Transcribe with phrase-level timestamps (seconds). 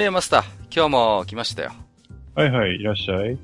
[0.00, 1.72] いやいや、マスター、今日も来ましたよ。
[2.34, 3.36] はいはい、いらっしゃい。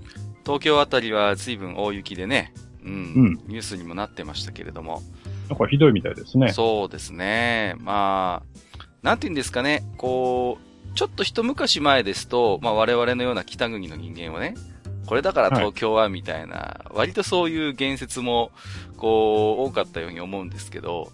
[0.43, 5.03] 東京あたりは随分大雪でね、うん、うん、ニュースにもなってましたけれども。
[5.51, 6.55] なんかひどいみたいですね。
[6.55, 7.75] そうですね。
[7.81, 14.55] まあ、なんて言うんですかね、こう、ちょっと一昔前ですと、まあ我々のような北国の人間はね、
[15.05, 18.51] これだから東京はみたいな、はい、割とそういう言説も、
[18.97, 21.13] こう、多かったように思うんですけど、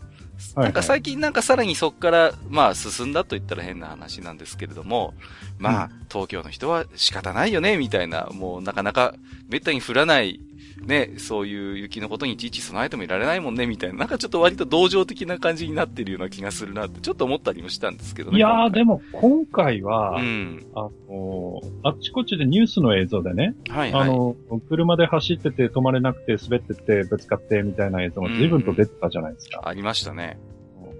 [0.57, 5.15] なんか最近なんかさらにそこから、まあ進んだと言ったら変な話なんですけれども、
[5.59, 9.15] まあ、東京の人は仕方ないよね、みたいな、もうなかなか
[9.49, 10.41] めったに降らない
[10.87, 18.39] ね、そういう雪のことにいちいち備えてもいられないもんね、みたいな、なんかちょっと割と同情的な感じになってるような気がするなって、ちょっと思ったりもしたんですけどね。
[18.39, 24.37] いやー、でも今回は、うん、あの、あっちこっちでニュースの映像でね、はいはい、あの、
[24.69, 29.61] 車で走ってて止まれなくて滑ってってぶつかってみたいな映像が随分と出てたじゃないですか。
[29.63, 30.39] うん、ありましたね。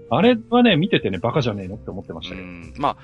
[0.09, 2.47] あれはね、見ててね、バカじゃねえのって思ってましたけど。
[2.77, 2.97] まあ、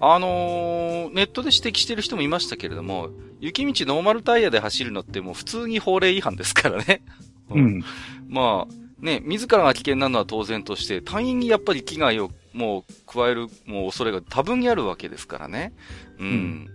[0.00, 7.02] あのー、ネットで指摘してる人もいましたけれども、雪道ノーマルタイヤで走るのってもう普通に法令違反ですからね。
[7.50, 7.84] うん。
[8.26, 15.74] まあ、ね、自らが危険なのは当然として、隊員にやっぱり危害をもう加えるもう恐れが多分にあるわけですからね。
[16.18, 16.26] うん。
[16.26, 16.70] うん、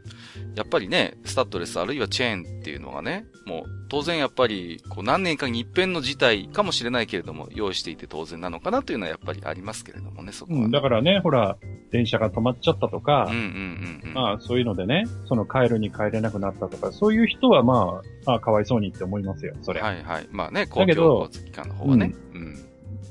[0.56, 10.60] やっぱりね、スタッドレスあるいはチェーンっていうのがね、もう当然やっぱりこう何年かに一遍の事態かもしれないけれども、用意していて当然なのかなというのはやっぱりありますけれどもね、そこは。
[10.66, 11.58] うん、だからね、ほら、
[11.92, 19.82] 電車が止まっちゃったとか、うんうんうんうん、まあそういうのでね、その帰るに帰れなくなったとか、そういう人はまあ、あかわいそうにって思いますよ、それ。
[19.82, 20.28] はいはい。
[20.32, 22.14] まあね、公共交通機関の方はね。
[22.34, 22.66] うん、うん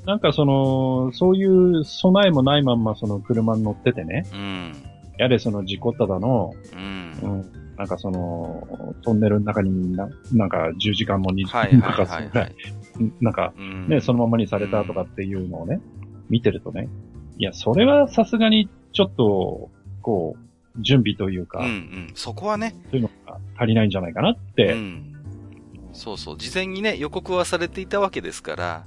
[0.05, 4.27] なんかその、そういう備えもないまんまその車に乗っててね。
[4.33, 4.73] うん。
[5.17, 7.04] やれその事故っただの、うん。
[7.21, 12.55] うん、なんかその、トンネルの中にななんか10時間も20時間かかすぐらい、
[13.21, 13.53] なんか
[13.87, 15.79] ね、そのままにされたとかっていうのをね、
[16.29, 16.87] 見てるとね、
[17.37, 19.69] いや、それはさすがにちょっと、
[20.01, 25.15] こう、準備というか、うんうん、そこはね、そういうのが足りないんじゃないかなって、うん、
[25.93, 28.85] そうそう、事前にね、予告はされていたわけですから、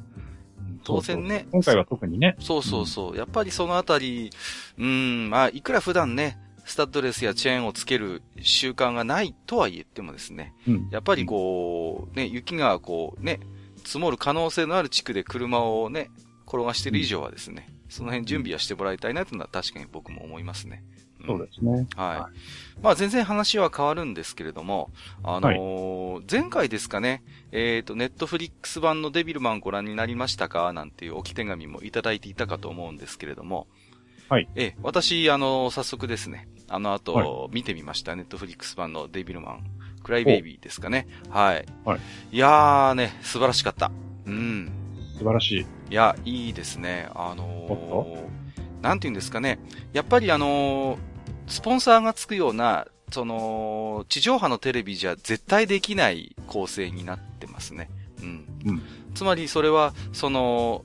[0.85, 1.47] 当然ね。
[1.51, 2.37] 今回は特にね。
[2.39, 3.11] そうそうそう。
[3.13, 4.31] うん、やっぱりそのあたり、
[4.79, 13.41] うん、まあ、いくら普段ね、スタッドレスやチェーンをつける習慣がないとは言ってもですね、うん、やっぱりこう、ね、雪がこうね、
[13.85, 16.11] 積もる可能性のある地区で車をね、
[16.47, 20.85] 転がしてる以上はですね、その辺準備はしてもらいたいなというのは確かに僕も思いますね。
[21.27, 21.87] そうですね。
[21.97, 22.81] はい。
[22.83, 24.91] まあ全然話は変わるんですけれども、
[25.25, 33.67] あのーはい、前回ですかね、えっ、ー、と、ネットフリックス版のデビルマンご覧になりましたかなんていう置き手紙もいただいていたかと思うんですけれども、
[34.29, 34.49] はい。
[34.55, 38.15] え、私、あのー、早速ですね、あの後、はい、見てみました。
[38.17, 39.65] ネットフリックス版のデビルマン。
[40.03, 41.07] クライベイビーですかね。
[41.29, 41.67] はい。
[41.85, 42.01] はい。
[42.33, 43.91] いやーね、素晴らしかった。
[44.27, 44.71] うん。
[45.19, 45.67] 素晴らしい。
[45.91, 47.09] いや、いいですね。
[47.15, 49.59] あのー、なんて言うんですかね。
[49.93, 50.99] やっぱりあのー、
[51.47, 57.91] スポンサーがつくような、その、地上波のテレビじゃ絶対できない構成になってますね。
[58.23, 58.47] うん。
[58.67, 58.83] うん、
[59.15, 60.85] つまりそれは、その、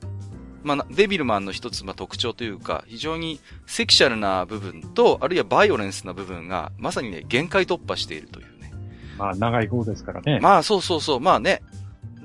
[0.63, 8.71] まあ、デビルマンの一つ、まあ、特徴というか、非常にセクシャルな部分と、あるいはバイオレンスな部分が、まさにね、限界突破しているというね。
[9.17, 10.39] まあ、長い方ですからね。
[10.39, 11.19] まあ、そうそうそう。
[11.19, 11.61] まあね、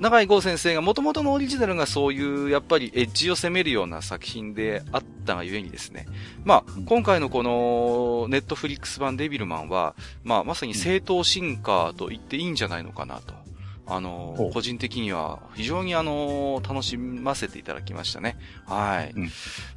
[0.00, 6.06] 長井剛先生が元々のオリジナルがそういうやっぱりエッジを攻めるような作品であったがゆえにですね。
[6.44, 13.34] まあ、今回のこのネットフリックス版デビルマンは、まあまさに正当進化と言っていいんじゃないのかなと。
[13.88, 18.37] あの、個人的には非常にあの、楽しませていただきましたね。
[18.67, 19.12] はい。
[19.17, 19.31] うん、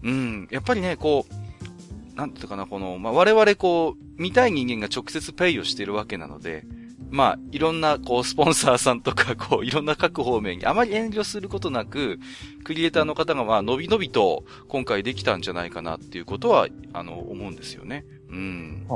[0.04, 0.48] うん。
[0.52, 6.66] やっぱりね、こう、なんていうかな、この、まあ、我々こう、見たい人間が直接ペイをしているわけなので、
[7.10, 12.20] まあ、いろんな、こう、スポンサーさんとか、 こう、いろんな各方面にあまり遠慮することなく、
[12.64, 18.06] クリエイターの方が、まあ、伸び伸びと、今回できたんじゃないかなっていうことは、あの、思うんですよね。
[18.30, 18.88] うん。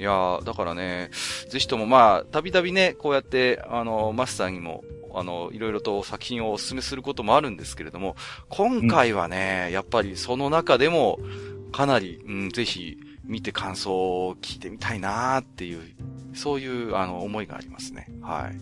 [0.00, 1.10] いやだからね、
[1.50, 4.82] ぜひともまあ、たびたびね、こうやって、あの、マスターにも、
[5.12, 8.16] あの、いろいろと作品をお勧めすることもあるんですけれども、
[8.48, 11.18] 今回はね、うん、やっぱりその中でも、
[11.70, 15.82] かなり、うん、ぜひ、見て感想を聞いてみたいなっていう
[16.34, 18.08] そういう、あの、思いがありますね。
[18.22, 18.58] はい。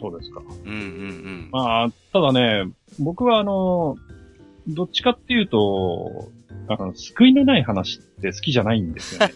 [0.00, 0.40] そうですか。
[0.40, 1.48] うんうんうん。
[1.52, 2.64] まあ、ただね、
[2.98, 3.96] 僕はあの、
[4.66, 6.30] どっちかっていうと、
[6.68, 9.34] あの、救いのない話って好きじゃないんですよね。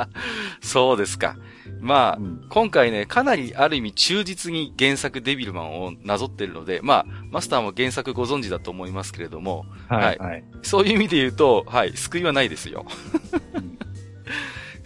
[0.60, 1.36] そうですか。
[1.80, 10.18] まあ、うん、今回ね、かなりある意味忠実に原作デビルマンをなぞってるので、まあ、マスターも原作ご存知だと思いますけれども、はい。
[10.18, 12.86] はい、そういう意味で言うと、はい、救いはないですよ。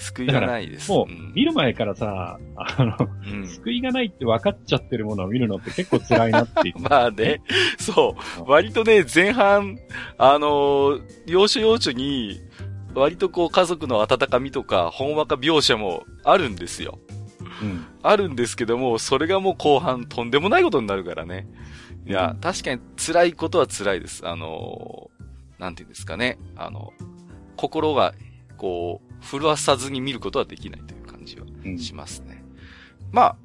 [0.01, 0.91] 救いがないです。
[0.91, 2.97] もう、見る前からさ、あの、
[3.33, 6.81] うん、救いがないって分かっちゃってるものを見るのって結構辛いなっていう。
[6.81, 7.43] まあね、
[7.79, 8.51] そう。
[8.51, 9.79] 割とね、前半、
[10.17, 12.41] あの要所要所に、
[12.95, 16.99] 割とこう家族の温かみとか、ほんわか描写もあるんですよ。
[17.63, 17.85] うん。
[18.03, 21.47] あるんですけども、それがもう後半とんでもないことになるからね。
[22.07, 24.27] いや、確かに辛いことは辛いです。
[24.27, 25.11] あの
[25.59, 26.39] なんていうんですかね。
[26.57, 26.95] あの、
[27.57, 28.15] 心が、
[28.57, 31.47] こう、震わさずに見ることはできないという感じは
[31.79, 32.43] しますね。
[33.09, 33.37] うん、まあ、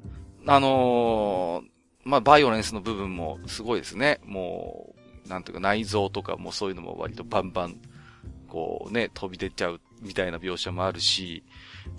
[0.46, 1.68] あのー、
[2.04, 4.20] まあ、バイオレンスの部分もすごいですね。
[4.24, 4.94] も
[5.26, 7.76] う、なんていうか内臓とかもそういうのも割とバンバン、
[8.48, 11.42] こうね、飛び出ちゃうみたいな描写もあるし、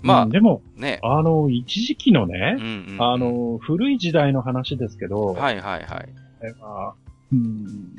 [0.02, 0.98] まあ、うん、でも、ね。
[1.02, 6.08] あの、一時期のね、うんうんうん、あの、古い時代の話ですけど、はいはいはい。
[6.42, 7.07] えまあ、うん。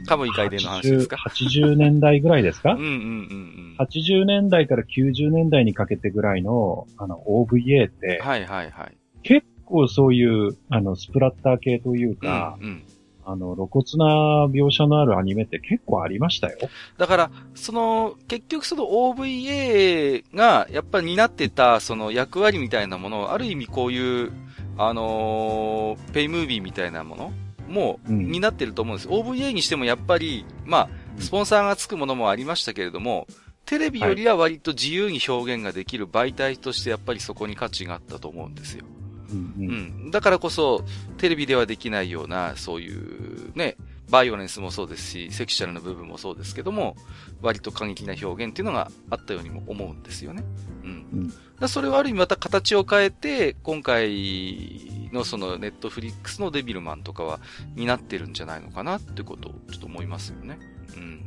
[0.08, 2.74] カムイ海伝の話ですか？80, ?80 年代ぐらいですか？
[2.74, 3.76] うんうんうんうん。
[3.80, 8.98] 80年代から90年代にかけてぐらいの、あの、OVA って、はいはいはい。
[9.24, 12.84] 結構そういう、あの、スプラッター系というか、うん、うん、
[13.26, 16.58] あの、露骨な描写のあるアニメって結構ありましたよ。
[16.98, 24.32] だから、その、結局その OVA が、やっぱり担ってた、その役割みたいなものを、ある意味こういう、
[24.78, 27.34] あのー、ペイムービーみたいなもの
[27.70, 29.08] も、になってると思うんです。
[29.08, 30.90] うん、OVA にしてもやっぱり、まあ、
[31.20, 33.28] スポンサーがつくものもありましたけれども、
[33.66, 38.86] テレビよりは割と自由に表現ができる媒体としてやっぱりそこに価値があったと思うんですよ。
[39.32, 40.84] うん、うん、だからこそ、
[41.18, 43.76] テレビではできないような、そういうね、
[44.10, 46.96] バイオレンスもそうですし、セクシャルな部分もそうですけども、
[47.42, 50.44] 割と過激な表現っていうのがあったようにも思うんですよね。
[50.84, 51.32] うん。
[51.60, 57.40] うん、それはある意味また形を変えて、今回のそのネットフリックスのデビルマンとかは、
[57.76, 60.60] になってるんじゃないのかなってことをちょっと思いますよね。
[60.96, 61.24] うん。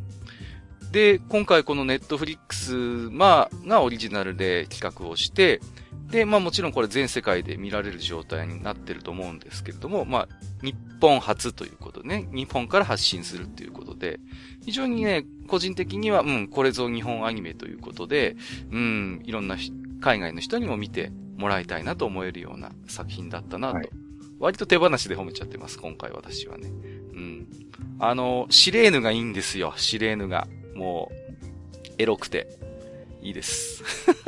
[0.91, 5.61] で、今回このネットフリックス、まあ、がオリジナルで企画をして、
[6.13, 10.29] で、まあもちろんこれ全世界で見られる状態になってると思うんですけれども、まあ、
[10.63, 14.21] 日本初ということでね、日本から発信するっていうことで、
[14.63, 18.37] 非常にね、個人的には、うん、これぞ日本アニメということで、
[18.71, 19.57] うん、いろんな
[20.03, 23.77] 海外の人にも見てもらいたいなと思えるような作品だったなと。
[23.77, 23.89] はい、
[24.39, 26.69] 割と手放しで褒めちゃってます、今回私はね。
[26.69, 27.49] うん。
[27.99, 30.47] あの、シレーヌがいいんですよ、シレーヌが。
[30.75, 32.49] もう、エロくて。
[33.23, 33.85] いいです。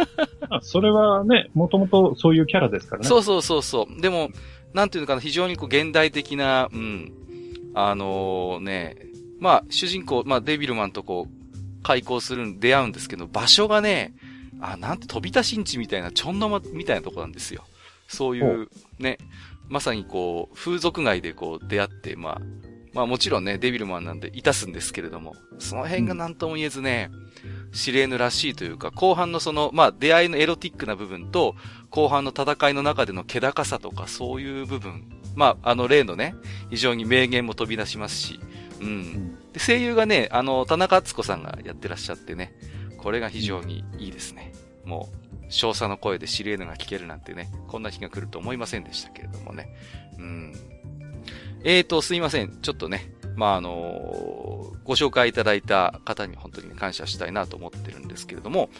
[0.62, 3.08] それはね、もともとそういうキャラですからね。
[3.08, 4.00] そうそうそうそう。
[4.00, 4.30] でも、
[4.72, 7.12] なんていうのかな、非常にこう現代的な、うん、
[7.74, 8.96] あのー、ね、
[9.40, 14.14] まあ、主人公、まあ、デビルマンとこう、開口する、出会うんですけど、場所がね、
[14.60, 17.64] あ、なんて飛び出しんちみたいな、ちょんのまみたいなとこなんですよ。
[18.08, 18.68] そういう、
[18.98, 19.18] ね、
[19.68, 22.40] まさにこう、風俗街でこう出会って、まあ、
[22.92, 27.10] まあもちろんね、デビルマンなんでいたすんですけれども、その辺が何とも言えずね、
[27.74, 31.56] シレーヌらしいというか、後半のその、まあ出会いのエロティックな部分と、
[31.90, 35.04] 後半の戦いの中での気高さとか、そういう部分。
[35.34, 36.34] まあ、あの例のね、
[36.70, 38.40] 非常に名言も飛び出しますし、
[38.80, 39.36] うん。
[39.52, 42.54] で声優がね、あの、田中敦子さんがやってらっしゃってね、
[42.98, 44.52] これが非常にいいですね。
[44.84, 49.68] もう、少佐の声でシレーヌが聞けるなんてね、こんな日が来ると思いませんでしたけれどもね。
[50.18, 50.52] うん。
[51.64, 52.60] えーと、すいません。
[52.60, 58.70] ちょっとね、まあ、あのー、ご紹介いただいた方に本当に、ね、感謝したいなと思ってるんですけれども、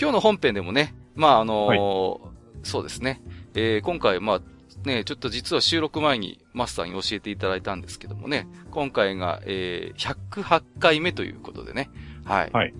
[0.00, 2.30] 今日の本編でもね、まあ、あのーはい、
[2.62, 3.22] そうですね、
[3.54, 4.40] えー、今回、まあ、
[4.86, 11.90] ね、ちょっと実は収録前にマスターに教えていただいたんですけどもね、今回が、えー、108回目ということでね、
[12.24, 12.50] はい。
[12.52, 12.74] はい、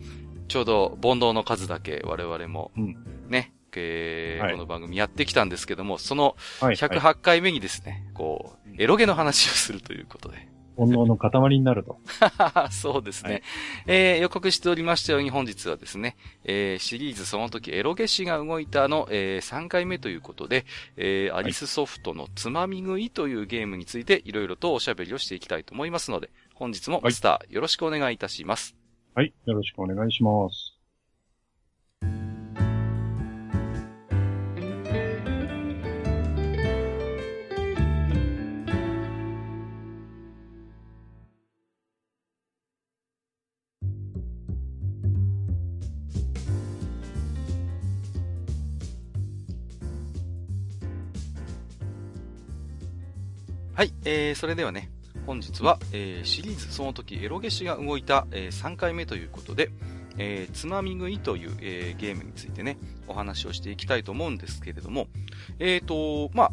[0.48, 2.70] ちょうど、煩悩の数だけ我々も、
[3.28, 10.48] ね、えー、はい、この番組やってきたんですけども、その108回目にですね、はいはい、こう、エロゲの話をするということで。
[10.76, 11.98] 煩悩の塊になると。
[12.70, 13.30] そうですね。
[13.30, 13.42] はい、
[13.86, 20.66] えー、予告しておりましたように本日はですね、えー、シリーズその時エロゲシが動いたの、えー、3回目ということで、
[20.96, 28.76] えー、アリスソフトのつまみ食いというゲームについていろいろとおしゃべりをしていきたいと思いますので、本日もスターよろしくお願いいたします。
[29.14, 30.76] はい、よろしくお願いします。
[53.76, 54.88] はい、えー、それではね、
[55.26, 59.70] 本日は、えー、シリーズその時エロゲシが動いた、えー、3回目ということで、
[60.16, 65.08] えー、つまみ食いという、えー、ゲームについてね、お話をしていきたいと思うんですけれども、
[65.58, 66.52] え、ー、と、まあ、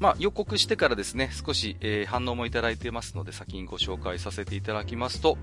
[0.00, 5.38] まあ、予告してからですね、少し、えー、反応もいただいてますので、先にご紹介させていただきますと、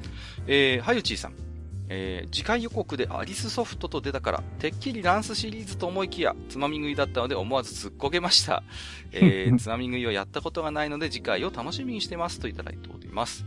[0.48, 1.49] えー、はゆちーさん。
[1.92, 8.64] えー、次回予告でアリスソフトと出たから、てっきりランスシリーズと思いきや、つまみ食いだったので思わず突っこけました。
[9.12, 13.46] えー、つまみ食いをやったことがないので次回を楽しみにしてますといただいております。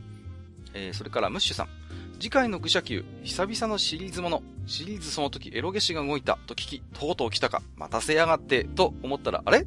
[0.74, 1.68] えー、それからムッシュさん。
[2.18, 9.60] 次回の愚者級、久々のシリーズもの、シリーズその時エロゲシが動いたと聞き、とうとう来たか、待たせやがって、と思ったら、あれ？
[9.60, 9.64] ん？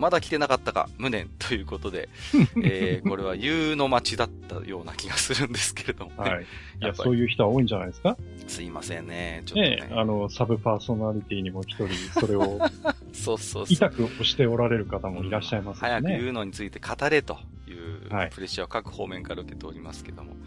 [0.00, 2.08] まだ来てなかったか、無念ということで、
[2.64, 6.30] えー、これは言うの待ちだったような気がするんですけれどもね。
[6.30, 6.42] はい。
[6.42, 6.46] い
[6.86, 8.16] や、そういう人は多いんじゃないですか？
[8.46, 9.42] すいませんね。
[9.44, 9.76] ちょっとね。
[9.76, 11.88] ねあの、サブパーソナリティにも一人、
[12.18, 12.58] それを、
[13.12, 13.74] そうそうそう。
[13.74, 17.38] 痛く押しておられる方もいらっしゃいますね、早く言うのについて語れと
[17.68, 20.30] いうプレッシャーを各方面から受けておりますけども。
[20.30, 20.38] はい、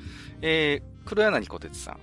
[0.41, 1.97] えー、黒柳小鉄さん。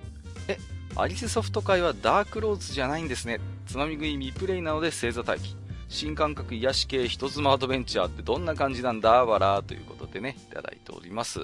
[0.47, 0.57] え、
[0.95, 3.41] アリスソフト界はダークローズじゃないんですね。
[3.67, 5.60] つまみ食い未プレイなので星座待機。
[5.91, 9.25] 新感覚癒し系人妻アドベンチャーってどんな感じなんだ？
[9.25, 11.41] わらということでね、いただいております。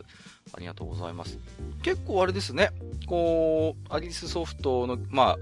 [0.54, 1.38] ありがとうございます。
[1.84, 2.72] 結構あれですね、
[3.08, 5.38] こう、アリスソフトの、まあ、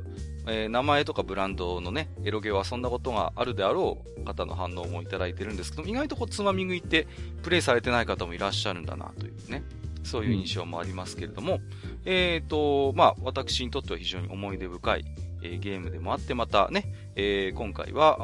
[0.48, 7.08] えー、名前とかブランドのね、エロゲを遊んだことがあるであろう方の反応もいただいてるんですけど、意外とこう、つまみ食いって
[7.44, 9.64] プレイされてない方もいらっしゃるんだなというね、
[10.04, 11.62] そういう印象もありますけれども、うん、
[12.06, 15.06] えっ、ー、と、まあ、私にとっては非常に思い出深い、
[15.44, 18.18] えー、ゲームでもあって、またね、えー、今回は、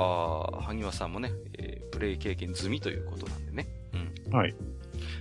[0.57, 3.67] あ萩和さんもね、えー、プレイ経験済みということなんでね。
[4.27, 4.33] うん。
[4.33, 4.55] はい。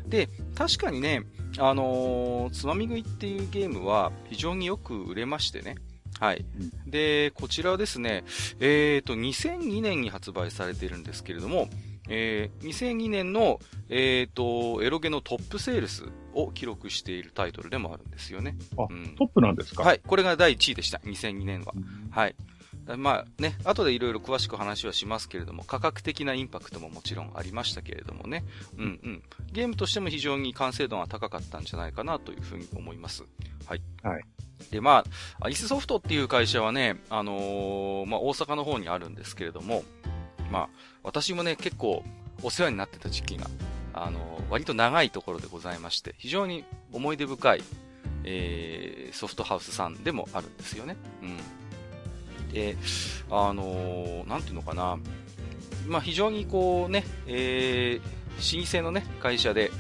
[0.07, 1.23] で、確かにね、
[1.59, 5.77] あのー、つまみ食いっていうゲームは非常によく売れましてね。
[6.19, 6.45] はい。
[6.59, 8.25] うん、で、こちらはですね、
[8.61, 11.69] えっ、ー、と、2002年に発売されているんですけれども、
[12.09, 18.57] えー、2002年の、えっ、ー、と、エロゲのトップセールスを記録しているタイトルでもあるんですよね。
[18.77, 19.85] あ、うん、トップなんですか？
[19.85, 20.01] はい。
[20.05, 20.99] これが第1位でした。
[20.99, 21.73] 2002年は。
[22.11, 22.35] はい。
[22.97, 28.45] まあね、後でいろいろ詳しく話はしますけれども、価格的なインパクトももちろんありましたけれどもね、
[28.77, 29.23] うんうん。
[29.53, 33.25] ゲームとしても非常に完成度が高かったんじゃないかなというふうに思います。
[33.67, 33.83] はい。
[34.03, 34.23] はい。
[34.71, 35.05] で、ま
[35.41, 39.83] あ、アリスソフトっていう会社はね、あのー、まあ、大阪の方にあるんですけれども、
[40.51, 40.69] まあ、
[41.03, 42.05] 私もね、結構
[42.43, 43.47] お世話になってた時期が、
[43.93, 47.63] あのー、割と長いところでございまして、非常に思い出深い、
[48.25, 50.97] えー、ソフトハウスさんでもあるんですよね。
[51.23, 51.39] うん。
[52.53, 52.77] で、
[53.31, 54.99] あのー、なんていうのかな、
[55.87, 59.71] まあ、非常にこうね、えー、老舗のね、会社で、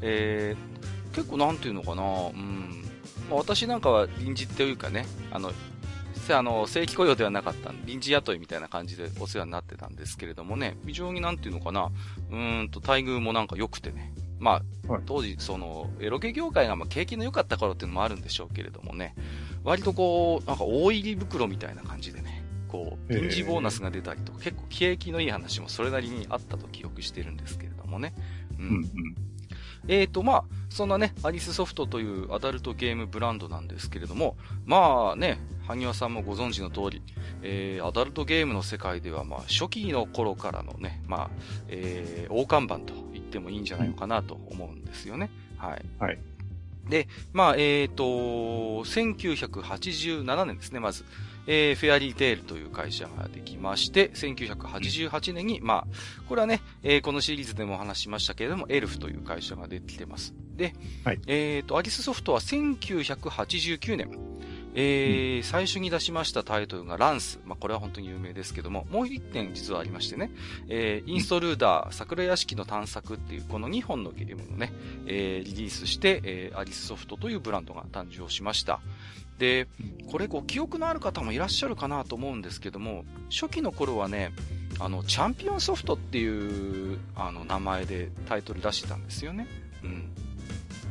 [0.00, 2.84] えー、結構なんていうのかな、うん、
[3.28, 5.52] まあ、私なんかは臨時というかね、あの、
[6.30, 11.90] あの、正規雇用ではなかった臨時雇いみたいな感じでお世話になってたんですけれどもね、非常になんていうのかな、
[12.30, 19.14] うんと、待遇もなんか良くてね、まあ、はい、当時、その、エロゲ業界がまあ景気の良かった頃っていうのもあるんでしょうけれどもね、
[19.64, 28.14] 割とこう、なんか大入り袋みたいな感じでね、こう、臨時ボーナスが出たりとか、結構景気のいい話もそれなりにあったと記憶してるんですけれどもね。
[28.58, 28.66] うん。
[28.66, 28.84] うんうん、
[29.88, 37.02] えっ、ー、と、まあ、そんなね、アリスソフトというアダルトゲームブランドなんですけれども、まあね、萩和さんもご存知の通り、
[37.42, 41.30] えー、アダルトゲームの世界では、まあ、初期の頃からのね、まあ、
[41.68, 45.30] えー、大看板と言ってもいいんじゃないのかなと思うんですよね。
[45.56, 45.84] はい。
[45.98, 46.18] はい。
[46.88, 48.04] で、まあ、えっ、ー、と、
[48.84, 51.04] 1987年ですね、まず。
[51.50, 60.34] えー、フェアリーテールという会社ができまして、1988年に、まあ、これはね、えー、このシリーズでもお話しましたけれども、エルフという会社ができてます。
[60.56, 64.10] で、はい、えっ、ー、と、アリスソフトは1989年、
[64.74, 67.40] えー、最初に出しましたタイトルがランス。
[67.44, 70.30] まあ、これは本当に有名ですけども、もう一点実はありましてね、
[70.68, 74.72] えー、インストルーダー、桜屋敷の探索っていうこの2本のゲームをね、
[75.06, 78.80] えー、リリースして、えー、アリスソフトというブランドが誕生しました。
[79.38, 79.68] で、
[80.10, 84.32] これご記憶のある方もいらっしゃるかなと思うんですけども、初期の頃はね、
[84.80, 89.46] あの、チャンピオンソフトっていう、あの、名前でタイトル出してたんですよね。
[89.82, 90.12] うん。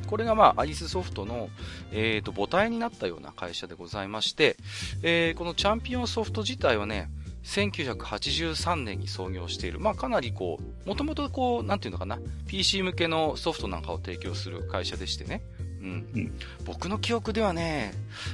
[0.08, 1.50] これがまあ、アリスソフトの、
[1.92, 4.58] えっ、ー、と、母体になったような会社でございまして、
[5.04, 7.10] えー、このチャンピオンソフト自体はね、
[7.44, 15.42] 1983年に創業している、まあかなりこう、もともとこう、なんていうのかな、PC 向けのソフトなんかを提供する会社でしてね。
[15.82, 15.88] うん。
[16.14, 17.94] うん、僕の記憶ではね、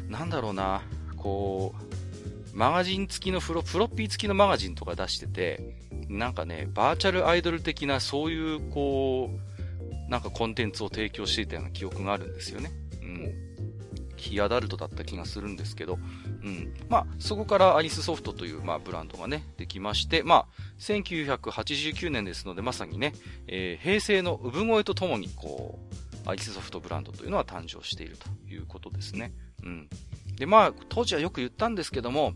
[0.10, 0.82] なんだろうな、
[1.16, 1.76] こ
[2.54, 5.76] う、マガジン付きのフロ、フロッピー付きのマガジンとか出してて、
[6.10, 9.53] なんかね、バーチャルアイドル的なそういう、こう、
[10.14, 12.72] なんかコンテンツを提供していたような記憶があるんですよね。
[13.02, 13.34] うん。
[14.16, 15.98] 非アダルトだった気がするんですけど、
[16.44, 16.72] うん。
[16.88, 20.46] まあ、そこからアリスソフトという、まあ、ブランドがね、できまして、まあ、
[20.78, 23.14] 1989年ですので、まさにね、
[23.48, 25.80] えー、平成の産声とともに、こ
[26.28, 29.34] う、アリスソフトブランドというのは誕生しているということですね。
[29.64, 29.90] うん。
[30.36, 32.34] で、まあ、当時はよく言ったんですけども、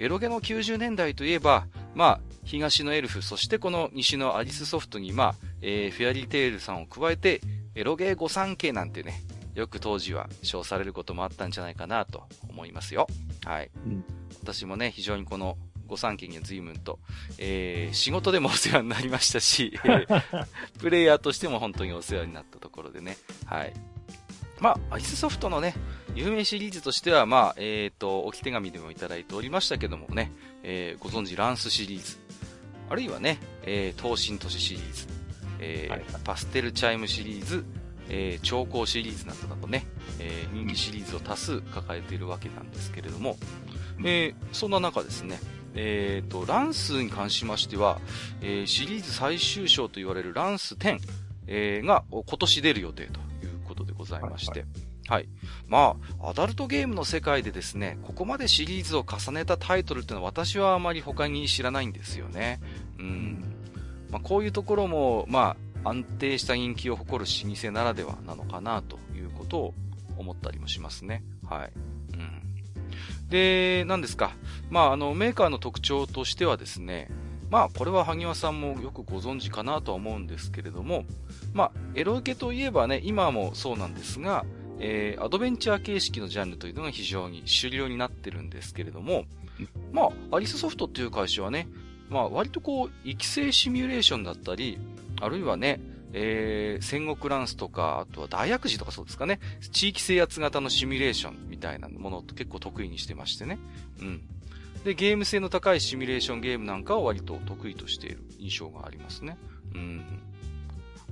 [0.00, 7.40] エロゲの90年代といえば、まあ、東のエルフ、そしてこの西のアリスソフトに、まあ、えー、フェアリーテールさんを加えて、
[7.74, 9.22] エロゲー御三家なんてね、
[9.54, 13.06] よく当時は称されることもあったんじゃないかなと思いますよ。
[13.44, 13.70] はい。
[13.86, 14.04] うん、
[14.42, 16.98] 私もね、非常にこの御三家には随分と、
[17.38, 19.78] えー、仕事でもお世話になりましたし、
[20.78, 23.16] プレイヤーとしても本当にお世話になったところでね。
[23.44, 23.72] はい。
[24.60, 25.74] まあ、アイスソフトのね、
[26.14, 32.18] 有名シリーズとしては、まあ、えっ、ー、と、置き手紙でもいただいておりましたけどもね、えー、ご存知ランスシリーズ、
[32.90, 35.06] あるいはね、えー、闘神都市シリーズ、
[35.60, 37.64] えー、はい、パステルチャイムシリーズ、
[38.08, 39.86] えー、超昂シリーズなどなどね、
[40.18, 43.36] えー、人気シリーズを多数抱えているわけなんですけれども、
[44.00, 45.38] えー、そんな中ですね、
[45.74, 48.00] えっ、ー、と、ランスに関しましては、
[48.40, 50.98] えー、シリーズ最終章と言われるランス10、
[51.46, 53.20] えー、が今年出る予定と
[54.00, 54.60] ございまして。
[54.60, 54.68] はい、
[55.08, 55.28] はい。
[55.68, 62.60] まあ、アダルトゲームの世界でですね、ここまでシリーズを重ねたタイトルっていうのは私はあまり他に知らないんですよね。
[62.98, 63.49] うん。
[64.10, 69.74] まあ、こういうところも、まあ、安定した人気を誇る老舗ならではなのかなということを
[70.18, 71.22] 思ったりもしますね。
[71.48, 71.72] はい。
[72.14, 73.28] うん。
[73.28, 74.32] で、何ですか？
[74.68, 77.08] まあ、あの、メーカーの特徴としてはですね、
[77.50, 81.04] まあ、これは萩和さんもよくご存知かなとは思うんですけれども、
[81.52, 84.44] まあ、エロゲといえばね、今もそうなんですが、
[84.78, 89.24] えー、アドベンチャー形式のジャンルというのが非常に主流になってるんですけれども、
[89.92, 91.66] まあ、アリスソフトっていう会社はね、
[92.10, 94.78] まあ、割とこう、育成シミュレーションだったり、
[95.20, 95.80] あるいはね、
[96.12, 99.38] えー、戦国ランスとか、あとは大悪事とかそうですかね、
[99.70, 103.58] 地域制圧型のシミュレーションみたいなものを結構得意にしてましてね。
[104.00, 104.20] うん。
[104.84, 109.36] で、ゲーム性の高いシミュレーションゲームなんかを割と得意としている印象がありますね。
[109.74, 110.02] うん。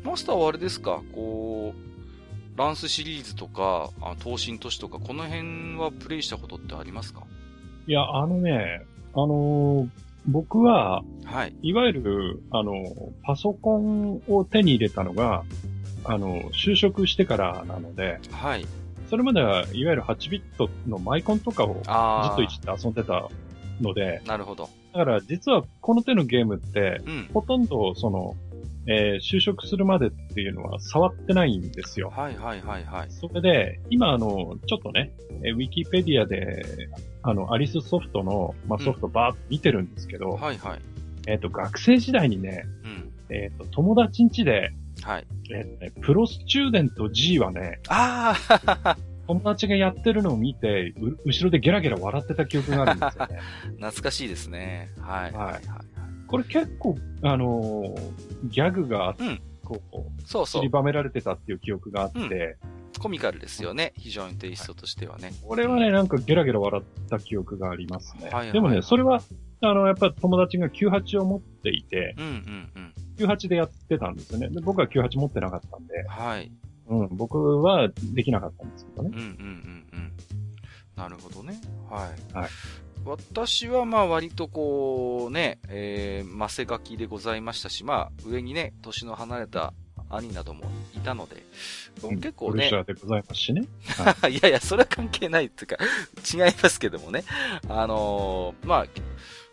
[0.02, 1.02] マスターはあれですか？
[1.14, 7.22] こう、ランスシリーズとか、あ東進都市とか、この辺はプレイしたことってありますか？
[7.86, 8.82] いや、あのね、
[9.14, 9.88] あのー、
[10.28, 11.54] 僕は、はい。
[11.62, 12.72] いわゆる、あの、
[13.24, 15.44] パソコンを手に入れたのが、
[16.04, 18.66] あの、就職してからなので、はい。
[19.08, 23.28] それまでは、いわゆる8ビットのマイコンとかをずっといじって遊んでた
[23.80, 24.68] ので、なるほど。
[24.92, 28.36] だから実はこの手のゲームって、うん、ほとんどその、
[28.86, 32.10] えー、就職するまでっていうのは触ってないんですよ。
[32.14, 33.10] はいはいはいはい。
[33.10, 35.12] それで、今あの、ちょっとね、
[35.44, 36.88] えウィキペディアで、
[37.22, 40.80] あの、アリスソフトの、まあ、ソフトバーって見てるんですけど、うん、はいはい。
[41.26, 44.70] えっ、ー、と、学生時代にね、うん、えっ、ー、と、友達ん家で、
[45.02, 45.26] はい。
[45.50, 48.34] えっ、ー、とね、プロスチューデント G はね、あ
[48.66, 48.96] あ
[49.28, 50.94] 友達がやってるのを見て、
[51.26, 53.38] 後ろでゲラゲラ笑ってた記憶があるんですよね。
[53.76, 54.90] 懐かしいですね。
[55.00, 55.32] はい。
[55.32, 55.52] はい。
[55.52, 55.60] はい、
[56.26, 60.62] これ結構、あのー、ギャグが、うん、こう、そうそう。
[60.62, 62.30] 散りばめられてたっていう記憶があって、うん、
[62.98, 63.92] コミカルですよね。
[63.96, 65.32] 非常にテイストとしてはね。
[65.42, 68.24] これはね、なんかゲラゲラ笑った記憶がありますね。
[68.24, 69.20] はいはい、でもね、それは、
[69.60, 73.26] あの、やっぱ友達が98を持っていて、うんうんうん。
[73.26, 74.48] 98でやってたんですよね。
[74.48, 76.52] で僕は98持ってなかったんで、はい。
[76.86, 79.10] うん、僕はできなかったんですけどね。
[79.12, 80.12] うんうんうんうん。
[80.96, 81.60] なるほどね。
[81.90, 82.34] はい。
[82.34, 82.48] はい。
[83.04, 89.72] 私はまあ割とこうね、えー、マセガキでございましたし、まあ上にね、年の離れた
[90.10, 90.64] 兄なども
[90.96, 91.42] いたので、
[92.00, 92.70] 結構ね。
[92.70, 93.66] でございますしね。
[94.20, 95.76] はい、いやいや、それは関係ないっていうか、
[96.32, 97.24] 違いますけどもね。
[97.68, 98.86] あのー、まあ、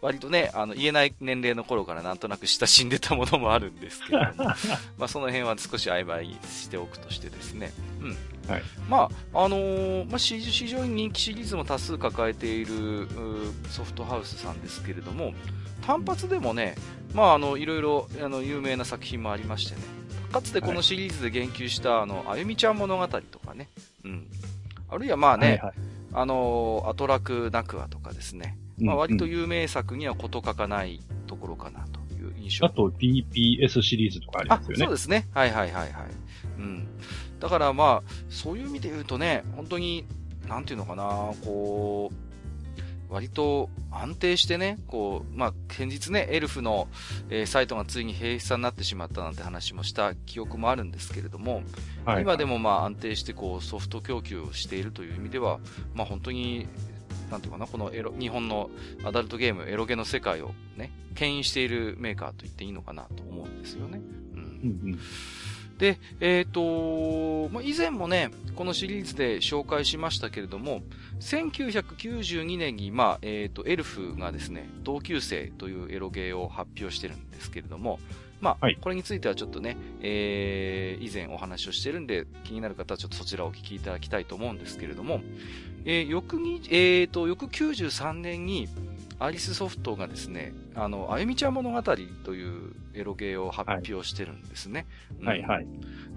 [0.02, 4.46] 割とね、あの、言えない年齢の頃からなんとなく親しんでたものもあるんですけども、
[4.98, 7.74] まあその辺は少し曖昧にしておくとしてですね。
[8.02, 8.18] うん。
[8.48, 8.64] はい。
[8.88, 13.08] まあ、あのー、まあ市場に人気シリーズも多数抱えている
[13.70, 15.34] ソフトハウスさんですけれども、
[15.86, 16.76] 単発でもね、
[17.14, 19.82] まああの、いろいろ、あの、有名な作品もありましてね、
[20.36, 23.70] かつてこのシリーズで言及した、はい、あの、あゆみちゃん物語とかね、
[24.04, 24.28] うん。
[24.90, 25.74] あるいはまあね、はいはい、
[26.12, 32.66] あの、アトラクナクアとかですね、まあ、割と有名作にはこと書かないところかなという印象。
[32.66, 34.84] あと DPS シリーズとかありますよね。
[34.84, 35.26] そうですね。
[35.34, 36.12] はいはいはいはい。
[36.58, 36.88] うん。
[37.40, 40.06] だからまあ、そういう意味で言うとね、本当に、
[40.50, 41.06] なんていうのかな、
[41.46, 42.25] こう、
[43.10, 46.88] 割と安定してね、こう、まあ、先日ね、エルフの、
[47.30, 51.64] えー、サイトがついに閉鎖になってしまったなんて話もした記憶もあるんですけれども、はい
[52.16, 55.60] はい、今でもまあ安定してこうソフト供給をしているという意味では、
[55.94, 56.68] まあ本当に
[57.30, 58.70] なんていうかな、このエロ、日本の
[59.04, 64.00] アダルトゲーム、エロゲの世界をね、牽引しているメーカーと言っていいのかなと思うんですよね。
[64.34, 64.40] うん。
[64.40, 64.44] う
[64.88, 65.00] んうん、
[65.78, 70.82] で、えっ、ー、と、まあ、以前もね、このシリーズで紹介しましたけれども、
[71.20, 78.00] 1992年に、まあ、えっ、ー、と、エルフがですね、同級生というエロゲーを発表してるんですけれども、
[78.42, 85.22] まあ、はい、これについてはちょっとね、えー、以前お話をしてるんで、気になる方はちょっとそちらをお聞きいただきたいと思うんですけれども、
[85.84, 88.70] えー、翌に、えーと、翌93年に、
[89.18, 94.86] アリスソフトがですね、あの、あゆみちゃん物語というエロゲーを発表してるんですね。
[95.24, 95.68] はい、はい、はい。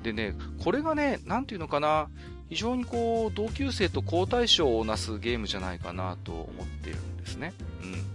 [0.03, 2.09] でね、これがね、なんていうのかな、
[2.49, 7.53] 非常にこう、同級生と好対象をなすゲームじゃないかなと思っているんですね。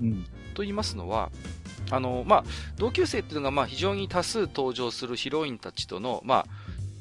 [0.01, 0.09] うん。
[0.09, 0.23] うん、
[0.53, 1.31] と言いますのは、
[1.91, 2.43] あの、まあ、
[2.77, 6.45] 同級生っていうのが、まあ、非常に多数登場するヒロインたちとの、まあ、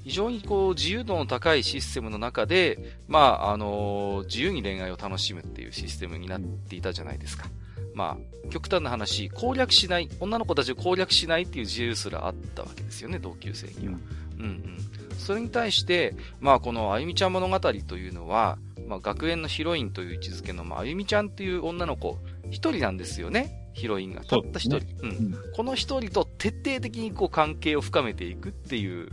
[0.05, 7.47] 非常にこう、自由度の高いシステムの中で、まあ、あの、自由に恋愛を楽しむっていうシステムになっていたじゃないですか。
[7.95, 13.99] まあ、極端な話、攻略しない、女の子たちを攻略しないっていう自由すらあったわけですよね、同級生には。
[14.39, 14.79] うんうん。
[15.19, 22.19] それに対して、まあ、このあゆみちゃん物語というのは、まあ、学園のヒロインという位置づけの、まあ、あゆみちゃんっていう女の子、
[22.51, 23.71] 一人なんですよね。
[23.75, 24.23] ヒロインが。
[24.23, 24.77] たった一人。
[24.77, 25.35] うね、うん。
[25.55, 29.09] この一人と徹底的にこう関係を深めていくっていう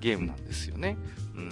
[0.00, 0.96] ゲームなんですよね。
[1.34, 1.50] うん。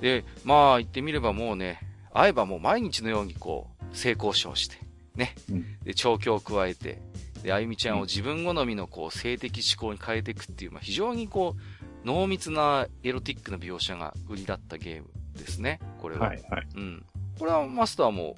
[0.00, 1.80] で、まあ言ってみればもうね、
[2.12, 4.78] 会えばもう毎日のようにこう、性交渉して、
[5.16, 5.34] ね。
[5.50, 7.00] うん、で、調教を加えて、
[7.42, 15.80] で、あゆみちゃんを自分好みのこう、性的思考に変えていくっていう、まあ非常にこう、濃密なエロティックな描写が売りだったゲームですね。
[15.98, 16.28] これは。
[16.28, 16.66] はいはい。
[16.76, 17.04] うん。
[17.38, 18.36] これはマスターも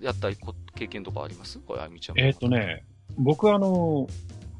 [0.00, 0.28] やった
[0.74, 1.58] 経験とかあります？
[1.60, 2.20] これ、あゆみちゃん。
[2.20, 2.84] えっ、ー、とね、
[3.16, 4.06] 僕はあの、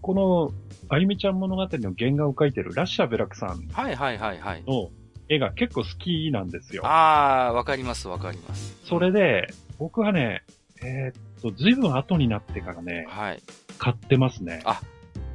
[0.01, 0.53] この、
[0.89, 4.65] あゆみちゃん物語の原画を描いてるラッシャーベラクさんはいはいはいはい。
[4.67, 4.91] の
[5.29, 6.85] 絵が結構好きなんですよ。
[6.85, 8.77] ああ、わかりますわかります。
[8.85, 10.43] それで、僕はね、
[10.83, 13.42] えー、っと、ずいぶん後になってからね、はい。
[13.79, 14.62] 買ってますね。
[14.64, 14.81] あ、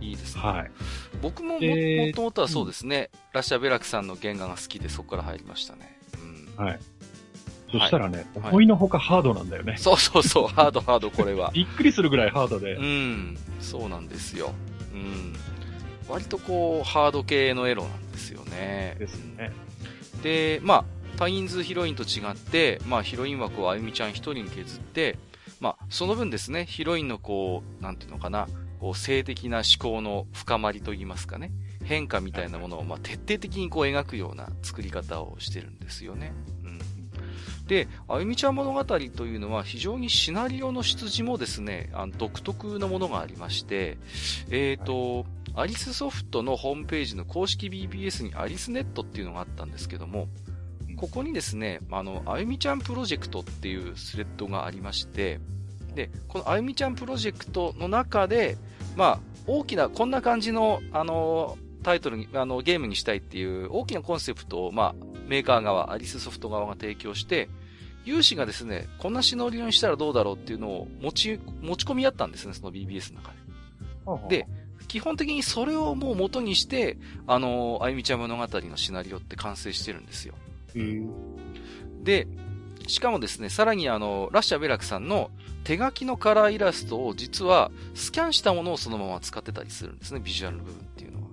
[0.02, 0.42] いいですね。
[0.42, 0.72] はい。
[1.22, 1.60] 僕もも
[2.14, 6.00] ともとはそうですね、うん、ラッシャーベラクさんの原画が好きでそこから入りましたね。
[6.58, 6.66] うん。
[6.66, 6.80] はい。
[7.72, 9.76] そしたらね、思いのほかハードなんだよね。
[9.78, 11.52] そうそうそう、 ハードハード、これは。
[11.54, 12.76] びっくりするぐらいハードで。
[12.76, 14.54] うん、そうなんですよ。
[14.94, 15.34] うん。
[16.08, 18.96] 割とこう、ハード系のエロなんですよね。
[19.00, 19.52] ですね。
[20.24, 20.86] で、まあ、
[21.18, 25.18] タインズヒロインと違って、まあ、ヒロイン枠をあゆみちゃん一人に削って、
[25.60, 28.48] まあ、その分ですね、ヒロインのこう、なんていうのかな、
[28.80, 31.52] こう、性的な思考の深まりといいますかね、
[31.84, 36.34] 変化みたいなものを、まあ、徹底的にこう描くような作り方をしてるんですよね。
[37.68, 43.98] で、あゆみちゃん物語というのは非常にシナリオの出自もですね、あの独特のものがありまして、
[44.50, 50.28] えっ、ー、と、はい、アリスソフトのホームページの公式 BBS にアリスネットっていうのがあったんですけども、
[51.06, 55.40] ここにですね、あの、あゆみちゃんプロジェクトっていうスレッドがありまして、
[55.94, 58.58] で、このあゆみちゃんプロジェクトの中で、
[58.96, 67.50] まあ、大きな、こんな感じの、あの、タイトルに、あの、ゲームにしたいっていう大きなコンセプトを、まあ、メーカー側、アリスソフト側が提供して、
[68.04, 73.32] 有志がですね、こんなシナリオにしたらどうだろうっていうのを持ち、持ち込み合ったんですね、その BBS の中
[74.28, 74.40] で。
[74.40, 74.48] で、
[74.88, 80.34] 基本的にそれをもう元にして、あの、あゆみちゃん物語のシナリオって完成してるんですよ。
[82.04, 82.28] で、
[82.88, 85.32] しかもですね、さらにあの、ラッシャーベラクさんの
[85.64, 91.26] 手書きのカラーイラストを実はスキャンしたものをそのまま使ってたりするんですね、ビジュアルの部分っていうのは。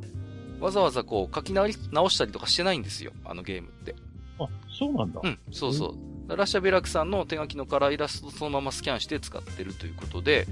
[0.61, 1.69] わざわざこう書き直
[2.09, 3.95] したりとかしてないんですよ、あのゲームって。
[4.39, 5.21] あ、そうなんだ。
[5.23, 5.95] うん、そうそ
[6.29, 6.37] う。
[6.37, 10.47] ラッシャーベラクさんの手書きのカラーイラストをそのままスキャンして使ってるということで、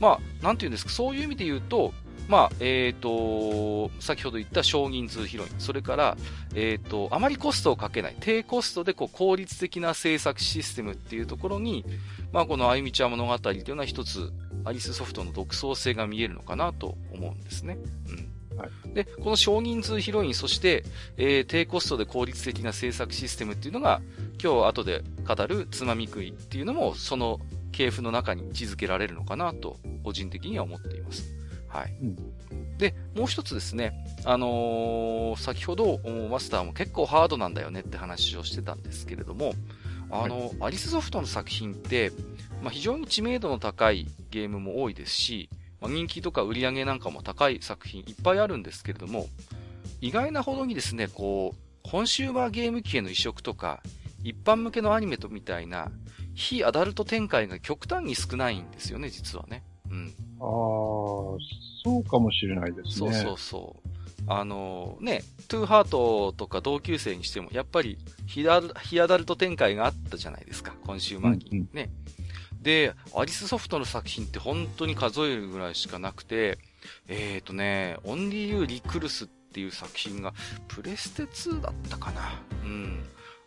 [0.00, 1.92] まあ、なんていうんですか、そういう意味で言うと、
[2.28, 6.16] まあ、えっ、ー、と、先ほど言った少人数ヒロイン、それから、
[6.54, 11.84] えっ、ー、と、あまりコストをかけない、低コストでこう効率的な制作システムっていうところに、
[12.32, 14.32] まあ、このあゆみちゃん物語というのは一つ、
[14.64, 17.78] アリスソフトの独創性が見えるのかなと思うんですね。
[18.08, 18.58] うん。
[18.58, 20.82] はい、で、この少人数ヒロイン、そして、
[21.16, 24.00] えー、低コストで効率的な制作システムっていうのが、
[24.42, 27.38] 今日後で語るつまみ食いっていうのも、その
[27.70, 31.32] 系譜の中に位置づけられるのかなと、個人的には思っています。
[31.76, 31.94] はい。
[32.00, 33.92] うん、で、もう一つですね、
[34.24, 39.52] あのー、先ほど、マスターも結構ハードなんだよねって話をしてたんですけれども、
[40.10, 42.12] あの、はい、アリスソフトの作品って、
[42.62, 49.26] まあ、非常に知名度の高いゲームも多いですし、まあ、人気とか売り上げなんかも高い作品いっぱいあるんですけれども、
[50.00, 53.82] 意外なほどにですね、こう、コンシューマーゲーム機への移植とか、
[54.24, 55.90] 一般向けのアニメとみたいな、
[56.34, 59.62] 非アダルト展開が極端に少ないんですよね、実はね。
[59.90, 60.14] うん。
[60.40, 60.46] ああ、
[61.84, 63.12] そうかもしれないですね。
[63.12, 63.88] そうそうそう。
[64.28, 71.90] あのね、トゥーハートとか同級生にしても、やっぱりヒアヒアダルト展開があったじゃないですか、今週末に、うんうん、ね。
[72.60, 76.58] で、アリスソフトの作品って本当に数えるぐらいしかなくて、
[77.06, 80.34] えっ、ー、とね、 Only You リクルスってっていう作品が、
[80.68, 82.42] プレステ2だったかな。
[82.62, 83.02] うん。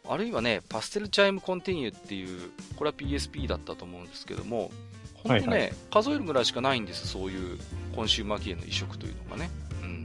[0.08, 4.72] あるいはね、パステルチャイムコンティニューっていう、これは PSP だったと思うんですけども、
[5.24, 7.58] 本当ね、はいはい、数えるぐらいしかないんです、そういう
[7.96, 9.50] コンシューマー系の移植というのがね。
[9.84, 10.04] うん。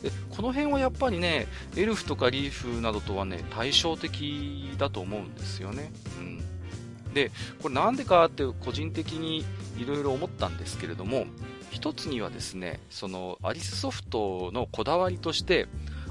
[0.00, 5.92] で、この辺はやっぱりね、エルフとかリーフなどとはね、対照的だと思うんですよね。
[6.18, 7.14] うん。
[7.14, 7.30] で、
[7.62, 9.44] これなんでかって個人的に
[9.78, 11.26] いろいろ思ったんですけれども、
[11.70, 15.66] 一つにはですね、そのアリスソフトのこだわりとして、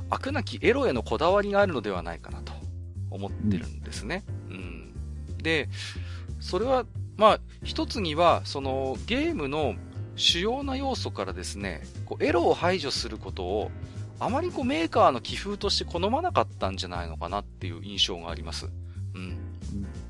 [0.10, 2.54] 飽くなきエロへのこだわりがあるのではないかなと
[3.10, 4.24] 思ってるんですね。
[4.50, 4.94] うん。
[5.38, 5.70] で、
[6.40, 6.86] それは、
[7.18, 9.76] まあ、一つには、そのゲームの
[10.16, 13.72] 主要な要素からですね、こうエロを排除することを、
[14.20, 18.70] あまりこうメーカーの寄付として好まなかったんじゃないのかなっていう印象があります。
[19.16, 19.38] うん。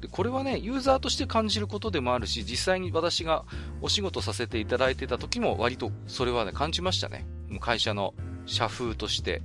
[0.01, 3.45] でこれはね、ユーザーとして感じることでもあるし、実際に私が
[3.81, 7.25] お仕事させていただいてた時も割とそれはね、感じましたね。
[7.59, 8.13] 会社の
[8.45, 9.41] 社風として。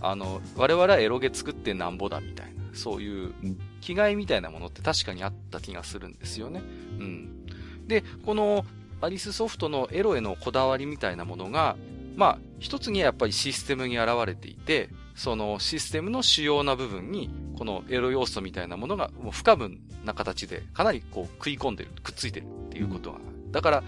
[0.00, 3.34] あの、我々はエロゲ作ってなんぼだみたいな、そういう
[3.80, 6.60] 気概みたいなものって確かにあった気がするんですよね。
[6.60, 7.46] うん。
[7.86, 8.64] で、この
[9.00, 11.76] アリスソフトのエロへのこだわりみたいなものが、
[12.16, 23.18] まあ、一つにはやっぱりシステムに現れていて、そのシステムの主要な部分に、このエロ要素みたいなものがもう不可分な形でかなりこう食い込んでる、くっついてるっていうことが。
[23.50, 23.84] だから、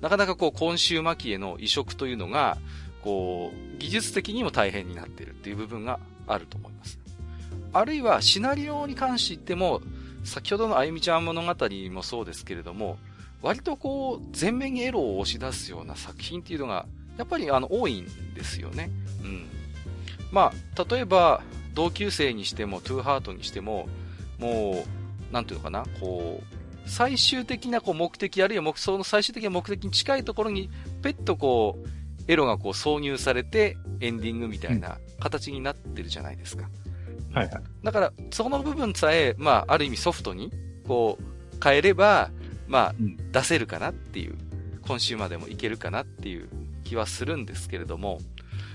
[0.00, 2.58] なかなかこう今週末期への移植というのが、
[3.02, 6.98] こう、技術的にも大変になってるっていう部分があると思います。
[7.72, 9.80] あるいはシナリオに関して言っても、
[10.24, 11.54] 先ほどのあゆみちゃん物語
[11.90, 12.98] もそうですけれども、
[13.42, 18.90] 割とこう、前面にエロを押し出すような作品っていうのが、やっぱりあの、多いんですよね。
[19.22, 19.46] うん。
[20.30, 21.42] まあ、例えば、
[21.74, 23.88] 同級生にしても、トゥーハートにしても、
[24.38, 24.84] も
[25.30, 30.70] う、なんていうのかな、こう、最終的なこう目的、あるいは目その最終的な目的に近いところに、
[31.02, 31.88] ペットこう、
[32.30, 36.68] エロがこう挿入されて、エンディングみたいな形になってるじゃないですか。
[37.32, 37.62] はいはい。
[37.82, 40.52] だから、その部分さえ、まあ、ある意味ソフトに、
[40.86, 41.24] こう、
[41.62, 42.30] 変えれば、
[42.68, 42.94] まあ、
[43.32, 44.36] 出せるかなっていう、
[44.86, 46.48] 今週までもいけるかなっていう
[46.84, 48.18] 気はするんですけれども、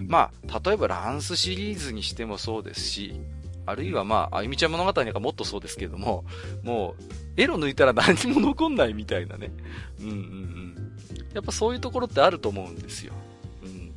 [0.08, 3.20] まあ、例えばランスシリーズにしてもそうですし、
[3.66, 6.24] あるいはまあ、あゆみちゃん物語なんかもっとそうですけれども、
[6.64, 9.52] もう、エロ抜いたら何も残んないみたいなね。
[10.00, 10.96] うんうんうん。
[11.34, 13.14] やっぱそういうところってあると思うんですよ。
[13.64, 13.94] うん。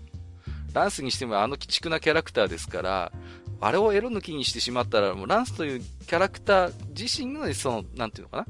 [0.72, 3.12] ランスにしてもあの鬼畜なキャラクターですから、
[3.60, 8.46] あれをエロ抜きにしてしまったら、もうランスというキャラクター自身の、その、なんていうのかな？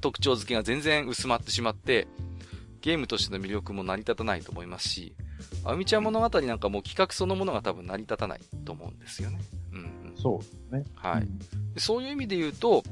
[0.00, 2.06] 特徴付けが全然薄まってしまって、
[2.80, 5.14] ゲームとしての魅力も成り立たないと思いますし、
[5.64, 9.40] あみちゃん物語なんかも企画そのものが多分成り立たないと思うんですよね。
[9.72, 10.16] うん、うん。
[10.16, 10.84] そうですね。
[10.94, 11.38] はい、うん、
[11.76, 12.82] そういう意味で言うと、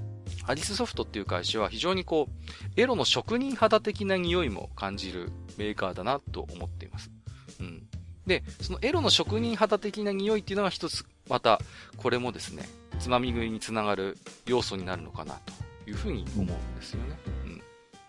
[0.46, 7.10] アリスソフトっていう会社は非常にこう、エロの職人肌的な匂いも感じるメーカーだなと思っています。
[7.60, 7.86] うん。
[8.26, 11.60] で、そのエロの職人肌的な匂いっていうのが一つ、また、
[11.96, 17.18] これもですね、つまみ食いにつながる要素になるのかなというふうに思うんですよね。
[17.44, 17.62] うん。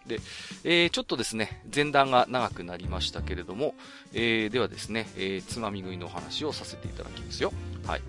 [0.07, 0.19] で、
[0.63, 3.75] えー、ちょっとですね、前段が長くなりましたけれども、
[4.13, 7.53] えー、ではですね、えー、つまみ食いのお話をさせていただきますよ。
[7.85, 8.01] はい。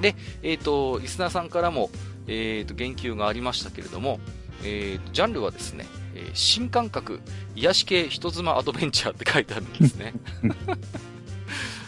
[0.00, 1.90] で、え、ー、と、リスナーさんからも、
[2.26, 4.20] え、ー、と、言及がありましたけれども、
[4.64, 5.86] えー、ジャンルはですね、
[6.34, 7.20] 新感覚、
[7.56, 10.14] 癒し系人妻アドベンチャーって書いてあるんですね。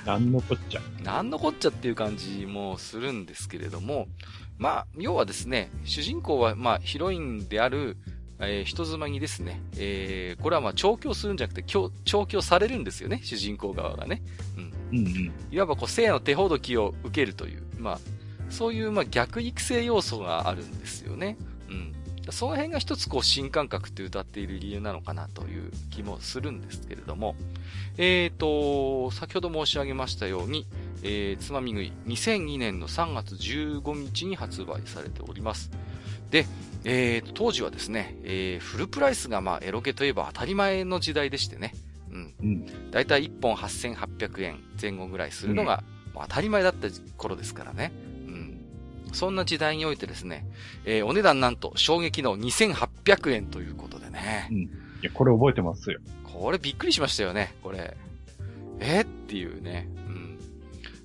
[0.05, 0.81] なんのこっちゃ。
[1.03, 4.07] なんのこっちゃっていう感じもするんですけれども、
[4.59, 7.97] まあ、要はですね、主人公は、まあ、ヒロインである、
[8.39, 11.91] えー、人妻にですね、えー、これはまあ調教するんじゃなくて、調
[12.27, 14.23] 教されるんですよね、主人公側がね。
[14.57, 14.99] うん。
[14.99, 17.99] うんうん、いわばこう、性の手ほどきを受けるという、まあ、
[18.51, 21.37] そういうまあ逆育成要素があるんですよね。
[21.69, 21.93] うん。
[22.33, 27.37] その辺が一つこう新感覚って歌っている理由なのかなという気もするんですけれども、
[27.99, 30.67] えっ、ー、と、先ほど申し上げましたように、
[31.03, 35.71] えー、つまみ食い2002年の3月15日に発売されております。
[36.31, 36.47] で、
[36.85, 41.75] えー、当時はですね、えー、フルプライスがまあエロゲといえば当たり前の時代でしてね、
[42.11, 42.35] うん。
[42.41, 45.83] うん、だいたい1本8800円前後ぐらいするのが、
[46.15, 47.93] うん、当たり前だった頃ですからね。
[49.15, 49.19] うん。
[49.19, 50.47] そんな時代においてですね、
[50.85, 54.49] えー、お値段なんと衝撃の2800円ということでね。
[54.51, 54.59] うん。
[54.59, 54.69] い
[55.03, 56.01] や、これ覚えてますよ。
[56.25, 57.97] これびっくりしましたよね、これ。
[58.81, 59.03] え？
[59.03, 59.89] っていうね。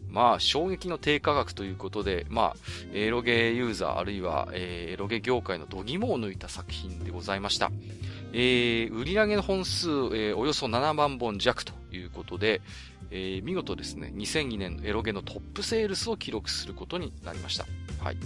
[0.09, 2.55] まあ、衝撃の低価格ということで、まあ、
[2.93, 7.71] エロゲーユーザー、あるいは、えー、エロゲ業界の度肝を抜いた作品でございました。
[8.33, 12.61] えー、売上の本数、えー、およそ7万本弱ということで、
[13.11, 17.65] えー、見事ですね、2002年のエロゲのトップセールスを記録することになりました。
[18.03, 18.17] はい。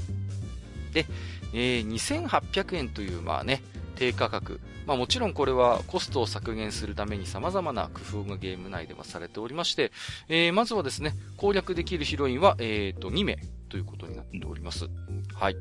[0.94, 1.06] で、
[1.54, 3.62] えー、2800円という、まあね、
[3.96, 9.92] 低価格、まあもちろんこれはコストを削減するために様々な工夫がゲーム内ではされておりまして、
[10.30, 13.38] えー、まずはですね、攻略できるヒロインは、え、ー、と、2名
[13.70, 14.88] ということになっております。
[15.34, 15.56] はい。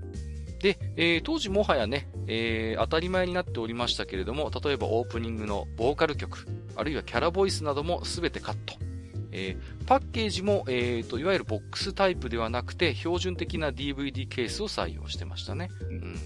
[0.60, 8.91] で、えー、当時もはやね、えー、当たり前になっておりましたけれども、例えばオープニングのボーカル曲、あるいはキャラボイスなどもすべてカット。
[9.32, 15.70] えー、パッケージも、えーと、いわゆるボックスタイプではなくて、標準的な DVD ケースを採用してましたね。
[15.80, 16.16] うん、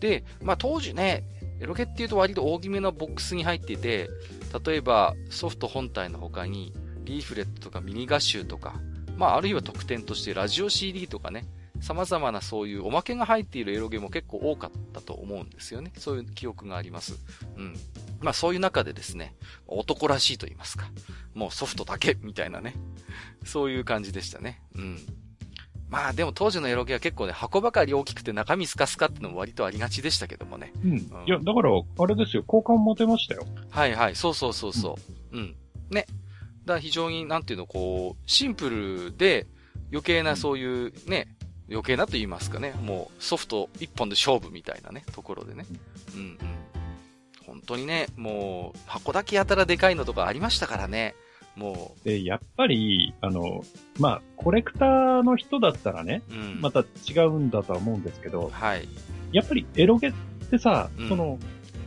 [0.00, 1.24] で、まあ当時ね、
[1.60, 4.10] エロゲっていうと割と大きめのボックスに入っていて、
[4.64, 8.74] 例えばソフト本体の他に、リーフレットとかミニ画集とか、
[9.16, 11.46] まああるいは特典としてラジオ CD とかね、
[11.80, 15.92] 様々なそういうおまけが入っているエロゲも結構多かったと思うんですよね。
[15.96, 17.16] そういう記憶があります。
[17.56, 17.74] うん。
[18.26, 19.36] まあそういう中でですね、
[19.68, 20.90] 男らしいと言いますか。
[21.32, 22.74] もうソフトだけみたいなね。
[23.44, 24.60] そういう感じでしたね。
[24.74, 24.98] うん。
[25.88, 30.72] まあでも当時のエロゲは結構ね、箱ばかり大きくて中身スカスカってのも割とありがちでしたけどもね。
[30.84, 30.90] うん。
[30.90, 33.46] うん、いや、だから、あれですよ、好感持てましたよ。
[33.70, 34.98] はいはい、そうそうそうそ
[35.32, 35.36] う。
[35.36, 35.42] うん。
[35.44, 35.54] うん、
[35.94, 36.06] ね。
[36.64, 39.46] だから非常に、なんていうの、こう、シンプルで、
[39.92, 41.28] 余計なそういうね、
[41.68, 45.64] 余計なと言いますかね、もうソフト一本で勝負みたいなね、ところでね。
[46.14, 46.38] うんうん。
[47.46, 51.14] 本当にね、もう、箱だけやたらでかいのとかありましたからね。
[51.54, 52.04] もう。
[52.04, 53.64] で、やっぱり、あの、
[53.98, 58.88] まあ、コレクターの人だったらね、うん、また違うんだとは思うんですけど、はい。
[59.32, 60.12] やっぱりエロゲっ
[60.50, 61.38] てさ、うん、その、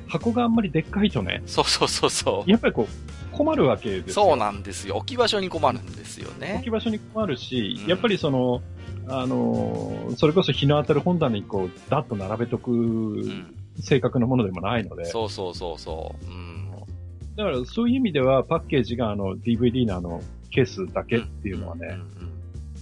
[0.08, 2.50] 箱があんまりでっかいとね、そうそうそうそう。
[2.50, 4.13] やっぱりこう、困るわけですよ。
[4.13, 4.95] そうなんですよ。
[4.98, 6.54] 置き場所に困るんですよね。
[6.56, 8.62] 置き場所に困るし、うん、やっぱりその、
[9.08, 13.24] あの、それこそ日の当たる本棚にこう、ダッと並べとく、
[13.81, 15.05] 性格のものでもないので。
[15.05, 16.31] そうそうそうそう。
[16.31, 16.69] うん。
[17.35, 21.87] だからそういう意味ではパッケージがあの DVD のあのケースだけっていうのはね、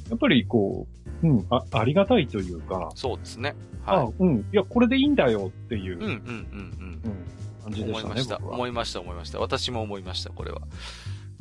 [0.10, 0.88] やっぱりこ
[1.24, 2.90] う、うん、あ、ありがたいというか。
[2.96, 3.56] そうですね。
[3.86, 3.98] はい。
[3.98, 4.38] あ、うん。
[4.38, 5.98] いや、これでいいんだよっていう。
[5.98, 7.02] うんうんうんうん。
[7.04, 7.38] うん。
[7.64, 8.14] 感じでしたね。
[8.14, 8.40] 思いました。
[8.40, 9.40] 思いました、思いました。
[9.40, 10.62] 私も思いました、これは。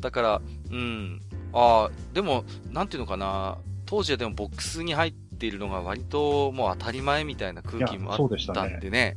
[0.00, 1.20] だから、うん。
[1.52, 3.58] ああ、でも、なんていうのかな。
[3.86, 9.16] 当時はでもボックスに入っているのが割ともう当たり前みたいな空気もあったんでね。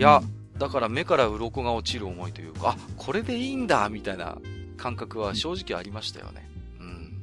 [0.00, 4.38] いや、うん、だから目から鱗が落ちる思いというか、あ、これでいいんだみたいな
[4.78, 6.48] 感覚は正直ありましたよね。
[6.80, 7.22] うん。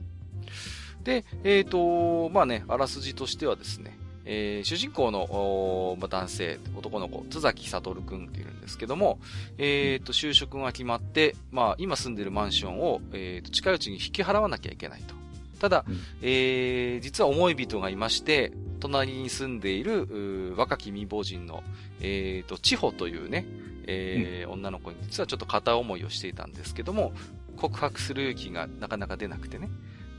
[1.03, 9.17] で、えっ、ー、と、まあね、あらすじとしてはですね、えー、主人公の、まあ、男性、男の子、津崎悟くんっているんですけども、
[9.57, 15.15] えっ、ー、と、就職が決まって、まあ、今住んでるマンションを、えっ、ー、と、近いうちに引き払わなきゃいけないと。
[15.59, 21.63] ただ、うん、えー、実は思い人がいまして、隣に住んでいる、若き未亡人の、
[21.99, 23.45] えーと、千穂というね、
[23.87, 27.13] えー、うん、女の子に実はちょっと片思いをしていたんですけども、
[27.55, 29.69] 告白する勇気がなかなか出なくてね。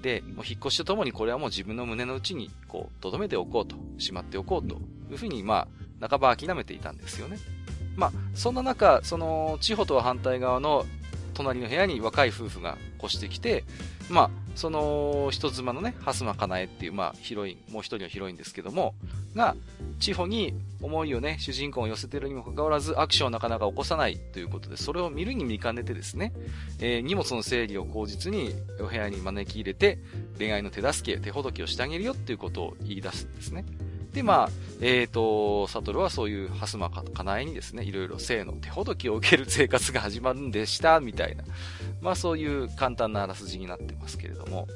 [0.03, 4.77] で、もう引っ越しとともにこれはもう自分の胸の内に、こう、留めておこうと、しまっておこうと
[5.11, 5.67] いうふうに、ま
[6.01, 7.39] あ、半ば諦めていたんですよね。
[7.97, 10.87] まあ、そんな中、その、千穂とは反対側の
[11.35, 13.65] 隣の部屋に若い夫婦が越してきて、
[14.09, 18.97] まあ、その人妻のね、蓮間かなえっていう、まあ、ヒロイン、もう一人はヒロインですけども、
[19.37, 19.55] が、
[20.01, 26.33] 地方に思いをね、主人公を寄せてるにもかかわらず、アクションをなかなか起こさないということで、それを見るに見かねてですね、
[26.81, 30.01] えー、荷物の整理を口実にお部屋に招き入れて、
[30.39, 33.65] 恋愛の手助け、手ほどきをしてあげるよっていうことを言い出すんですね。
[34.13, 41.45] で、まあ、えっ、ー、と、サトルはそういうハスマかかなえにですね、いろいろ性の手ほどきを受ける生活が始まるんでした、みたいな。
[42.01, 44.67] まあそういう簡単なあらすじになってますけれども。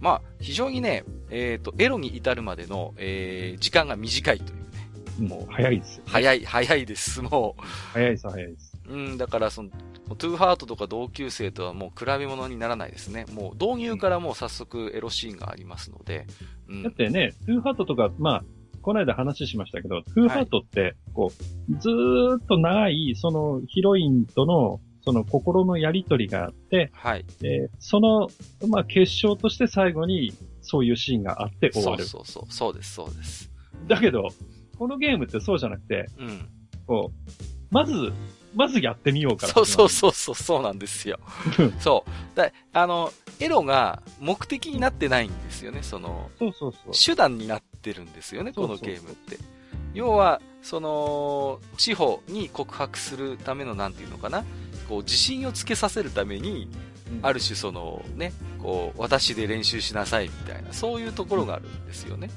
[0.00, 5.28] まあ、非常にね、えっ、ー、と、エロに至るまでの、えー、時間が短いというね。
[5.28, 7.62] もう、早いですよ、ね、早い、早いです、もう。
[7.92, 8.78] 早いです、早いです。
[8.88, 9.70] うん、だからその、
[10.16, 13.26] トゥーハートとか同級生とはもう比べ物にならないですね。
[13.32, 16.26] もう導入からもう早速エロシーンがありますので。
[16.68, 18.44] うん、だってね、トゥーハートとか、まあ、
[18.80, 27.24] この間話しましたけど、トゥーハートって、こう、ずーっと長い、そのヒロインとの、その心のやりとりがあって、はい。
[27.40, 28.28] で、その、
[28.68, 32.04] まあ、結晶として最後に、そういうシーンがあって終わる。
[32.04, 33.50] そうそうそう、そうです、そうです。
[33.86, 34.28] だけど、
[34.78, 36.46] このゲームってそうじゃなくて、うん。
[36.86, 37.32] こう、
[37.70, 38.12] まず、
[38.54, 39.52] まずやってみようから。
[39.54, 41.20] そうそうそうそう、そうなんですよ。
[41.80, 42.36] そう。
[42.36, 46.92] だあの、エロが目的になってないんですよね、その、そうそうそう。
[46.92, 49.38] 手段になってるんですよね、このゲームって。
[49.94, 54.44] 要は、その、地方に告白するための、なんていうのかな、
[54.88, 56.68] こう、自信をつけさせるために、
[57.22, 62.30] ある種その、ね、こう、私で練習しなさいみたいな、そういうところがあるんですよね。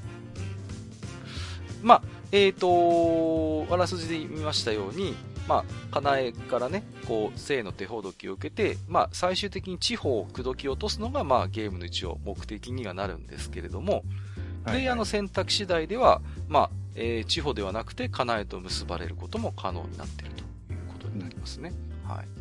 [1.82, 5.16] まあ、えっ、ー、と、あらすじで見ましたように、
[5.48, 14.04] まあ、かなえからね、こう、性の手ほどきを受けて、まあ、最終的に地方を口説き落とすのが、まあ、ゲームの一応目的にはなるんですけれども、
[14.66, 20.44] プレイヤーの選択次第では、まあ、えー、地方ではなくて、かなえと結ばれることも可能になっていると
[20.74, 21.74] いうことになりますね。
[22.08, 22.41] はい。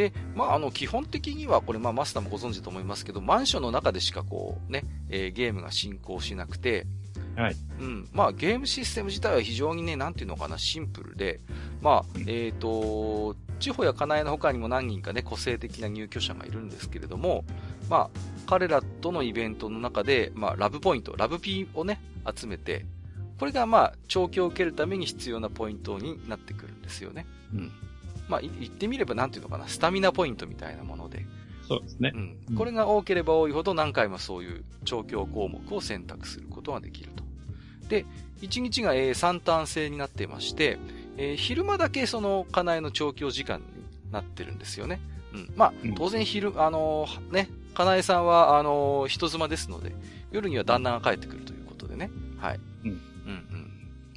[0.00, 6.86] で、まあ、あの、基本的には、これ、まあ、マスターもご存知と思いますけど、マンションの中でしかこう、ね、えー、ゲームが進行しなくて、
[7.36, 7.56] はい。
[7.80, 8.08] うん。
[8.12, 11.40] まあ、ゲームシステム自体は非常にね、なんていうのかな、シンプルで、
[11.82, 17.44] まあ、えっ、ー、と、地方や家内の他にも何人かね、個性的な入居者がいるんですけれども、
[17.90, 18.10] まあ、
[18.46, 22.00] 彼らとのイベントの中で、まあ、ラブポイント、ラブピーをね、
[22.34, 22.86] 集めて、
[23.38, 27.26] これがまあ、調教を受けるために必要なポイントになってくるんですよね。
[27.54, 27.72] うん。
[28.30, 31.26] まあ、言ってみればなんていうのかな、スタミナポイントみたいなもので。
[31.66, 32.12] そうですね。
[32.48, 32.56] うん。
[32.56, 37.24] これが多ければ多いほど何回もそういう調教項目を選択することができると。
[37.88, 38.06] で、
[38.40, 40.78] 1日が、えー、3ターン制になっていまして、
[41.16, 43.66] えー、昼間だけその、家内の調教時間に
[44.12, 45.00] なってるんですよね。
[45.34, 45.52] うん。
[45.56, 49.92] まあ、当然昼、あのー、ね、かなえさんは、あのー、人妻ですので、
[50.30, 52.10] 夜には旦那が帰ってくるということでね。
[52.38, 52.60] はい。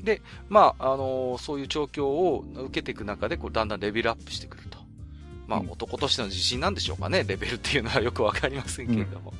[0.04, 4.78] で、まあ、あのー、そういう調教を受けていく中で、こう、だんだんレベルアップしてくると。
[5.48, 9.34] まあ、男としての自信なんでしょうかね、レベルっていうのは よくわかりませんけれども。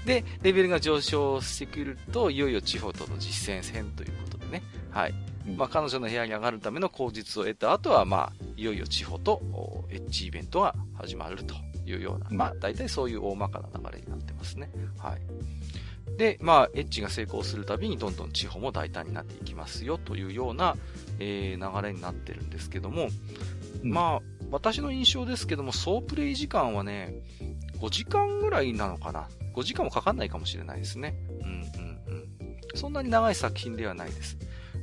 [0.00, 4.62] うん、で、レベルが上昇してくると、いよいよ地方との実践戦ということでね。
[4.90, 5.14] はい。
[5.56, 9.42] まあ、彼女の部屋に上がるための口実を得た後は、まあ、いよいよ地方と
[9.90, 11.54] エッジイベントが始まると
[11.84, 14.70] いうような、まあ、大体そういう大まかな流れになってますね。
[14.98, 15.20] はい。
[16.16, 20.76] で、まあ、エッジが成功するたびにどんどん地方も大胆になっていきますよというような、
[21.18, 23.08] えー、流れになってるんですけども、
[23.82, 27.14] うん、まあ、私の印象ですけども、総プレイ時間はね、
[27.80, 31.16] 5時間ぐらいなのかな？5時間もかかんないかもしれないですね。
[31.40, 32.56] うんうんうん。
[32.74, 34.38] そんなに長い作品ではないです。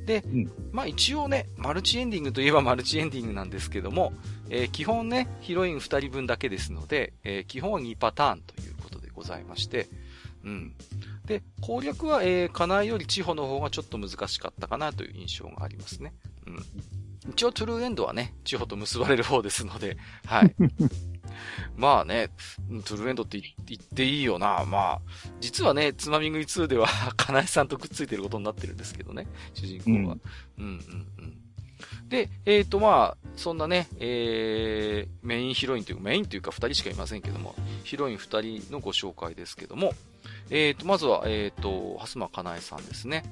[0.05, 4.11] で、うん、まあ一応ね、マルチエンディングといえば マルチエンディングなんですけども、
[4.49, 9.87] えー、基本ね、ヒロイン2人分だけですので、えー、基本は2パターンということでございまして、
[10.43, 10.73] うん。
[11.29, 16.11] で、攻略は、えー、カナより地方の方がちょっと難しかったかなという印象がありますね。
[16.47, 17.31] うん。
[17.31, 20.55] 一応トゥルーエンドはね、地方と結ばれる方ですので、 はい。
[21.77, 22.31] まあね、
[22.83, 24.65] トゥルーエンドって言っていいよな。
[24.65, 25.01] まあ、
[25.39, 30.17] 実はね、つまみ食い2では、かなえさんとくっついてることになってるんですけどね、主人公は。
[30.57, 31.39] うん、うん、うんうん
[32.09, 37.53] で、えっ、ー、とまあ、そんなね、えー、メインヒロインというか、メインというか二人しかいませんけども、
[37.83, 39.93] ヒロイン二人のご紹介ですけども、
[40.49, 43.23] えっ、ー、と、まずは、えっ、ー、と、はすまかなえさんですね。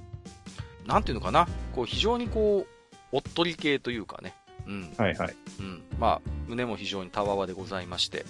[0.86, 4.34] なんていうのかな、こう、非常にこう、おっとり系というかね、
[4.66, 4.94] うん。
[4.98, 5.36] はいはい。
[5.60, 5.82] うん。
[6.00, 8.26] まあ、胸も非常にたわわでございまして。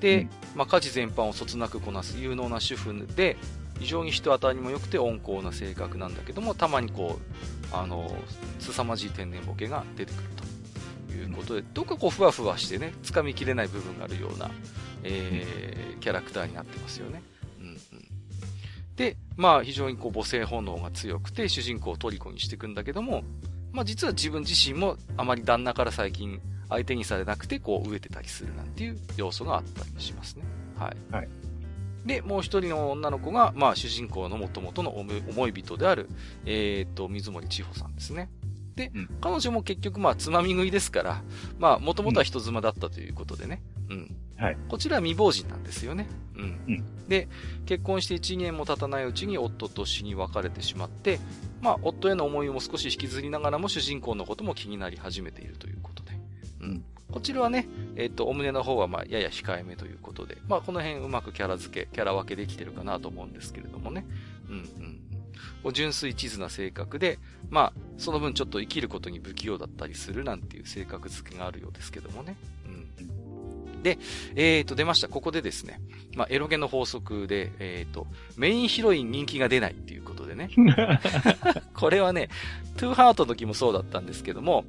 [0.00, 3.36] で、うん、まあ、家事全般をそつなくこなす有能な主婦で、
[3.78, 7.18] 非常に人当たりも良くて温厚な性格なんだけども、たまにこ
[7.72, 8.16] う、あの、
[8.60, 10.28] 凄まじい天然ボケが出てくる
[11.06, 14.50] ということで、どっかこう、ふわふわしてね、掴みきれない部分があるような、
[15.02, 17.22] えー、キャラクターになってますよね。
[18.98, 19.10] うんうん。
[19.10, 23.22] で、まあ、非常にこう、母性本能が強くて、主人公を虜にしていくんだけども、
[23.74, 30.44] まあ実は自分自身もあまり旦那から最近相手にされなくてこう飢えてたりするなんていう要素があったりしますね。
[30.78, 31.12] はい。
[31.12, 31.28] はい。
[32.06, 36.08] で、もう一人の女の子が、まあ主人公の元々の思い人である、
[36.46, 38.30] えっ、と、水森千穂さんですね。
[38.76, 41.22] で、うん、彼女も結局まあつまみ食いですから、
[41.58, 43.60] まあもともとは人妻だったということでね。
[43.90, 44.16] うん。
[44.36, 44.56] はい。
[44.68, 46.08] こちらは未亡人なんですよね。
[46.36, 46.60] うん。
[46.66, 47.28] うん、で、
[47.66, 51.20] 結婚して1年も経たないうちに夫と死に別れてしまって、
[51.60, 56.12] まあ、夫への思いも少し引きずりながらも主人公のことも気になり始めているということで。
[56.62, 56.84] うん。
[57.10, 64.04] こちらはね、えっ、ー、と、お胸の方はまあ、やや控えめということで、まあ、この辺うまくキャラ付け、キャラ分けできてるかなと思うんですけれどもね。
[64.48, 64.54] うん
[65.64, 65.72] うん。
[65.72, 67.18] 純粋地図な性格で、
[67.50, 72.36] まあ、その分ちょっと生きることに不器用だったりするなんていう性格付けがあるようですけどもね。
[73.84, 73.98] で、
[74.34, 75.08] えっ、ー、と、出ました。
[75.08, 75.78] ここでですね、
[76.16, 78.06] まあ、エロゲの法則で、えっ、ー、と、
[78.36, 80.48] メインヒロイン人気が出ないっていうことでね。
[81.74, 82.30] これはね、
[82.78, 84.64] トゥーハートの時もそうだったんですけども、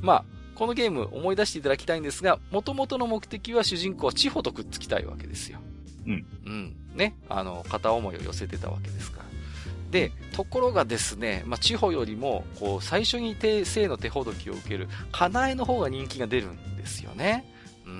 [0.00, 0.24] まあ、
[0.54, 5.58] このゲーム思い出していただきたいんですが、元々の目的は主人公は地方とくっつきたいわけですよ。
[6.06, 6.26] うん。
[6.46, 6.76] うん。
[6.94, 7.14] ね。
[7.28, 9.24] あの、片思いを寄せてたわけですから。
[9.90, 17.44] で、ところがですね、まあ、地方よりも、こう、最初に手、性の手ほどきを受ける、かなえの方が人気が出るんですよね。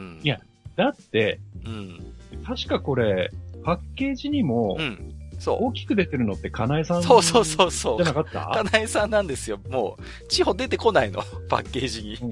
[0.00, 0.20] うん。
[0.22, 0.40] いや、
[0.76, 2.14] だって、うん。
[2.44, 3.30] 確かこれ、
[3.62, 5.14] パッケージにも、うん。
[5.38, 5.58] そう。
[5.66, 8.04] 大きく出てるのってかなえさんそうそうそうそう。
[8.04, 8.46] じゃなかった？
[8.46, 9.58] かなえさんなんですよ。
[9.70, 11.22] もう、地方出てこないの。
[11.48, 12.14] パッケージに。
[12.16, 12.26] う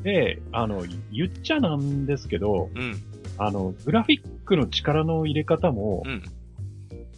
[0.00, 2.96] ん、で、あの、言っちゃなんですけど、うん。
[3.38, 6.22] あの、グラフィックの力の入れ方も、うん。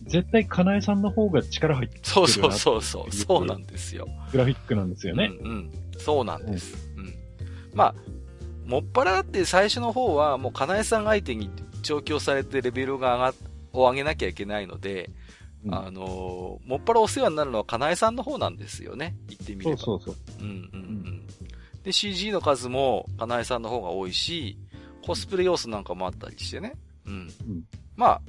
[0.06, 3.14] 絶対かなえさんの方が力入ってるそうそうそうそう。
[3.14, 4.08] そうなんですよ。
[4.32, 5.30] グラフィックなんですよね。
[5.42, 5.70] うん、うん。
[5.98, 6.90] そうなんです。
[6.96, 7.14] うん。
[7.74, 7.94] まあ、
[8.68, 11.50] もっぱらだって最初の方はもうかなえさん相手に
[11.82, 13.34] 調教されてレベルが上が
[13.72, 15.10] を上げなきゃいけないので、
[15.64, 19.16] うん、あのー、もっぱらお世話になるのはかなえさんの方なんですよね。
[19.28, 19.78] 言ってみれば。
[19.78, 20.42] そうそうそう。
[20.42, 21.26] うんうんうん。
[21.82, 24.58] で、CG の数も、かなえさんの方が多いし、
[25.06, 26.74] コスプレ要素なんかもあったりしてね。
[27.06, 27.12] うん。
[27.12, 27.64] うん、
[27.98, 28.20] まあ、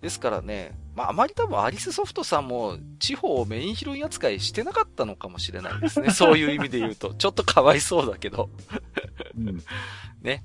[0.00, 6.10] ですからね、まあ、あまり多分アリスソフトさんも地方をメインヒロイン扱いしてなかったのかもしれないですね。
[6.10, 7.12] そういう意味で言うと。
[7.12, 8.48] ちょっとかわいそうだけど。
[9.36, 9.62] うん、
[10.22, 10.44] ね。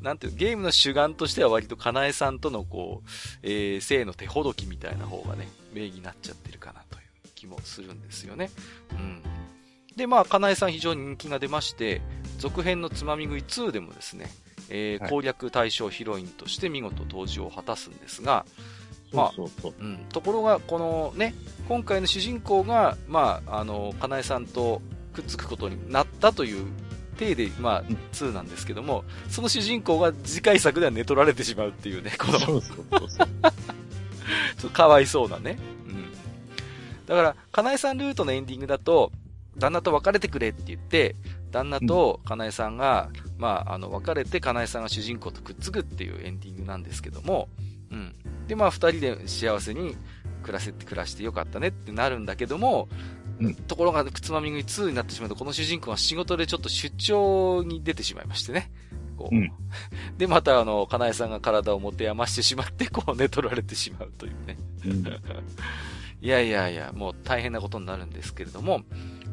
[0.00, 3.08] なんていう、ゲームの主眼としては割とかなえさんとのこう、
[3.42, 8.50] えー、性の手ほどきみたいな方がね、名義になっちゃってるかなという気もするんですよね。
[8.92, 9.22] うん。
[9.94, 12.00] で、まあ、かなえさん非常に人気が出まして、
[12.38, 14.30] 続編のつまみ食い2でもですね、
[14.68, 18.44] えー、攻略対象ヒロインとして見事登場を果たすんですが、
[19.12, 19.32] まあ、
[20.12, 21.34] ところが、このね、
[21.68, 26.66] 今回の主人公が、まあ、あの、かなえさんとくっつくことになったという
[27.16, 33.08] 体で、まあ、2なんですけども、その主人公が次回作では寝取られてしまうっていうね、このそうそうそう
[34.58, 34.70] そう。
[34.70, 35.58] かわいそうなね。
[35.88, 36.12] うん。
[37.06, 39.12] だから、かなえさんルートのエンディングだと、
[39.56, 41.16] 旦那と別れてくれって言って、
[41.56, 47.48] 旦那とかなえさんが、うん、まあ、あの、別れてかなえさんが主人公とくっつくっていうエンディングなんですけども、
[47.90, 48.14] うん。
[48.46, 49.96] で、まあ、二人で幸せに
[50.42, 52.88] 暮らせて、暮らしてよかったねってなるんだけども、
[53.40, 58.70] うん、ところが、つまみ食い2になってしまうと、この主人公は仕事でちょっと出張に出てしまいましてね。
[59.16, 59.34] こう。
[59.34, 59.52] うん、
[60.18, 64.58] で、また、あの、かなえさんが体を持て余してしまって、こう、寝取られてしまうというね。
[64.84, 65.06] うん、
[66.20, 68.82] いやいやいや、もう大変なことになるんですけれども、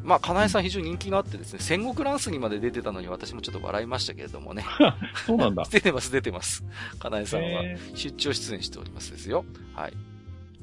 [0.04, 4.64] まあ、かなえさん非常に人気があってですね、戦国乱世にまで出てたのに私もちょっと笑いましたけれどもね。
[5.26, 5.64] そうなんだ。
[5.70, 6.62] 出てます、出てます。
[6.98, 7.62] かなえさんは
[7.94, 9.44] 出張出演しておりますですよ。
[9.74, 9.94] はい。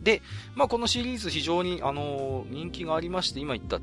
[0.02, 0.22] で、
[0.56, 3.80] まあ、このシリーズ非常に、あのー、人気がありまして、今言った、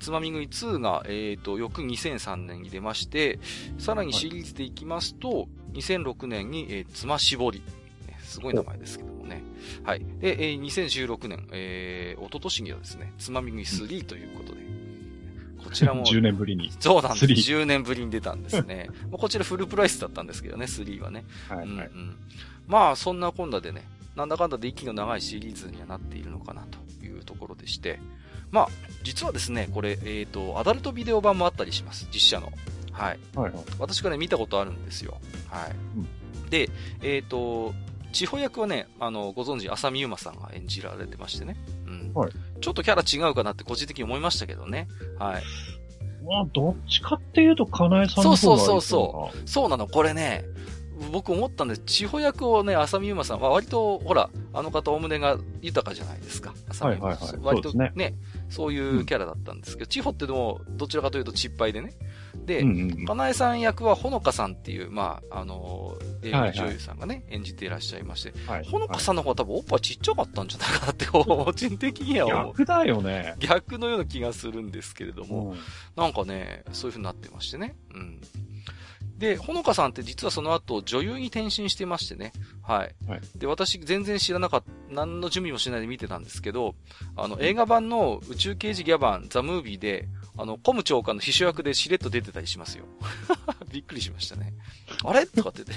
[0.00, 3.38] つまみ食い2が、えっ、ー、と、翌2003年に出まして、
[3.78, 5.44] さらにシリーズでいきますと、は
[5.74, 7.62] い、2006年に、えー、つま絞り。
[8.22, 9.42] すごい名前ですけどもね。
[9.82, 10.00] はい。
[10.20, 14.62] で、えー、2016年、えー、おととしにはですね、つまみ食い3ということで、
[15.64, 16.04] こちらも。
[16.06, 16.70] 10年ぶりに。
[16.80, 17.24] そうなんです。
[17.26, 18.88] 10年ぶりに出たんですね。
[19.10, 21.24] まあこちらフルプライスだったんですけどね、3はね。
[21.48, 22.16] はい、はい、うん、うん。
[22.66, 23.84] まあ、そんなこんなでね、
[24.16, 27.98] なんだかんだで息の長いシリーズにはなっているのかなというところでして、
[28.50, 28.68] まあ、
[29.02, 32.52] 実はですね、これ、えっ、ー、と、アダルトビデオ版もあったりします、実写の。
[32.92, 33.18] はい。
[33.34, 35.20] はい、はい、私がね、見たことあるんですよ。
[35.48, 35.70] はい。
[35.96, 36.68] うん、で、
[37.02, 37.74] えっ、ー、と、
[38.12, 41.56] 地方役はね、あの、ご存知、浅見ゆまさんが演じられてましてね。
[42.14, 42.22] うん。
[42.22, 42.32] はい。
[42.60, 44.88] ちょっとキャラ違うかなって個人的に思いましたけどね。
[45.18, 45.42] はい。
[46.24, 49.48] まあ、どっちかっていうと、かなえさんの方がそうそうそうそう。
[49.48, 50.44] そうなの、これね、
[51.10, 51.82] 僕思ったんです。
[51.84, 56.54] 地方役をね、浅見ゆまさんは割と、ほら、あの方、お胸が豊かじゃないですか。
[56.68, 57.42] 浅見ゆまさん。
[57.42, 58.14] 割とね、ね
[58.48, 61.92] そういうキャラだったんですけど、うん、地方ってでも、どちらかというと失敗でね。
[62.44, 72.52] で、うんうんうん、かなえさん役はほのかさんっていう、まあ、あの、映画女優さんがね、はいはい、演じていらっしゃいまして、はい、ほのかさんの方は多分おっぱいちっちゃかったんじゃないかなって、 個人的には思う。
[72.52, 73.34] 逆だよね。
[73.38, 75.58] 逆のような気がするんですけれども、うん、
[75.96, 77.76] なんかね、そういう風になってましてね。
[77.94, 78.20] うん。
[79.22, 82.32] で、ほのかさんって実はその後女優に転身してましてね。
[82.60, 82.94] はい。
[83.08, 86.74] はい、で、私全然知らなかった、何の準備もしないで見てたんですけど、
[87.14, 92.84] あの、映画版の宇宙刑事ギャバン、ザ・ムービーで、あの、コム長官の秘書役でしれっと出てたりしますよ。
[93.70, 94.54] びっくりしましたね。
[95.04, 95.26] あれ？
[95.26, 95.72] とかってて、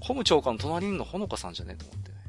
[0.00, 1.74] コム長官の隣にいるのほのかさんじゃね？
[1.74, 2.20] えと思ってね。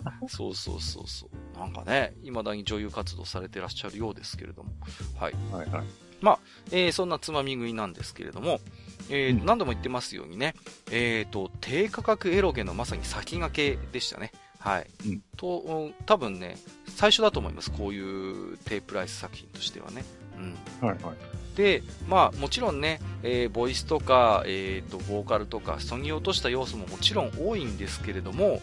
[0.28, 1.58] そうそうそうそう。
[1.58, 4.72] なんかね、未だに女優活動されてらっしゃるようですけれども。
[5.16, 5.34] はい。
[5.52, 5.86] はいはい。
[6.20, 6.38] まあ、
[6.72, 8.60] えー、そんなつまみ食いなんですけれども、
[9.08, 10.54] えー、何度も言ってますようにね、
[10.90, 14.32] えっ、ー、と、低価格エロゲのまさに先駆けでしたね。
[14.58, 14.90] はい。
[15.06, 17.70] うん、と、多分ね、最初だと思います。
[17.70, 20.04] こういう低プライス作品としてはね。
[20.82, 20.88] うん。
[20.88, 21.56] はいはい。
[21.56, 28.62] で、まあ、もちろんね、えー、ボイスとか、えっ、ー、と、ボーカルとか、そぎ落とした要素ももちろん多いんですけれども、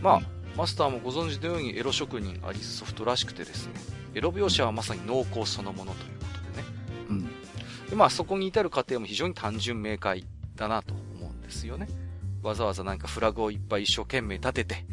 [0.00, 3.72] まあ、うん、マスターもご存知のようにエロ職人アリスソフトらしくてですね、
[4.14, 6.68] エロ描写はまさに濃厚そのものということでね。
[7.10, 7.24] うん。
[7.90, 10.24] で、まあそこに至る過程も非常に単純明快
[10.54, 11.88] だなと思うんですよね。
[12.42, 14.84] わざわざ何かフラグをいっぱい一生懸命立てて、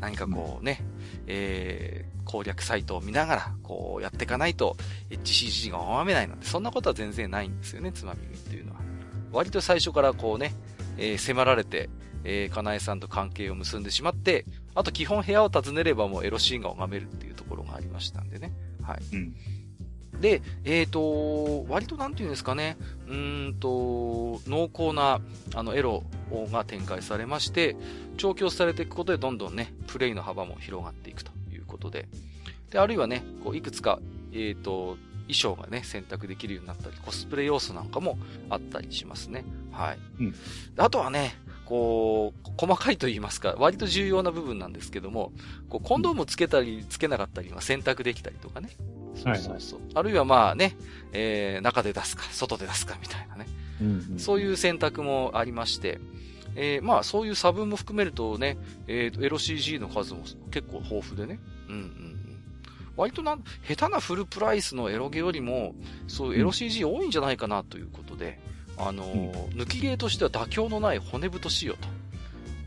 [0.00, 0.93] 何かこうね、うん、
[1.26, 4.76] えー、攻略サイトを見ながら、こうやっていかないと、
[5.10, 8.80] HCG が拝めないなんて、そんなことは全然ないんですよね、つまみ食いっていうのは。
[9.32, 10.54] 割と最初からこうね、
[10.96, 11.90] えー、迫られて、
[12.24, 14.44] えー、かなえさんと関係を結んでしまって、
[14.74, 18.52] あと基本部屋を訪ねればもうエロシーンが拝めるっていうところがありましたんでね。
[18.82, 18.98] はい。
[19.12, 19.34] うん
[20.20, 22.76] で、えっ、ー、と、割となんていうんですかね、
[23.08, 25.20] うんと、濃厚な、
[25.54, 26.04] あの、エロ
[26.50, 27.76] が展開されまして、
[28.16, 32.08] 調教されていくことでどんどんね、プレイの幅も広がっていくということで、
[32.70, 34.00] で、あるいはね、こう、いくつか、
[34.32, 34.96] えっ、ー、と、
[35.26, 38.18] 衣装がね、選択できるようになったり、コスプレ要素なんかも
[38.50, 39.44] あったりしますね。
[39.72, 39.98] はい。
[40.20, 40.34] うん、
[40.76, 41.34] あとはね、
[41.64, 45.32] こう、細かいと言いますか、割と重要な部分なんですけども、
[45.68, 48.70] こう、コンドームをつけたり、つけなかったりは選択できたりとかね。
[49.14, 49.78] そうそうそう。
[49.80, 50.76] はいはい、あるいはまあね、
[51.12, 53.46] えー、中で出すか、外で出すかみたいなね。
[53.80, 56.00] うんうん、そういう選択もありまして、
[56.56, 58.56] えー、まあそういう差分も含めるとね、
[58.86, 61.40] えー、エロ CG の数も結構豊富でね。
[61.68, 62.24] うんうんうん。
[62.96, 65.74] 割となん、下手なフルプライスのエロゲよりも、
[66.06, 71.88] そういうエロ CG 多いんじゃないかなということで、うん、あのー、抜き芸としては妥協のない骨太仕様と。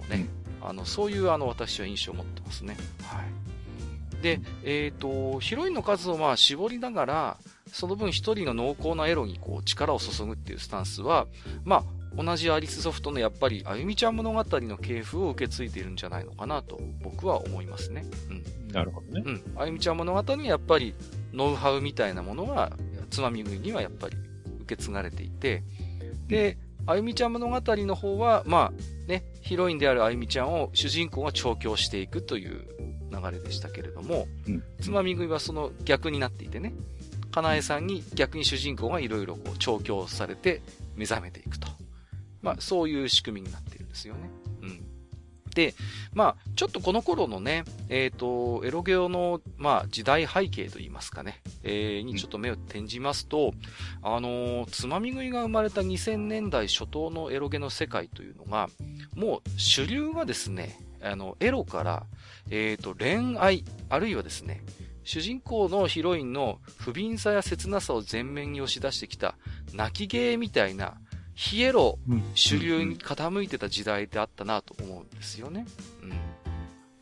[0.09, 0.27] ね。
[0.61, 2.77] あの、そういうあの、私は印象を持ってますね。
[3.03, 3.37] はい。
[4.21, 7.37] で、えっ、ー、と、ヒロインの数をまあ絞りながら、
[7.71, 11.27] その分一人の濃厚なエロにこう力を注ぐっていうスタンスは、
[11.65, 11.83] まあ、
[12.23, 18.05] 同じアリスソフトのやっぱり、あゆみちゃん物語の系譜を受け継いでいるんじゃないのかなと、僕は思いますね。
[18.29, 18.73] うん。
[18.73, 19.23] なるほどね。
[19.25, 19.43] うん。
[19.55, 20.95] あゆみちゃん物語にやっぱり、
[21.31, 22.71] ノウハウみたいなものが、
[23.11, 24.17] つまみ食いにはやっぱり
[24.61, 25.63] 受け継がれていて、
[26.27, 32.65] で、あゆみちゃん物語の方は、まあ、ね、ヒロインであるあゆみちゃんを主人公が調教していくという
[33.11, 36.73] 流れでしたけれども、うん、つまみ食いはその逆になっていてね、
[37.31, 40.61] かなえさんに逆に主人公がいろいろこう調教されて
[40.95, 41.67] 目覚めていくと。
[42.41, 44.29] まあ、そういう仕組みになってるんですよね。
[45.57, 45.67] うん。
[45.71, 45.73] で、
[46.13, 53.53] まあ、ちょっとこの頃のね、えっ、ー、と、エロゲオの、まあ、時代背景といいますかね、えー、にちょっと目を転じますと、
[54.03, 58.69] あのー、つまみ食いが生まれた2000年代初頭のエロゲの世界というのが、
[59.15, 62.03] もう主流がですね、あの、エロから、
[62.51, 64.63] えっ、ー、と、恋愛、あるいはですね、
[65.03, 69.35] 主人公のヒロインの不憫さや切なさを前面に押し出してきた
[69.73, 70.95] 泣き芸みたいな
[71.37, 71.99] ヒエロ
[72.33, 75.67] 主流に傾いてた時代であったなと思うんですよね。
[76.01, 76.13] うん。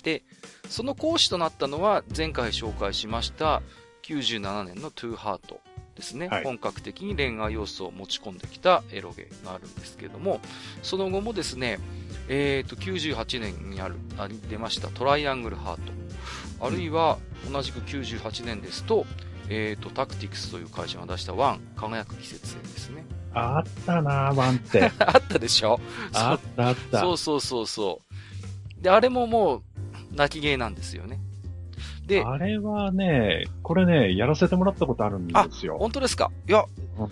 [0.04, 0.24] で、
[0.70, 3.64] その嚆矢となったのは前回紹介しました
[4.04, 5.62] 97年のトゥーハート
[5.96, 10.42] ですね、はい、本格的に恋愛要素を持ち込んできたエロゲがあるんですけども、
[10.84, 11.80] その後もですね、
[12.28, 16.68] えっ、ー、と、98年にある、あり出ましたトライアングルハート。
[16.68, 17.20] あるいは、
[17.50, 19.06] 同じく98年ですと、
[19.48, 23.05] えっ、ー、と、タクティクスという会社が出した ONE、輝く季節へですね。
[23.36, 24.92] あったな ONE って。
[25.00, 25.80] あったでしょ？
[26.14, 27.00] あったあった。
[27.02, 28.02] そうそうそうそ
[28.80, 28.82] う。
[28.82, 29.62] で、あれももう、
[30.14, 31.20] 泣き芸なんですよね。
[32.08, 35.78] で、あれはね、これね、やらせてもらったことあるんですよ。
[35.80, 36.32] 本当ですか？
[36.48, 36.64] いや、
[37.00, 37.08] うん、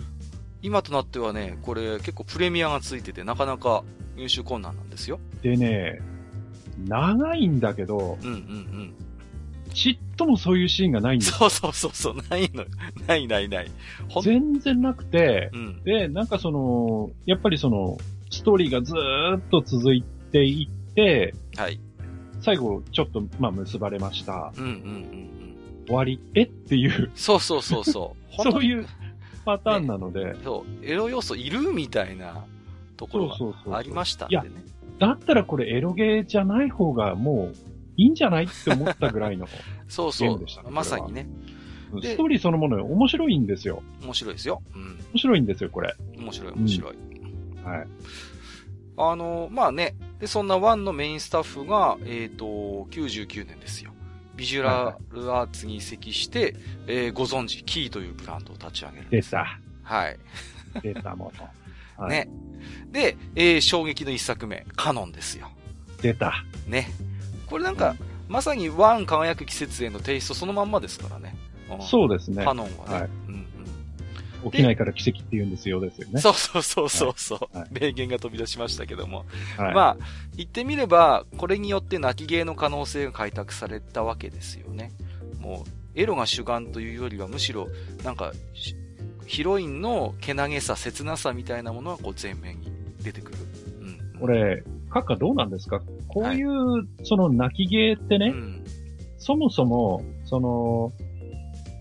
[0.62, 3.82] 今となってはね、これ結構プレミアがついてて、なかなか
[4.16, 5.18] 入手困難なんですよ。
[5.42, 6.00] でね、
[6.86, 8.94] 長いんだけど、うんうんうん。
[9.74, 12.64] ちっともそういうシーンがないんですそうそうそうそう、ないの。
[13.06, 13.70] ないないない。
[14.22, 17.98] 全然なくて、うん、で、なんかその、やっぱりその、
[18.30, 20.02] ストーリーがずーっと続い
[20.32, 21.78] ていって、はい。
[22.40, 24.52] 最後、ちょっと、まあ、結ばれました。
[24.56, 24.80] うんうんうんう
[25.84, 25.86] ん。
[25.86, 26.20] 終わり？
[26.34, 26.42] え？
[26.42, 27.10] っていう。
[27.14, 28.34] そうそうそうそう。
[28.42, 28.86] そういう
[29.44, 32.44] パターンなので、ね、そう、エロ要素いるみたいな
[32.96, 34.42] ところがありましたんでね。
[34.44, 37.56] いや、だったらこれエロゲーじゃない方がもう
[37.96, 39.46] いいんじゃないって思ったぐらいの
[39.88, 40.70] そうそう。
[40.70, 41.26] まさにね。
[42.02, 43.82] ストーリーそのもの面白いんですよ。
[44.02, 44.62] 面白いですよ。
[44.74, 44.82] うん。
[45.12, 45.94] 面白いんですよ、これ。
[46.16, 46.94] 面白い、面白い。
[46.94, 47.86] うん、はい。
[48.96, 49.94] あの、まあね。
[50.18, 52.44] で、そんなワンのメインスタッフが、えっ、ー、と、
[52.90, 53.92] 99年ですよ。
[54.36, 56.54] ビジュラルアーツに移籍して、はいはい、
[56.88, 59.06] えー、ご存知、キーというブランドを立ち上げる。
[59.10, 59.60] 出た。
[59.82, 60.18] はい。
[60.82, 61.48] 出たもの。
[61.96, 62.28] はい、ね。
[62.90, 65.50] で、えー、衝撃の一作目、カノンですよ。
[66.02, 66.44] 出た。
[66.66, 66.88] ね。
[67.46, 67.96] これなんか、
[68.28, 71.36] まさにワン輝く季節へのテイストそのまんまですからね。
[71.80, 72.44] そうですね。
[72.44, 72.94] カノンはね。
[72.94, 73.10] はい。
[73.28, 73.46] うん
[74.44, 76.20] うん、起きないから奇跡って言うんですよですよね。
[76.20, 79.24] そうそうそうそうそう、はい、名言が飛び出しましたけども。
[79.56, 79.96] はい、まあ、
[80.36, 84.92] 言ってみれば、これによって泣き芸の可能性が開拓されたわけですよね。
[85.40, 87.68] もう、エロが主眼というよりはむしろ、
[88.02, 88.32] なんか、
[89.26, 92.72] ヒロインのけなげさ、切なさみたいなものはこう前面に
[93.02, 93.38] 出てくる。
[93.80, 94.20] うん。
[94.20, 94.62] これ、
[94.94, 95.80] 閣下どうなんですか？
[96.06, 98.64] こういう、はい、その泣き芸ってね、うん、
[99.18, 100.92] そもそも、その、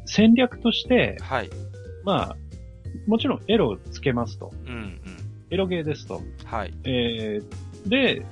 [0.05, 1.49] 戦略として、はい。
[2.03, 2.36] まあ、
[3.07, 4.51] もちろんエロをつけますと。
[4.66, 4.99] うんうん。
[5.49, 6.22] エロゲーですと。
[6.45, 6.74] はい。
[6.84, 8.26] えー、で、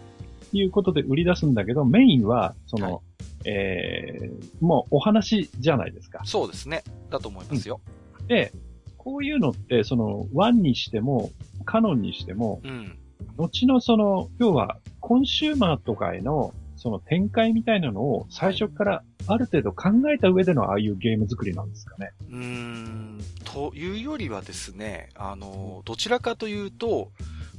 [0.53, 2.99] いうことで売り出すんだけど、メインは、その、は
[3.45, 6.21] い、えー、もうお話じゃないですか。
[6.25, 6.83] そうですね。
[7.09, 7.79] だと思いますよ。
[8.19, 8.51] うん、で、
[8.97, 11.31] こういうのって、その、ワンにしても、
[11.65, 12.97] カノンにしても、うん、
[13.37, 22.11] 後のその、要は、コンシューマーとかへの、その展開みたいなのを最初からある程度考えた上でのああいうゲーム作りなんですかね。
[22.31, 27.11] うん、というよりはですね、あの、どちらかというと、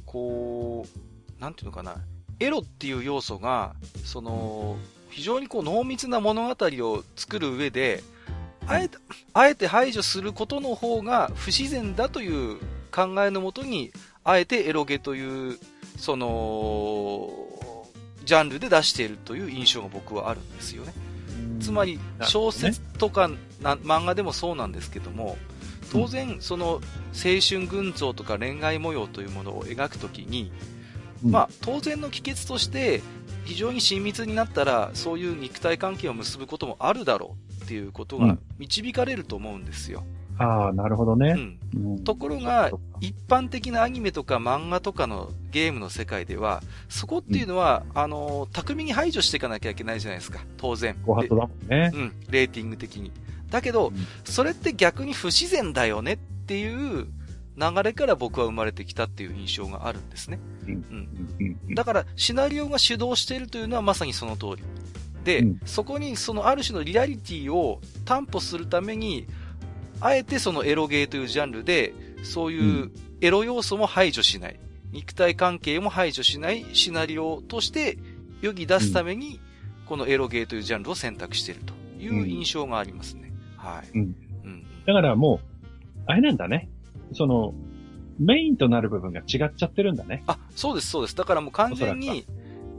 [0.05, 0.85] こ
[1.39, 1.95] う、なんていうのかな、
[2.39, 4.77] エロっていう要素が、その、
[5.09, 8.03] 非常にこう濃密な物語を作る上で、
[8.67, 8.97] あえて、
[9.33, 12.59] あえて排除することの方が不自然だという
[12.91, 13.91] 考えのもとに、
[14.23, 15.57] あえてエロゲという、
[15.97, 17.31] その、
[18.25, 20.93] ジャンルで出しているという印象が僕はあるんですよね。
[21.59, 23.29] つまり、小説とか
[23.61, 25.37] な、漫画でもそうなんですけども、
[25.91, 26.81] 当然、その、青
[27.47, 30.51] 春群像とか恋愛模様というものを描くときに、
[31.23, 33.01] うん、まあ、当然の帰結として、
[33.45, 40.03] 非常に親密になったら、そういう肉体関係を結ぶこともあるだろうっていうことが導かれると思うんですよ。
[40.39, 41.35] うん、ああ、なるほどね。
[41.75, 42.03] うん。
[42.03, 42.71] ところが、
[43.01, 50.39] 一般的なアニメとか漫画とかのゲームの世界では、そこっていうのは、あの、巧みに排除していかなきゃいけないじゃないですか。
[50.57, 50.95] 当然。
[51.03, 51.91] ご法度だもんね。
[51.93, 52.13] うん。
[52.29, 53.11] レーティング的に。
[53.49, 53.91] だけど、
[54.23, 57.07] それって逆に不自然だよねっていう
[57.55, 60.39] 流れから僕は生まれてきたっていう印象があるんですね。
[60.67, 61.75] うん。
[61.75, 64.63] だから、シナリオが主導しているというのはまさにその通り。
[65.23, 69.27] で、うん、そこにそのある種のリアリティを担保するために、
[70.03, 71.93] あえてそのエロゲーというジャンルで、
[72.23, 72.91] そういう
[73.21, 74.59] エロ要素も排除しない、
[74.91, 77.97] 肉体関係も排除しないシナリオとして
[78.41, 79.39] 世に出すために、
[79.85, 81.73] このエロゲーというジャンルを選択していると
[82.03, 83.31] いう印象がありますね。
[83.55, 83.97] はい。
[83.97, 84.15] うん。
[84.43, 84.63] うん。
[84.85, 86.69] だからもう、あれなんだね。
[87.13, 87.53] その、
[88.19, 90.23] メインとなる部分が違っちゃってるんだね。
[90.27, 91.15] あ、そうです、そうです。
[91.15, 92.25] だからもう完全に、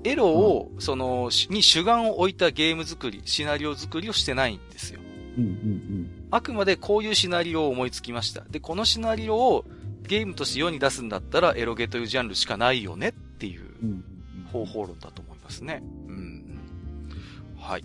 [0.04, 5.00] エロを、うん、その、に主眼を置いたゲーム作り、シナリオ作りをしてないんですよ。
[5.38, 6.10] うんうんうん。
[6.34, 8.40] あくまでこういうシナリオを思いつきました。
[8.50, 9.64] で、このシナリオを
[10.02, 13.70] ゲームとして世に出すんだったら、エロゲというジャンルしかないよねっていう
[14.52, 15.80] 方法論だと思いますね。
[16.08, 16.58] うん。
[17.56, 17.84] はい。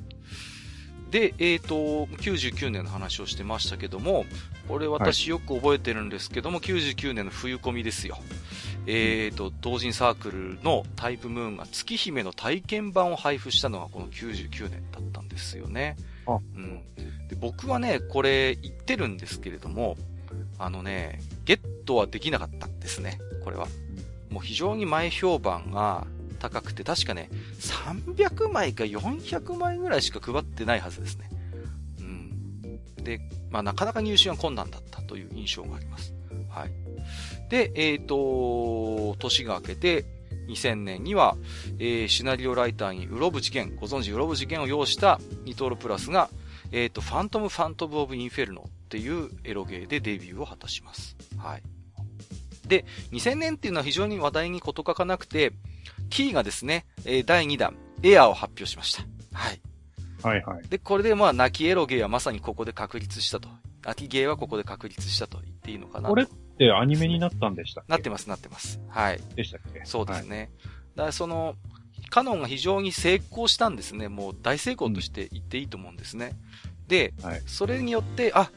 [1.12, 4.26] で、えっ、ー、と、99年の話をしてましたけども、
[4.68, 8.18] これ私よく覚えてるんですけども、はい、99年の冬コミですよ。
[8.88, 15.98] えっ、ー、と、同人サークルのタイプムーンが月姫の体験版を配布したのがこの99年だったんですよね。
[16.38, 16.82] うん。
[17.28, 19.98] で僕はね、これ言ってるんですけれども、
[20.58, 23.68] あのね、ゲットはできなかったんですね、これは。
[24.30, 26.06] もう非常に前評判が
[26.40, 31.30] 高くて、確かね、300枚か400枚ぐらいしか配ってないはずですね。
[32.00, 33.04] うん。
[33.04, 33.20] で、
[33.50, 36.14] まあなかなか入手が困難だったという印象があります。
[36.50, 36.72] はい。
[37.50, 40.06] で、えっ、ー、と、年が明けて、
[40.50, 41.38] 2000年には、
[41.80, 46.30] えー、シナリオライターにウロブ事件、ご存知ウロブ事件を要したニトロプラスが、
[46.72, 51.16] えっ、ー、と、ファントム・ファントム・オブ・インフェルノっていうエロゲーでデビューを果たします。
[51.38, 51.64] はい。
[52.68, 55.54] で、2000年っていうのは非常に話題に事欠かなくて、
[56.10, 59.04] キーがですね、えー、第2弾、エアーを発表しました。
[59.34, 59.62] はい。
[60.22, 60.68] はいはい。
[60.68, 63.50] で、これでまあ、泣きエロゲーはまさにここで確立したと。
[63.86, 66.28] 泣きゲーはここで確立したと言っていいのかなこれっ
[66.60, 67.92] てアニメになったんでしたっけ？
[67.92, 68.80] なってます、なってます。
[68.88, 69.20] はい。
[69.36, 69.82] でしたっけ？
[69.86, 70.38] そうですね。
[70.38, 71.56] はい、だからその、
[72.12, 74.10] カノンが非常に成功したんですね。
[74.10, 76.32] もう大成功として言っていいと思うんですね。
[76.82, 78.52] うん、で、はい、それによって、あ、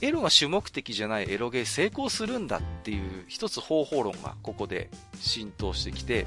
[0.00, 4.90] エロが主目的じゃないエロゲー成功するんだっていう一つ方法論がここで
[5.20, 6.26] 浸透してきて、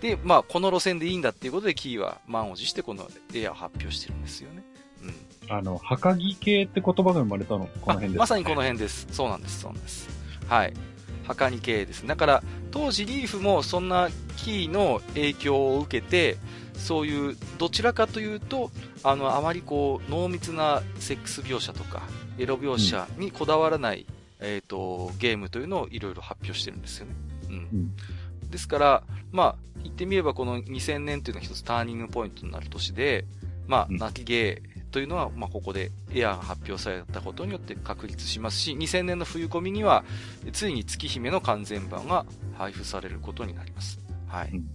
[0.00, 4.62] で、まあ、この路線でいいんだっていうことで、キーは満を持してこのエアを発表してるんですよね。
[5.02, 5.06] う
[5.50, 5.54] ん。
[5.54, 9.08] あの、墓木系って言葉が生まれたの、この辺です、ね、まさにこの辺です。
[9.10, 10.19] そうなんです、そうなんです。
[10.50, 10.74] はい。
[11.26, 12.04] 墓に系です。
[12.06, 12.42] だから、
[12.72, 16.36] 当時リーフもそんなキーの影響を受けて、
[16.74, 18.72] そういう、どちらかというと、
[19.04, 22.02] あの、あまりこう、濃密なセックス描写とか、
[22.36, 24.06] エロ描写にこだわらない、
[24.40, 27.14] うん、えっ、ー、と、ゲームというのをいろいろ発表してるんですよね。
[27.48, 27.54] うん。
[27.54, 27.58] う
[28.46, 33.24] ん、ですから、まあ、言ってみればこの2000年というのは一つターニングポイントになる年で、
[33.66, 40.04] まあ、泣きゲーというのは、まあ、ここでエアーが発表されたことによって確立しますし、2000年の冬込みには、
[40.52, 42.26] ついに月姫の完全版が
[42.56, 44.00] 配布されることになります。
[44.26, 44.50] はい。
[44.52, 44.70] うん、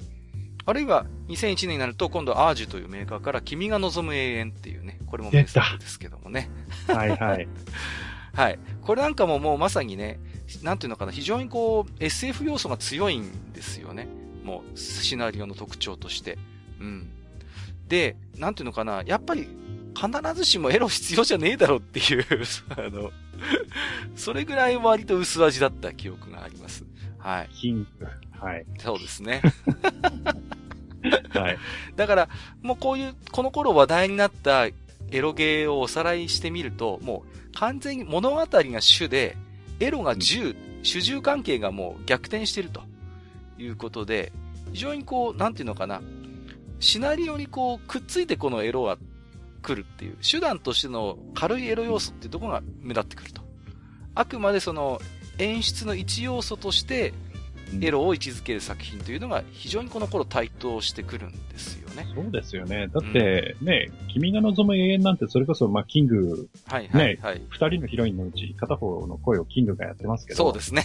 [0.65, 6.49] あるいは、2001年になると、今度アージュというメーカーから、君が望む永遠っていうね、これも名作ですけどもね。
[6.87, 7.47] はいはい。
[8.33, 8.59] はい。
[8.81, 10.19] これなんかももうまさにね、
[10.61, 14.07] なんていうのかな、非常にこう、SF 要素が強いんですよね。
[14.43, 16.37] もう、シナリオの特徴として。
[16.79, 17.09] うん。
[17.87, 19.47] で、なんていうのかな、やっぱり、
[19.95, 22.25] 必ずしもエロ必要じゃねえだろっていう
[22.77, 23.11] あの、
[24.15, 26.85] それぐらい割と薄味だった記憶があります。
[27.17, 27.49] はい。
[27.53, 28.07] キング。
[28.39, 28.65] はい。
[28.77, 29.41] そうですね。
[31.29, 31.57] はい。
[31.95, 32.29] だから、
[32.61, 34.73] もうこういう、この頃話題になったエ
[35.11, 39.37] ロゲーをおさらいしてみると、もう完全に物語が主で、
[39.79, 42.83] エロが10、うん、主従関係がもう逆転してると。
[43.57, 44.31] いうことで、
[44.73, 46.01] 非常にこう、なんていうのかな、
[46.79, 48.97] シナリオにこう、くっついてこのエロが
[49.65, 53.41] 来るっていう、手段としての軽いエロ要素っていうところが目立ってくると。
[54.13, 55.01] あくまでその、
[55.39, 57.13] 演出の一要素として、
[57.81, 62.05] エロを位置づける作品というのが非常にこの頃台頭してくるんですよね。
[62.13, 62.87] そうですよね。
[62.87, 70.37] だってね、うん、君が望む永遠なんてそれこそ、まあ、キング、はいはい、はい、ね、二人のヒロインのうち片方の声をキングがやってますけど。
[70.37, 70.83] そうですね。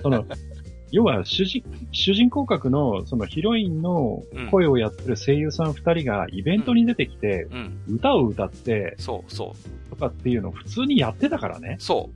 [0.00, 0.24] その、
[0.92, 7.46] 要は主人、主人公格のそのヒロインの声をやってる声優さん二人がイベントに出てきて、
[7.88, 9.90] 歌を歌って、そうそう。
[9.90, 11.76] とかっていうのを普通にやってたからね。
[11.78, 12.10] そ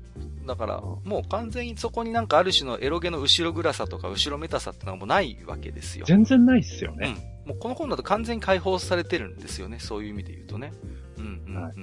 [0.44, 0.46] う。
[0.46, 6.04] だから、もう完全にそこになんかある種のエロゲの後ろ暗さとか後ろめたさってのはもうないわけですよ。
[6.06, 7.16] 全然ないっすよね。
[7.46, 7.50] うん。
[7.50, 9.78] もうこの本だと完全に解放されてるんですよね。
[9.80, 10.72] そういう意味で言うとね。
[11.18, 11.62] うんうんうん。
[11.62, 11.74] はい、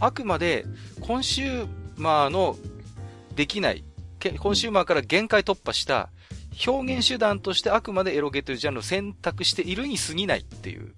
[0.00, 0.64] あくまで、
[1.00, 2.56] コンシューマーの
[3.36, 3.84] できない、
[4.30, 6.10] コンシューマーから限界突破した
[6.66, 10.94] 表現手段としてあくまでエロゲというジャンルを選択しているに過ぎないっていう、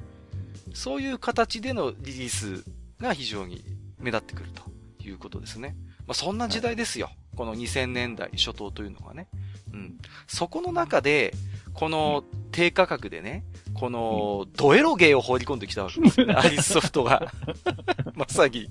[0.74, 2.64] そういう形でのリリース
[3.00, 3.64] が非常に
[3.98, 4.62] 目立ってくると
[5.02, 5.76] いうことですね。
[6.06, 7.10] まあ、そんな時代ですよ。
[7.36, 9.28] この2000年代初頭というのがね。
[9.72, 9.98] うん。
[10.26, 11.32] そこの中で、
[11.72, 12.24] この
[12.54, 13.42] 低価格でね、
[13.74, 16.34] この、ドエロゲーを放り込んできたわけですよね。
[16.38, 17.32] アリスソフトが。
[18.14, 18.70] まさに。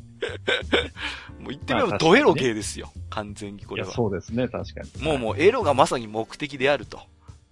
[1.40, 2.94] もう言ってみればドエロゲーですよ。
[3.10, 3.92] 完全にこれは。
[3.92, 5.04] そうですね、確かに。
[5.04, 7.02] もうもうエロがまさに目的であると。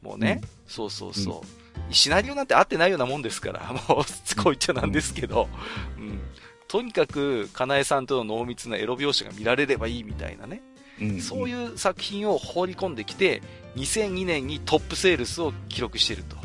[0.02, 0.40] もうね。
[0.42, 1.82] うん、そうそうそう。
[1.88, 3.60] うん、シナリオなんて合ってないようなもんですから、
[3.90, 5.50] もう、こう言っちゃなんですけど。
[5.98, 6.22] うん。
[6.70, 10.62] とにかく、かなえさんとの濃密なエロ描写が見られればいいみたいなね。
[11.02, 13.42] うん、そういう作品を放り込んできて、
[13.76, 16.38] 2002年にトップセールスを記録していると。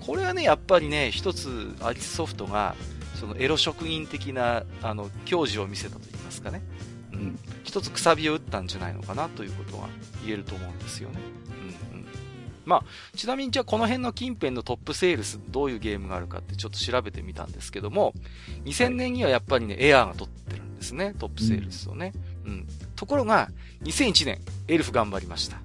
[0.00, 2.74] これはね、やっぱりね、一つアリスソフトが、
[3.14, 6.62] そのエロ職人的な、あの、教授を見せたと言いますかね。
[7.12, 7.38] うん。
[7.64, 9.88] 一つくさびを打ったんじゃないのかなということが
[10.24, 11.20] 言えると思うんですよね。
[11.92, 12.06] うんうん。
[12.64, 18.12] まあ、ちなみにじゃあこの辺の近辺のトップセールスどういうゲームがあるかってちょっと調べてみたんですけども、
[18.64, 22.12] 2000年にはやっぱりね、エアーが取ってるんですね、トップセールスをね。
[22.44, 22.66] うん。
[22.96, 23.50] ところが、
[23.82, 25.60] 2001年、エルフ頑張りました。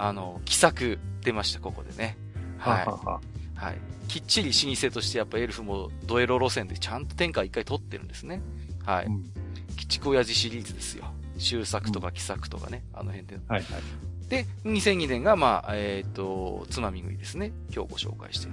[0.00, 2.16] あの、奇策出ました、ここでね。
[2.58, 2.86] はい。
[2.86, 3.20] はは
[3.54, 3.78] はい。
[4.08, 8.40] きっちり老舗としてやっぱエルフもドエロ路線でちゃんと天下一回取ってるんですね。
[8.84, 9.06] はい。
[9.06, 11.04] うん、鬼畜親父シリーズですよ。
[11.38, 13.38] 終作とか奇作とかね、うん、あの辺で。
[13.46, 14.30] はいはい。
[14.30, 17.52] で、2002年が、まあ、えっ、ー、と、つまみ食いですね。
[17.74, 18.52] 今日ご紹介してる。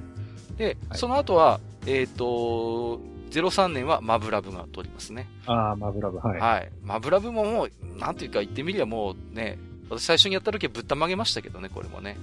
[0.57, 5.27] で、はい、その後は、えっ、ー、と、03年はマブラブが取りますね。
[5.45, 6.39] ああ、マブラブ、はい。
[6.39, 6.71] はい。
[6.83, 9.57] マブラブももう、なんていうか言ってみりゃもうね、
[9.89, 12.17] 私最初にやった時はぶったまげましたけどね、これもね。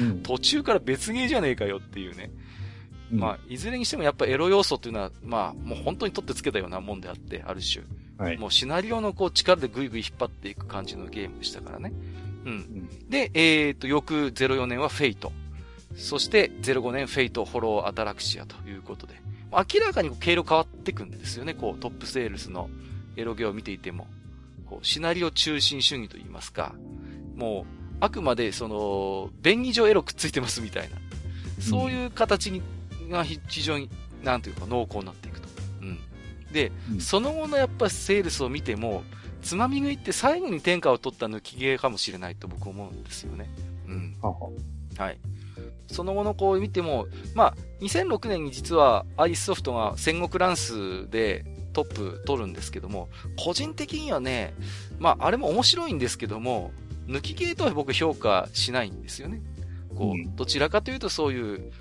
[0.00, 2.30] うん、 途中から別ゲーじゃねえかよっていうね。
[3.12, 7.84] うん、まあ、いずれにしてもやっぱエロ要素っていうのは、まあ、もう本当に取ってつけたようなもんであって、ある種。
[8.18, 11.92] はい、もうシナリオのこう力でぐいぐい引っ張っていく感じのゲームでしたからね。
[12.44, 12.52] うん。
[12.52, 15.32] うん、で、えっ、ー、と、翌04年は Fate。
[15.96, 19.20] そして05年 Fate hollow ataraxia ということで。
[19.52, 21.52] 明らかに毛色変わってくんですよね。
[21.52, 22.70] こう、トップセールスの
[23.16, 24.06] エロゲを見ていても。
[24.72, 26.74] こう、シナリオ中心主義と言いますか。
[27.36, 27.64] もう、
[28.00, 30.96] あくまでその、便宜上エロくっついてますみたいな。
[31.60, 32.62] そういう形に、
[33.10, 33.90] が非常に、
[34.22, 35.48] なんていうか濃厚になっていくと。
[35.82, 35.98] うん。
[36.52, 39.02] で、うん、その後のやっぱセールスを見ても、
[39.42, 43.50] つまみ食いって最後に天下を取った抜き芸かもしれないと僕思うんですよね。
[43.86, 44.16] うん。
[44.22, 44.32] は
[44.96, 45.18] はい。
[45.88, 54.54] その後のこう見ても、まあ、2006年に実はアイスソフトが戦国乱数でトップ取るんですけども、個人的にはね、
[54.98, 56.72] まあ、あれも面白いんですけども、
[57.06, 59.42] 抜き系とは僕評価しないんですよね。
[59.96, 61.72] こう、どちらかというとそういう、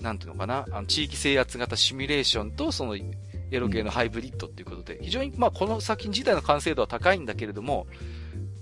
[0.00, 7.86] なんていうのかな、あの地域制圧型シミュレーションとそのエロ系のハイブリッドっていうことで、非常にまあこの作品自体の完成度は高いんだけれども、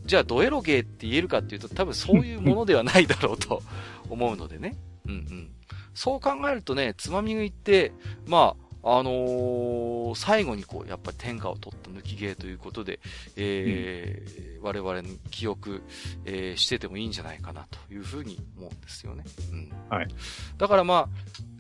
[0.07, 3.62] じゃあドエロゲーって言えるかっていうと多分そういうものではないだろうと
[4.09, 4.76] 思うのでね。
[5.07, 5.51] うんうん。
[5.95, 7.93] そう考えるとね、つまみ食いって、
[8.26, 13.01] まあ、あのー、最後にこう、やっぱり天下を取った抜き芸ということで、
[13.37, 15.82] えー、うん、我々の記憶、
[16.24, 19.24] えー、しててもいいんじゃないかなというふうに思うんですよね。
[19.53, 19.72] うん。
[19.91, 20.09] はい。
[20.57, 21.09] だからまあ、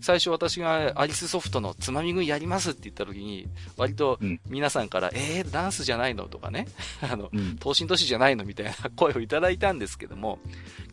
[0.00, 6.68] 最初私がアリスソフトのつまみ食いやりますって言った時に、割と皆さんから、うん、えー、ダンスじゃないのとかね、
[7.02, 10.38] あの、うん、東進都市じゃないのみたいな声をいただいたんですけども、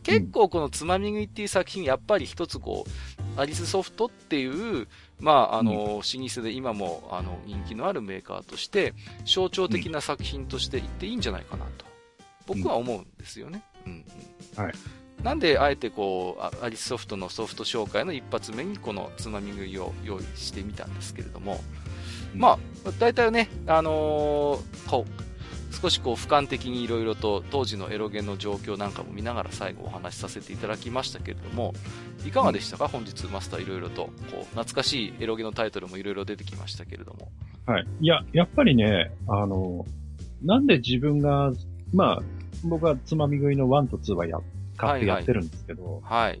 [0.02, 2.84] 結構このつまみ食いっていう作品、やっぱり一つこ
[3.36, 4.88] う、アリスソフトっていう、
[5.20, 8.94] まあ、あの、老舗で今も、あの、人気のあるメーカーとして、
[9.24, 11.86] 象徴的な作品として言っていいんじゃないかなと、
[12.46, 13.62] 僕は思うんですよね。
[13.86, 14.04] うん、
[14.56, 14.64] うん。
[14.64, 14.74] はい。
[15.22, 21.60] なんで、あえてこう、アリスソフトのソフト紹介の一発目にこのつまみ食いを用意してみたんですけれども、
[22.34, 25.33] まあ、大体ね、あのー、こう、
[25.74, 31.74] 少しこう俯瞰的にいろいろと当時のエロゲの状況なんかも見ながら最後お話しさせていただきましたけれども、
[32.26, 37.30] いかがでしたか、うん、本日マスターいろいろと、こう、懐かしいエロゲのタイトルもいろいろ出てきましたけれども。
[37.66, 37.86] はい。
[38.00, 39.84] いや、やっぱりね、あの、
[40.42, 41.52] なんで自分が、
[41.92, 42.22] まあ、
[42.64, 44.38] 僕はつまみ食いの1と2はや、
[44.76, 46.40] 買ってやってるんですけど、はい、はい、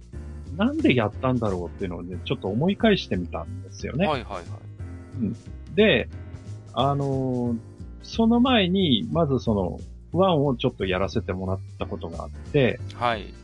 [0.56, 4.06] なんでやったんだろうっていうのをね、ちょっと思い返してみたんですよね。
[4.06, 4.44] はいはいはい。
[5.20, 5.36] うん、
[5.74, 6.08] で、
[6.72, 7.54] あの
[8.04, 9.80] その前に、まずその、
[10.12, 13.34] ワンをちょっとやらせてもらったことがあって、はい。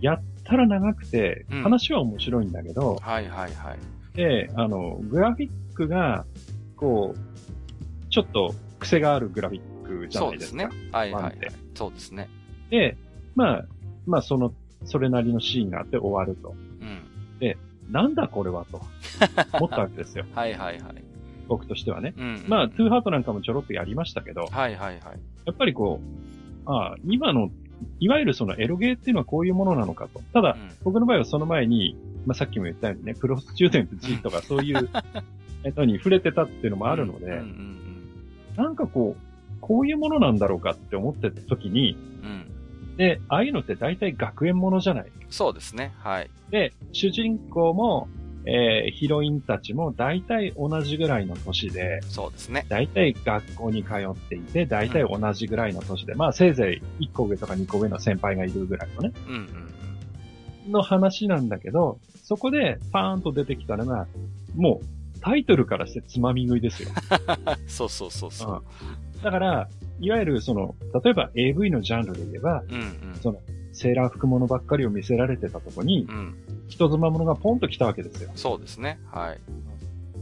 [0.00, 4.16] やったら長くて、話は面白いんだけど、うん、はいはいはい。
[4.16, 6.24] で、あの、グラフィックが、
[6.76, 10.62] こう、ちょっと癖があるグラフィッククじゃないですか。
[10.62, 10.90] そうですね。
[10.92, 11.36] はいはい、はい。
[11.74, 12.28] そうですね。
[12.70, 12.96] で、
[13.34, 13.64] まあ、
[14.06, 14.52] まあその、
[14.84, 16.54] それなりのシーンがあって終わると。
[16.80, 17.38] うん。
[17.38, 17.56] で、
[17.90, 18.82] なんだこれはと、
[19.52, 20.24] 思ったわけですよ。
[20.34, 21.05] はいはいはい。
[21.48, 22.14] 僕としてはね。
[22.16, 24.46] うん、うん、まあ、トゥーハートなんかもちょろっとやりましたけど。
[24.46, 25.18] はいはいはい。
[25.44, 27.50] やっぱりこう、ああ、今の、
[28.00, 30.20] いわゆるそのエロゲーっていうのはこういうものなのかと。
[30.32, 34.88] ただ、うん、僕の場合はその前に、まあさっきも言ったようにね、プロスチューデント G とかそういう、
[35.64, 45.92] えっと、に触れてたっていうのもあるので、うんうんうん、なんかこう、こういうものなんだろうかって思ってた時に、うん、で、ああいうのって大体学園ものじゃないそうですね。
[45.98, 46.30] はい。
[46.50, 48.08] で、主人公も、
[48.46, 52.64] えー、ヒロインたちも大体同じぐらいの年で、そうですね。
[52.68, 59.12] 大体学校に通っていて、大体同じぐらいの年で、うん、まあせいぜい1個上とか2個上の先輩がいるぐらいのね。
[59.26, 59.40] うんうん
[60.66, 60.72] うん。
[60.72, 64.06] の話なんだけど、そこでパーンと出てきたのが、
[64.54, 66.90] もうタイトルからしてつまみ食いですよ。
[67.66, 68.64] そうそうそうそう、
[69.16, 69.22] うん。
[69.22, 69.68] だから、
[69.98, 73.40] いわゆるその、例えば AV のジャンルで言えば、うんうん、その、
[73.76, 76.34] セーラー服物ばっかりを見せられてたとこに、うん、
[76.66, 78.30] 人妻物がポンと来たわけですよ。
[78.34, 78.98] そうですね。
[79.12, 79.40] はい。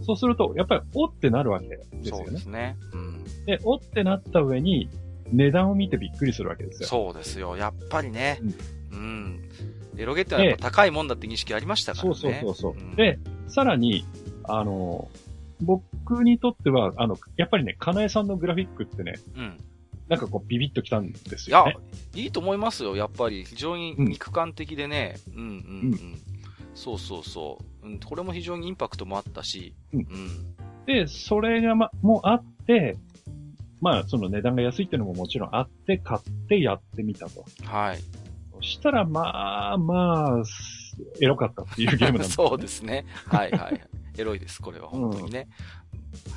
[0.02, 2.24] そうすると、やっぱり、おってなるわけですよね。
[2.24, 2.76] そうですね。
[2.92, 3.24] うん。
[3.46, 4.88] で、おってなった上に、
[5.30, 6.88] 値段を見てびっくりするわけですよ。
[6.88, 7.56] そうですよ。
[7.56, 8.40] やっぱりね。
[8.90, 8.98] うん。
[9.94, 12.14] うん、エロゲってはやっぱ高いもんだって認識ありましたからね。
[12.14, 14.04] そうそうそうそう、うん、で、さらに、
[14.42, 15.08] あの、
[15.60, 19.60] 僕にとっては、あの、やっぱりね、かなえさんのグラフィックってね、うん。
[20.08, 21.76] なんかこう、ビビッときたんですよ、ね。
[22.14, 23.44] いや、いいと思いますよ、やっぱり。
[23.44, 25.16] 非常に肉感的でね。
[25.34, 26.22] うん、うん、うん、うん。
[26.74, 27.86] そうそうそう。
[27.86, 29.74] うん、これも非常にインパクトもあったし。
[29.92, 30.00] うん。
[30.00, 32.96] うん、で、それがま、もあって、
[33.80, 37.44] まあ、その値段が安いっていうのももちろんあって、買ってやってみたと。
[37.64, 37.98] はい。
[38.54, 40.42] そしたら、まあ、まあ、
[41.20, 43.04] エロかったっていうゲームなんです、ね、 そうですね。
[43.26, 43.80] はいはい。
[44.16, 45.48] エロいです、これは、本当にね。
[45.92, 46.33] うん、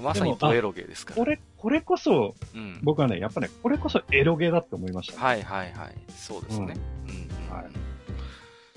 [0.00, 1.16] まさにドエロゲーですから。
[1.16, 5.94] これ、これこそ、うん、僕はね、やっぱね、これこそエロゲーだって思いました、ね、はいはいはい。
[6.16, 6.74] そうですね。
[7.08, 7.14] うん。
[7.14, 7.64] うん、はい。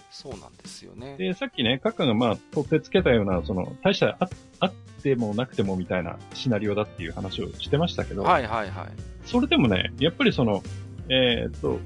[0.10, 1.18] そうなんですよね。
[1.18, 8.88] で、さっきね、カッカがまあ、取ってつけたような、その、大したああってもなくてもみたいなシナリオだっていう話をしてましたけど、はいはいはい。
[9.26, 10.64] それでもね、やっぱりその、
[11.10, 11.80] えー、っと、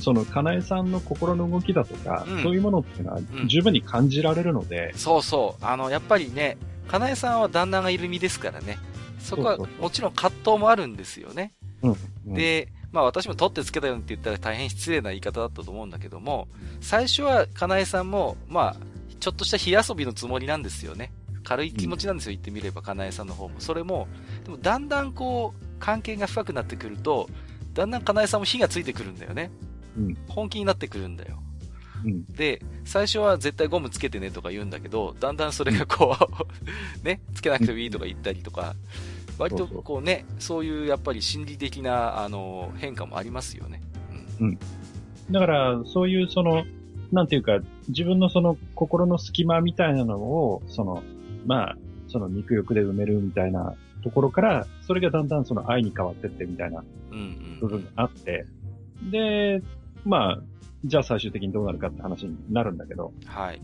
[0.00, 5.64] その、かなえさんの心の動きだとか、うん、そういうものっていうのは十分に感じられるので、うん、そうそう。
[5.64, 6.58] あの、やっぱりね、
[6.88, 8.78] かなえさんは旦那がいる身ですからね。
[9.18, 11.52] そこはもちろん葛藤もあるんですよね。
[11.82, 11.90] う
[12.30, 16.48] ん、で、まあ私も取ってつけたよって言ったら大変失礼な言い方だったと思うんだけども、
[16.80, 18.76] 最初はかなえさんも、まあ、
[19.20, 21.12] ちょっとした火遊びのつもりなんですよね。
[21.42, 23.54] 軽い気持ちなんですよ、言ってみれば、かなえさんの方も。
[23.60, 24.08] それも、
[24.44, 27.28] でもだんだんこう、関係が深くなってくると、
[27.72, 29.50] だんだんかなえさんも火がついてくるんだよね。
[30.28, 31.42] 本気になってくるんだよ。
[32.06, 36.26] うん、で、最初は絶対ゴムつけてねとか言うんだけど、だんだんそれがこう
[37.04, 38.74] ね、つけなくてもいいとか言ったりとか、
[39.38, 43.82] 割とこうね、そういうやっぱり心理的な、あの、変化もありますよね。
[44.38, 44.48] うん。
[44.48, 44.58] うん、
[45.30, 46.64] だから、そういうその、
[47.12, 51.02] なんていうか、自分のその心の隙間みたいなのを、その、
[51.44, 51.78] まあ、
[52.08, 56.84] その肉欲で埋めるみたいなところから、それがだんだんその愛に変わってってみたいな
[57.60, 58.46] 部分があって、
[59.10, 59.62] で、
[60.04, 60.42] まあ、
[60.86, 63.12] じゃあ最終的にどうなるかって話になるんだけど。
[63.26, 63.60] はい。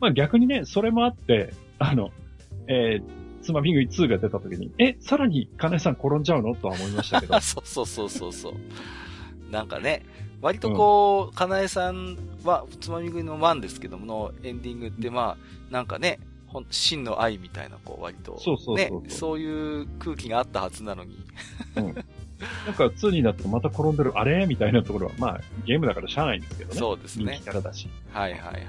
[0.00, 2.10] まあ逆にね、それもあって、あの、
[2.68, 7.38] えー、つまみ食い2が出た時に、え、さらに金井さん転んじゃうのとは思いましたけど。
[7.40, 8.54] そうそうそうそうそう。
[9.50, 10.04] なんかね、
[10.40, 16.18] 割とこう、うん、かなえさんは、つまみ食いの1ですけどものエンディングってまあ、なんかね、
[16.70, 21.18] 真の愛みたいな、こう、割と、そうそうそうね、そういう空気があったはずなのに。
[21.76, 21.94] うん。
[22.66, 24.46] なんか2になってまた転んでる、あれ？
[24.46, 26.78] みたいなところは、まあ、ゲームだからしゃあないんですけどね。
[26.78, 27.24] そうですね。
[27.24, 27.88] 人気キャラだし。
[28.10, 28.62] はいはいはいはい。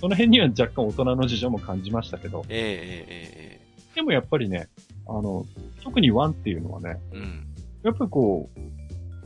[0.00, 2.44] その辺には若干大人の事情も感じましたけど。
[2.48, 2.72] ええええ
[3.10, 3.94] ええ。
[3.94, 4.68] でもやっぱりね、
[5.08, 5.44] あの、
[5.82, 7.46] 特に1っていうのはね、うん。
[7.82, 8.60] やっぱりこう、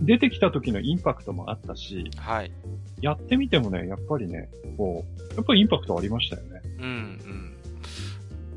[0.00, 2.52] 出てきた時のインパクトもあったし、はい。
[3.00, 6.62] やってみてもね、やっぱりね、こう、やっぱりインパクトありましたよね。
[6.78, 7.51] うん、うん。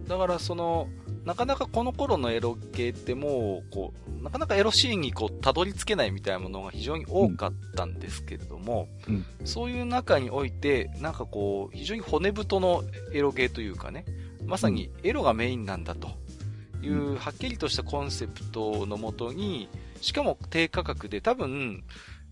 [0.08, 0.88] だからその、
[1.26, 12.84] なかなかこの頃のエロ系ってもう、こう、なかなかエロシーンにこう、たどり着けないみたいなものが非常に多かったんですけれども、うん、そういう中において、なんかこう、非常に骨太の
[13.14, 14.06] エロ系というかね、
[14.46, 16.10] まさにエロがメインなんだと
[16.84, 19.68] いう、はっきりとしたコンセプトのもとに、
[20.02, 21.84] しかも低価格で多分、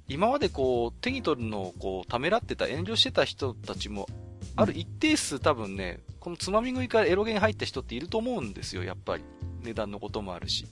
[0.07, 4.07] 今までこう、手に取るのをこう、ためらってた、遠慮してた人たちも、
[4.55, 9.25] ある一定数多分ね、このつまみ食いからエロゲに入った人っていると思うんですよ、やっぱり。
[9.61, 10.65] 値段のこともあるし。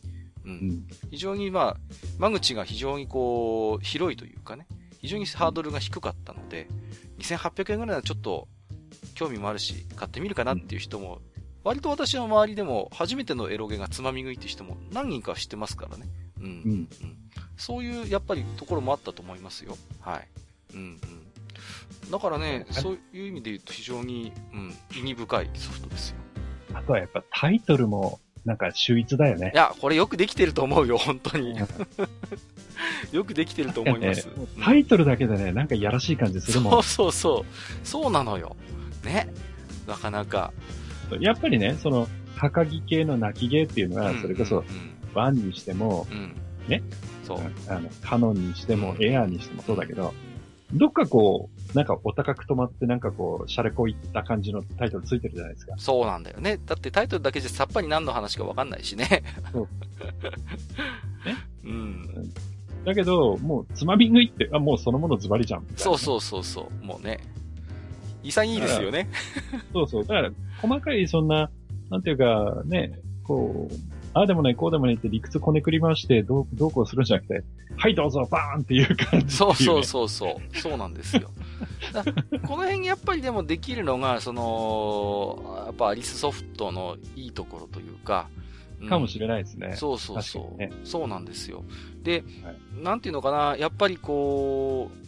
[0.46, 0.52] うん。
[0.52, 1.78] うん、非常にまあ、
[2.20, 4.66] 間口が非常にこう、広いというかね、
[5.00, 6.70] 非常にハードルが低かったので、
[7.20, 8.48] 2800円ぐらいはちょっと
[9.14, 11.20] 興味もあるし、買ってみるかなっていう人も、
[11.66, 16.08] 割と私の周りでも初めてのエロゲがつまみ食いっていう人も何人か知ってますからね。
[16.40, 16.46] うん。
[16.46, 16.88] うん、うん
[17.58, 19.78] そういうやっぱりところもあったと思いますよ。
[20.00, 20.28] はい。
[20.74, 21.31] うんうん。
[22.12, 26.18] だからね、そういう意味で言うと非常に、うん、意味深いソフトですよ。
[26.74, 29.52] あとはやっぱタイトルも、なんか秀逸だよね。
[29.54, 31.56] いや、これよくできてると思うよ、本当に。
[33.12, 34.28] よくできてると思います。
[34.28, 36.72] ね、タイトルだけでね、なんかやらしい感じするもん。
[36.72, 37.46] そうそうそ
[37.84, 37.88] う。
[37.88, 38.56] そうなのよ。
[39.04, 39.28] ね。
[39.88, 40.54] なかなか。
[41.20, 42.08] やっぱりね、その、
[42.38, 44.64] 高木系の泣き芸っていうのは、それこそ、
[45.14, 46.36] ワンにしても、うん、
[46.68, 46.82] ね。
[47.28, 47.40] そう。
[47.68, 50.14] あの、カノンにしても、エアーにしてもそうだけど、
[50.74, 55.74] どっかこう、なんかお高く止まって、なんかこう、シャレこいった感じのタイトルついてるじゃないですか。
[55.78, 56.60] そうなんだよね。
[56.66, 59.24] だってタイトルだけじゃさっぱり何の話かわかんないしね。
[59.52, 59.68] そう。
[61.28, 61.36] ね？
[61.64, 62.34] うん。
[62.86, 66.86] だけど、もう、つまみ食いって、あ、もうそのものズバリじゃん、そうそうそうそう。
[66.86, 67.20] もうね。
[68.24, 69.10] 潔いですよね。
[69.74, 70.06] そうそう。
[70.06, 71.50] だから、細かいそんな、
[71.90, 77.44] なんていうか、ね、こう、ああでもない、こうでもないって理屈こねくり回して、どう、どうこうするんじゃなくて、
[77.78, 80.58] はいどうぞ、バーンっていう感じ、ね、そうそうそうそう。
[80.58, 81.32] そうなんですよ。
[82.48, 88.28] この辺やっぱりでもできるのが、その、やっぱアリスソフトのいいところというか、
[88.90, 89.76] かもしれないですね。
[89.76, 90.58] そうそうそう。
[90.58, 91.64] ね、そうなんですよ。
[92.02, 95.08] で、はい、なんていうのかな、やっぱりこう、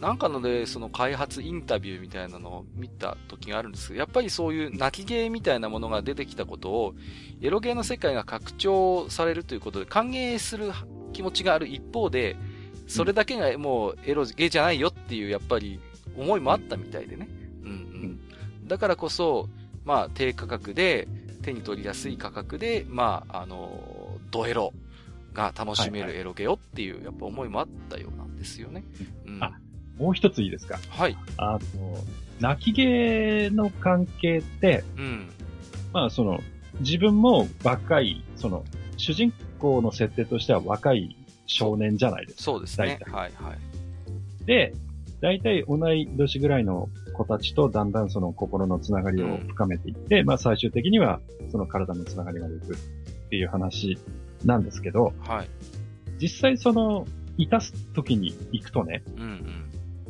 [0.00, 6.94] なんかので、その開発インタビューみたいなのを見た時があるんですけど、やっぱりそういう泣き芸みたいなものが出てきたことを、
[7.40, 10.72] エロゲーの世界が拡張されるということで歓迎する
[11.12, 12.36] 気持ちがある一方で、
[12.86, 15.80] それだけがもうエロゲーじゃないよっていう、やっぱり
[16.16, 17.28] 思いもあったみたいでね。
[17.62, 18.68] うんうん。
[18.68, 19.48] だからこそ、
[19.84, 21.08] まあ低価格で、
[21.42, 24.72] 手に取りやすい価格で、まあ、あの、ドエロ
[25.32, 28.84] が楽しめるエロゲよっていう、やっぱ思いもあったようなんですよね。
[29.26, 29.42] うん。
[29.42, 29.58] あ、
[29.98, 30.78] もう一ついいですか？
[30.90, 31.16] はい。
[31.36, 32.04] あの、
[32.40, 35.30] 泣き芸の関係って、うん。
[35.92, 36.40] まあ、その、
[36.80, 38.64] 自分も若い、その、
[38.96, 42.42] 主人公の設定としては若い少年じゃないですか。
[42.42, 42.98] そうですね。
[43.10, 44.46] はいはい。
[44.46, 44.72] で、
[45.20, 51.20] 大体同い年ぐらいの子たちとだんだんその心のつながりを深めていって、うん、まあ最終的には
[51.50, 52.76] その体のつながりがでくっ
[53.30, 53.98] ていう話
[54.44, 55.48] なんですけど、はい。
[56.20, 59.67] 実際その、いたす時に行くとね、うんうん、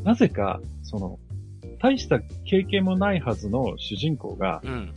[0.09, 1.19] なぜか、その、
[1.81, 4.95] 大した経験もないはずの主人公が、うん、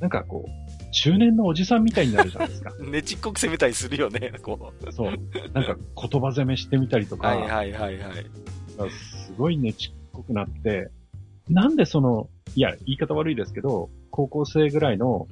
[0.00, 2.74] なんかこう、中年のおじさんみたいになるじゃないですか。
[2.82, 4.92] ねちっこく攻めたりするよね、こう。
[4.92, 5.12] そう。
[5.52, 7.28] なんか言葉攻めしてみたりとか。
[7.28, 8.90] はいはいはいはい。
[8.90, 10.90] すごいねちっこくなって、
[11.48, 15.28] なんでその、いや、言い方悪いですけど、高校生ぐらいの、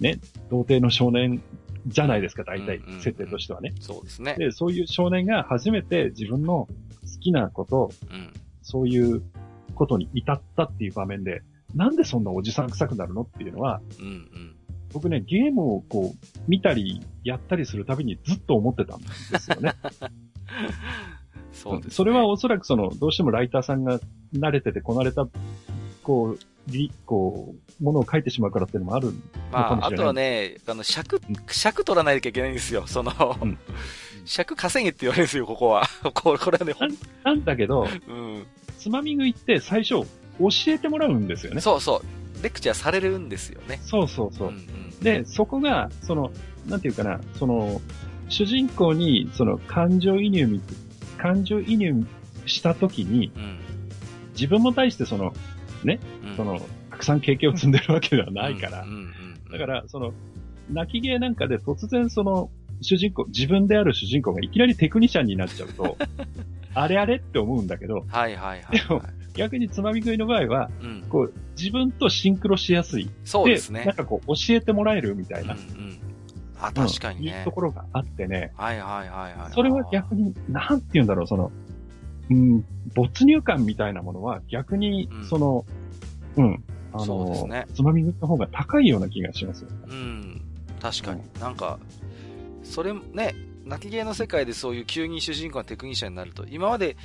[0.00, 1.42] ね、童貞の少年
[1.86, 3.74] じゃないですか、大体、設定としてはね。
[3.78, 4.36] そうですね。
[4.38, 6.66] で、そういう少年が初めて自分の
[7.02, 9.22] 好きなこと、うん、そういう
[9.74, 11.42] ことに至ったっていう場面で、
[11.74, 14.56] なんでそんなおじさん臭くなるのっていうのは、うんうん、
[14.92, 19.08] 僕ね、ゲームをこう、見たり、やったりするたびにずっと思ってたんで
[19.38, 19.74] すよね。
[21.52, 24.00] そうです、ね、それはおそらくその、どうしてもライターさんが
[24.34, 25.28] 慣れててこなれた、
[26.02, 29.80] こう、り、こう、ものを書いてしまうからっていうのもあるのかもしれない。
[29.80, 32.86] まあ、あとはね、あの、尺、尺取らないといけないんですよ。
[32.86, 33.58] その、うん、
[34.24, 35.86] 尺稼げって言われるんですよ、ここは。
[36.14, 36.90] これはね、ほん
[37.24, 38.46] なんだけど、うん。
[38.78, 40.06] つまみ食いって最初、
[40.38, 41.60] 教えてもらうんですよね。
[41.60, 42.42] そうそう。
[42.42, 43.78] レクチャーされるんですよね。
[43.82, 44.48] そうそうそう。
[44.48, 46.32] うんうん、で、そこが、その、
[46.66, 47.80] なんていうかな、その、
[48.28, 50.60] 主人公に、その、感情移入、
[51.18, 52.06] 感情移入
[52.46, 53.58] したときに、うん、
[54.32, 55.34] 自分も対してその、
[55.84, 56.60] ね、うん、その、
[56.90, 58.86] たくさん経験を積んでるわけではないから、
[59.52, 60.12] だから、その、
[60.70, 62.50] 泣き芸なんかで突然その、
[62.80, 65.96] 主人公、自分である主人公がいきなりテクニシャンになっちゃうと、
[66.74, 69.02] あれあれって思うんだけど、はいはいはい、でも、
[69.34, 73.10] 逆につまみ食いの場合は、うん、こう、自分とシンクロしやすい。
[73.24, 73.84] そうですね。
[73.84, 75.54] なんかこう、教えてもらえるみたいな。
[75.54, 75.98] うんうん、
[76.60, 77.38] あ、確かにね、うん。
[77.38, 78.52] いうところがあってね。
[78.56, 79.52] はいはいはいはい。
[79.52, 81.52] それは逆に、なんて言うんだろう、その、
[82.30, 85.64] うん、没入感みたいなものは逆に、その、
[86.36, 89.76] うん、あの、ね、つまみ食いの方が高いような気がしますよ、ね。
[89.88, 90.42] うん。
[90.80, 91.22] 確かに。
[91.40, 91.78] なんか、
[92.70, 93.34] それね、
[93.64, 96.96] 泣き芸の世界でそういう急に主人公がテクニシャンになると、今まで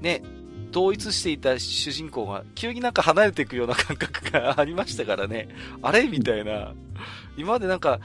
[0.00, 0.22] ね、
[0.70, 5.48] 統一していた主人公が急になんか離れていくような感覚がありましたからね。
[5.82, 6.74] あれみたいな。
[7.36, 8.00] 今までなんか、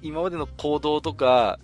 [0.00, 1.58] 今までの行動とか、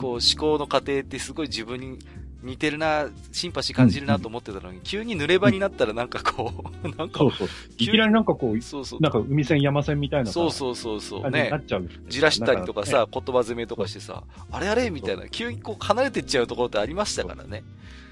[0.00, 1.98] こう思考の過程ってすごい自分に
[2.42, 6.52] 似てるな、シンパシー感じるなと思ってたのに、急に濡れ場になったらなんかこ
[6.84, 7.48] う、なんか、そうそう。
[7.78, 9.00] いきなりなんかこう、そうそう。
[9.00, 11.30] なんか海線山線みたいなそうそうそうそう。
[11.30, 11.50] ね。
[11.50, 11.88] なっちゃう。
[12.08, 17.62] じらしたりとかさ、言葉攻めとかしてさ、あれあれみたいな、急にこう離れてっちゃうところってありましたからね。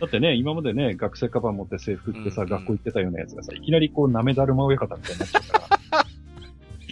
[0.00, 5.58] だってね、今までね、学生カバン持って制服着てさ、学校行ってたようなやつがさ、いきなりこう、なめだるま親方みたいになっちゃうか
[5.90, 6.04] ら。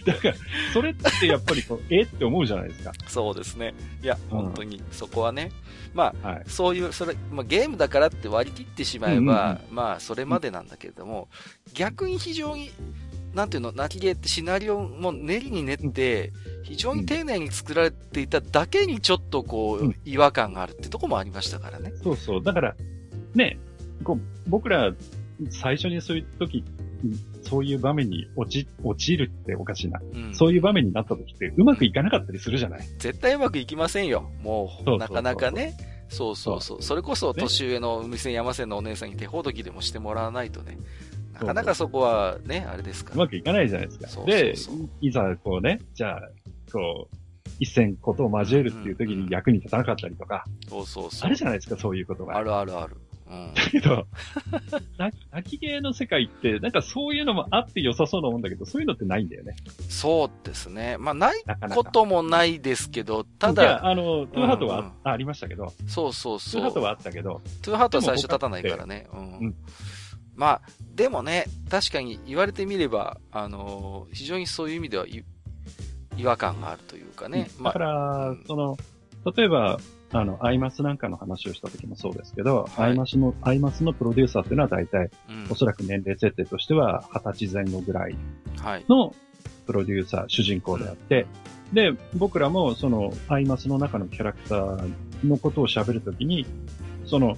[0.05, 0.35] だから、
[0.73, 2.91] それってやっぱりこう、えって思うじゃないですか。
[3.07, 3.73] そうですね。
[4.03, 5.51] いや、うん、本当に、そこはね。
[5.93, 11.27] まあ、はい、そういう、それ、まあ、ゲームだからって割り切ってしまえば、うんうんうん、まあ、それまでなんだけれども、
[11.73, 12.71] 逆に非常に、
[13.33, 16.31] なんていうの、泣きゲーってシナリオも練りに練って、
[16.63, 21.91] 非常に丁寧に作られていただけにちょっとこう、違和感があるってとこもありましたからね。
[22.03, 22.43] そうそう。
[22.43, 22.75] だから、
[23.35, 23.59] ね、
[24.03, 24.93] こう、僕ら、
[25.49, 26.63] 最初にそういう時、
[27.43, 29.99] そういう場面に落ち、落ちるっておかしいな。
[30.13, 34.29] うん、そういう場面になった時ってうまくいかなかったりするじゃない、絶対うまくいきませんよ。
[34.41, 35.75] もう、なかなかね。
[36.09, 36.81] そうそうそう。
[36.81, 40.77] それこそ年上の海線山線のお姉さんに手ほどきでもしてもらわないとね。
[41.33, 44.07] なかなかそこはね、あれですかうまくいかないじゃないですか。
[44.07, 44.55] そうで、
[45.01, 46.21] いざこうね、じゃあ、
[46.71, 47.15] こう、
[47.59, 50.45] 一戦ことを交えるっていう時に役に立たなかったりとか。
[50.67, 51.27] そうそうそう。
[51.27, 52.37] あるじゃないですか、そういうことが。
[52.37, 52.97] あるあるある。
[53.29, 54.07] だけど、
[54.97, 59.55] 泣きゲーの世界って、なんかそういうのもあって良さそうなもんだけど、そういうのってないんだよね。
[59.89, 60.97] そうですね。
[60.97, 61.43] まあ、ない
[61.73, 63.63] こともないですけど、ただ。
[63.63, 65.73] いや、あの、トゥーハートはあうんうん、ありましたけど。
[65.87, 66.61] そうそうそう。
[66.61, 67.41] トゥーハートはあったけど。
[67.61, 69.07] トゥーハートは最初立たないからね。
[69.11, 69.19] うん。
[69.19, 69.55] うん、
[70.35, 70.61] まあ、
[70.95, 75.25] でもね、確かに言われてみれば、あのー、非常にそういう意味では違
[76.25, 77.49] 和感があるというかね。
[77.61, 78.77] だから、その、
[79.35, 79.77] 例えば、
[80.13, 88.15] あの、アイマスなんかの話をした時もそうですけど、はい、アイマスの、アイマスのプロデューサーっていうのは大体、うん、おそらく年齢設定としては二十歳前後ぐらい
[88.87, 89.13] の
[89.65, 91.27] プロデューサー、主人公であって、
[91.73, 94.93] で、僕らもそのアイマスの中のキャラクター
[95.25, 96.45] のことを喋るときに、
[97.05, 97.37] その、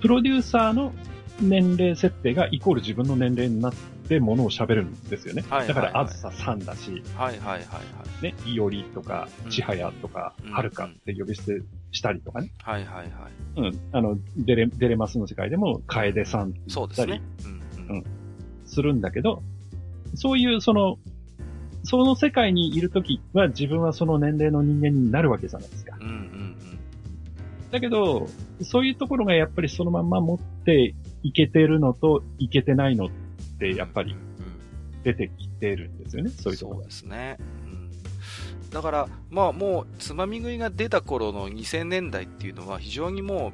[0.00, 0.92] プロデューサーの
[1.40, 3.78] 年齢設定がイコール自分の年齢になって
[4.18, 5.44] ものを喋るんですよね。
[5.48, 7.80] はいはいはい、だから、あずささんだし、はいはいはいは
[8.20, 8.22] い。
[8.22, 11.62] ね、いおりとか、ちはやとか、はるかって呼び捨て
[11.92, 12.50] したりとかね。
[12.62, 13.68] はいはいはい。
[13.68, 13.80] うん。
[13.92, 17.22] あの、デレ、デレマスの世界でも、カエデさんそうですね。
[17.44, 18.04] うん、うん。
[18.64, 19.42] するんだけど、
[20.14, 20.98] そういう、その、
[21.82, 25.96] その世界にいるときは自分はその年齢の人間になるわけじゃないですか。
[26.00, 26.56] うんうんうん。
[27.70, 28.26] だけど、
[28.62, 33.10] そういうところがやっぱりそのまんま持っていけてるのといけてないのっ
[33.60, 34.16] てやっぱり
[35.04, 36.78] 出てきてるんですよね、そういうところ。
[36.80, 37.38] そうですね。
[38.70, 43.52] だから、まあもう、つまみ食いが出た頃の2000年代っていうのは非常にも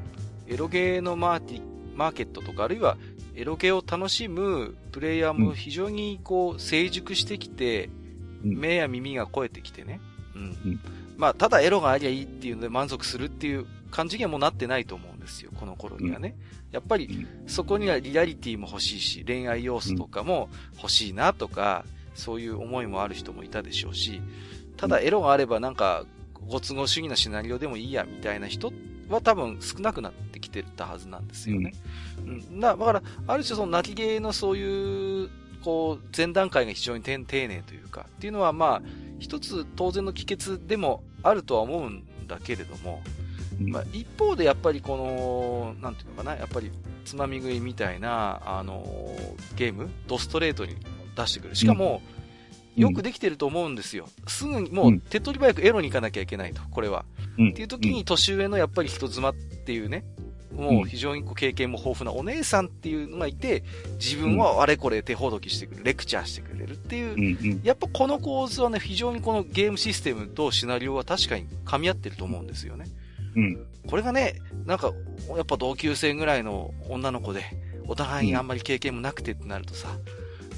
[0.48, 1.62] う、エロゲーのマーティ
[1.94, 2.96] マーケットとか、あるいは
[3.34, 7.88] エロゲーを楽しむプレイヤーも非常にこう、成熟してきて、
[8.44, 10.00] うん、目や耳が肥えてきてね。
[10.34, 10.42] うん。
[10.42, 10.80] うん、
[11.16, 16.36] まあ、ただエロがありゃいいっていうので満足するっていう感じにはもうなってないと思うんですよ、この頃にはね。
[16.68, 21.84] うん、やっぱり、そこにはリアリティも欲しいし、恋愛要素とかも欲しいなとか、
[22.14, 24.22] そういう思いもある人もいたでしょうし、
[24.76, 26.04] ただエロがあればなんか、
[26.48, 28.72] ご都合主義なシナリオでもいいや、みたいな人
[29.08, 31.74] は多分少なくなってきてたはずなんですよね。
[32.24, 32.28] うん。
[32.30, 35.30] うん、だから、ある種その泣き芸のそういう、
[35.62, 38.82] こう、前段階が非常に丁寧というか、っていうのはまあ、
[39.18, 43.02] 一つ当然の帰結でもあるとは思うんだけれども、
[43.58, 46.70] まあ、一方でやっぱりこの、なんていうのかな、やっぱり
[47.04, 48.84] つまみ食いみたいな、あの
[49.56, 50.76] ゲーム、ドストレートに
[51.16, 51.54] 出してくる。
[51.54, 52.02] しかも、
[52.76, 52.82] うん。
[52.82, 54.08] よくできてると思うんですよ。
[54.26, 57.06] すぐに、もう、手っ取り早くエロに行かなきゃいけないと、これは。
[57.38, 60.04] うん、っていう時に、年上のやっぱり人妻っていうね、
[60.56, 63.62] もう非常にこう経験も豊富なお姉さんっていうのがいて、
[63.98, 72.86] 自分はあれこれ手ほどきしてくれる、レクチャーしてくれるっていう、やっぱこの構図はね、非常にこのゲームシステムとシナリオは確かに噛み合ってると思うんですよね。
[73.36, 73.66] うん。
[73.86, 74.92] これがね、なんか、
[75.36, 77.44] やっぱ同級生ぐらいの女の子で、
[77.86, 79.96] お互いにあんまり経験もなくてってなるとさ、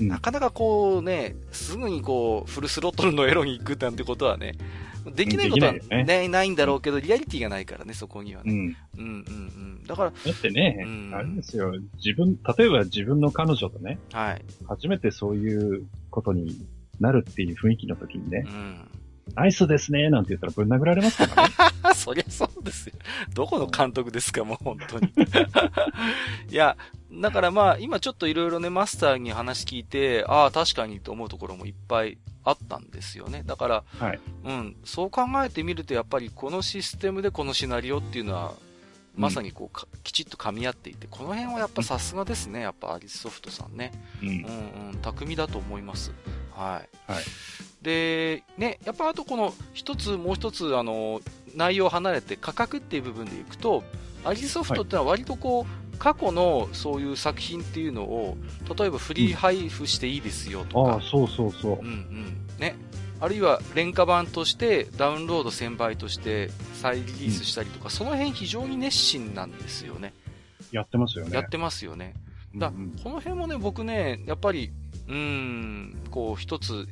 [0.01, 4.55] なかなかこうね、すぐにこう、フルスロットルのエロに行くなんてことはね、
[5.15, 8.53] できないことはね、ねないんだろうけど、リアリティがないからね、そこにはね。
[8.53, 8.77] うん。
[8.99, 9.15] うんうん
[9.79, 9.85] うん。
[9.87, 10.11] だから。
[10.11, 14.45] だってね、うん、あれですよ、自分、例えば自分の彼女とね、はい。
[14.67, 16.57] 初めてそういうことに
[17.01, 18.88] なるっていう雰囲気の時にね、うん。
[19.35, 21.55] ナイスですね、なんて言ったらぶん殴られますからね。
[21.95, 22.95] そりゃそうですよ。
[23.35, 25.13] どこの監督ですか、もう本当に。
[26.51, 26.77] いや、
[27.13, 33.43] だからまあ、今ちょっといろいろね、マスターに話聞いて、ああ、確かにと思うところもいっぱいあったんですよね。
[33.45, 38.55] だから、はい、うん、そう考えてみると、やっぱりこのシステムでこのシナリオっていうのは、
[39.19, 43.93] まさにこう、きちっと噛み合っていて、この辺はやっぱさすがですね、やっぱアリスソフトさんね。
[44.23, 46.13] うん、うん、うん、巧みだと思います。
[46.53, 47.13] はい。
[47.13, 47.25] はい。
[47.83, 51.21] で、ね、やっぱあとこの一つ、もう一つ、あの、
[51.55, 53.85] 内容を離れて価格っていう部分でいくと、
[54.25, 58.37] アリスソフトってのは割とこう、はい過去のそういう作品っていうのを、
[58.79, 60.81] 例えばフリー配布していいですよとか。
[60.81, 61.79] うん、ああ、そうそうそう。
[61.81, 62.47] うんうん。
[62.59, 62.77] ね。
[63.21, 70.15] あるいは廉価版としてダウンロード1000倍として再リリースしたりとか、うん、その辺非常に熱心なんですよね。
[70.71, 71.35] やってますよね。
[71.35, 72.15] やってますよね。
[72.55, 74.71] だ、うんうん、この辺もね、僕ね、やっぱり、
[75.09, 76.87] うん、こう一つ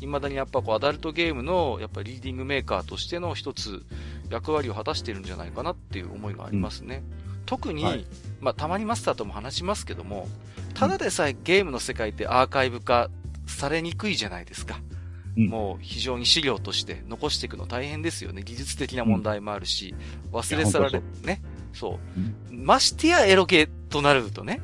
[0.00, 3.84] 未だにやっぱこうアダルトゲームのやっぱリーディングメーカーとしての一つ
[4.30, 7.02] 役割を果たしてるんじゃないかなっていう思いがありますね。
[7.06, 8.06] うん、特に、はい、
[8.40, 10.28] まあたまにマスターとも話しますけども、
[10.74, 13.10] ただでさえゲームの世界ってアーカイブ化
[13.46, 14.80] されにくいじゃないですか。
[15.36, 18.42] うん、もう非常に資料として残していくの大変ですよね。
[18.42, 19.94] 技術的な問題もあるし、
[20.30, 21.42] 忘れ去られ、ね。
[21.72, 21.98] そ
[22.50, 22.54] う。
[22.54, 24.60] ましてやエロゲとなるとね、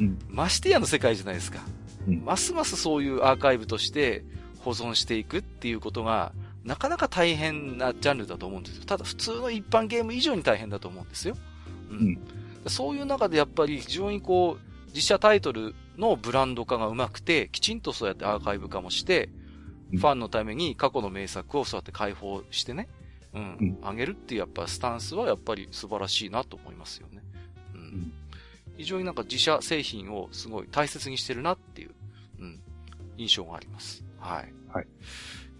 [0.00, 1.60] うん、ましてやの世界じゃないですか。
[2.06, 4.24] うん、ますますそういうアーカイブとして
[4.68, 6.32] 保存していくっていうことが、
[6.64, 8.84] なかなか大変なジャンルだと思うんですよ。
[8.84, 11.36] ただ普通の一般ゲーム以上に大変だと思うんですよ。
[11.90, 11.98] うん。
[11.98, 12.18] うん、
[12.66, 19.30] そういう中でやっぱり非常にこう、自社タイトルのブランド化がうまくて、きちんとそうやってアーカイブ化もして、
[19.92, 22.88] ファンのために過去の名作をそうやって解放してね、
[23.32, 27.22] うん、あ、げるっていうやっぱスタンスはやっぱり素晴らしいなと思いますよね。
[27.74, 28.12] うん。
[28.76, 31.90] 非常になんか自社製品をすごい大切にしてるなっていう、
[32.40, 32.60] うん、
[33.16, 34.04] 印象があります。
[34.18, 34.57] はい。
[34.72, 34.86] はい。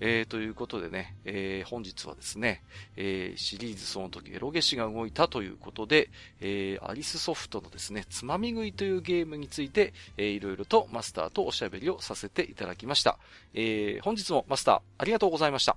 [0.01, 2.63] えー、ということでね、えー、本日はですね、
[2.97, 6.11] えー、シリーズその時エロゲシが動いたということで、
[6.41, 13.19] えー、アリスソフトのですね、つまみ食いというゲームについて、えー、いろいろとマスターとおしゃべりをさせていただきました。
[13.55, 15.77] えー、本日もマスター、ありがとうございました。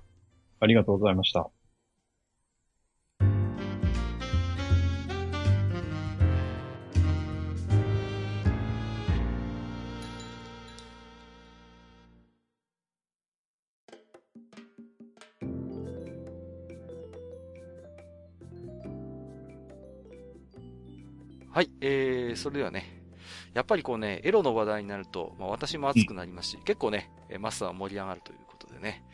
[0.60, 1.61] ありがとうございました。
[21.52, 23.02] はい、えー、それではね、
[23.52, 29.04] やっぱりこうね、エロの話題になると、まあ私も熱くなりますし、うん、結構ね、マスターは盛り上がるということでね、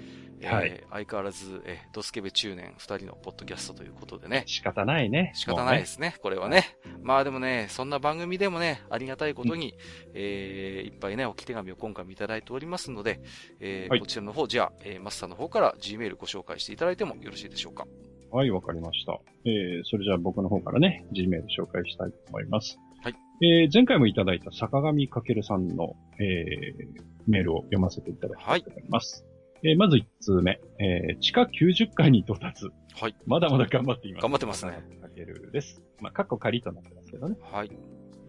[0.45, 4.45] はい、えー、相変わらず、えー、ドスケベ中年二人のポッドキャストということでね。
[4.47, 5.33] 仕方ないね。
[5.35, 6.77] 仕方ないですね、ねこれはね。
[7.03, 9.77] まあでもね、そんな番組でもね、ありがたいことに、うん、
[10.15, 13.21] えー、いっぱいね、置き手紙を今回もいただいておりますので、
[13.59, 17.85] えー、はい、こちらの方、じゃあ、えー、マスターの方から Gmail ご紹介していただいてもよろしいでしょうか。
[18.31, 19.19] はい、わかりました。
[19.45, 22.79] えー、それじゃあ僕の方からね、Gmail 紹介したいと思います。
[23.03, 23.15] はい。
[23.41, 29.25] えー、前回もいただいた坂上かけるさんの、えー、メールを読ませていただきたいと思います。
[29.55, 32.67] はい、えー、まず1通目、えー、地下90階に到達。
[33.01, 33.17] はい。
[33.27, 34.23] まだまだ頑張っています。
[34.23, 34.73] 頑張ってますね。
[35.01, 35.81] かけるです。
[36.01, 37.37] まあ、カッコ仮となってますけどね。
[37.41, 37.71] はい。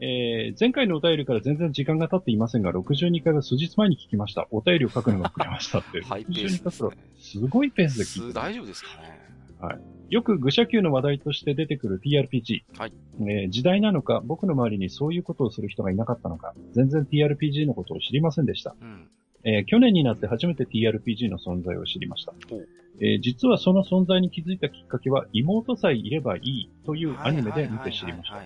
[0.02, 4.48] えー、前回のお便りから全然時間が経っていませんが、62回は数日前に聞きました。
[4.52, 6.02] お便りを書くのが遅れましたって。
[6.02, 8.34] はい、62回すら、すごいペースで聞いて。
[8.34, 9.19] 大丈夫ですかね。
[9.60, 9.80] はい。
[10.14, 12.62] よく愚者級の話題として出てくる TRPG。
[12.78, 12.94] はい。
[13.22, 18.76] えー、時代なのか、僕の周りにそういうことをする人がいなかったのか、全然 TRPG のことを知りませんでした。
[18.82, 19.08] うん。
[19.44, 22.34] えー、去年になって初めて TRPG の存在を知りました。
[23.02, 28.42] えー、実はその存在に気づいたきっかけは、妹さえいればいいというアニメで見て知りました。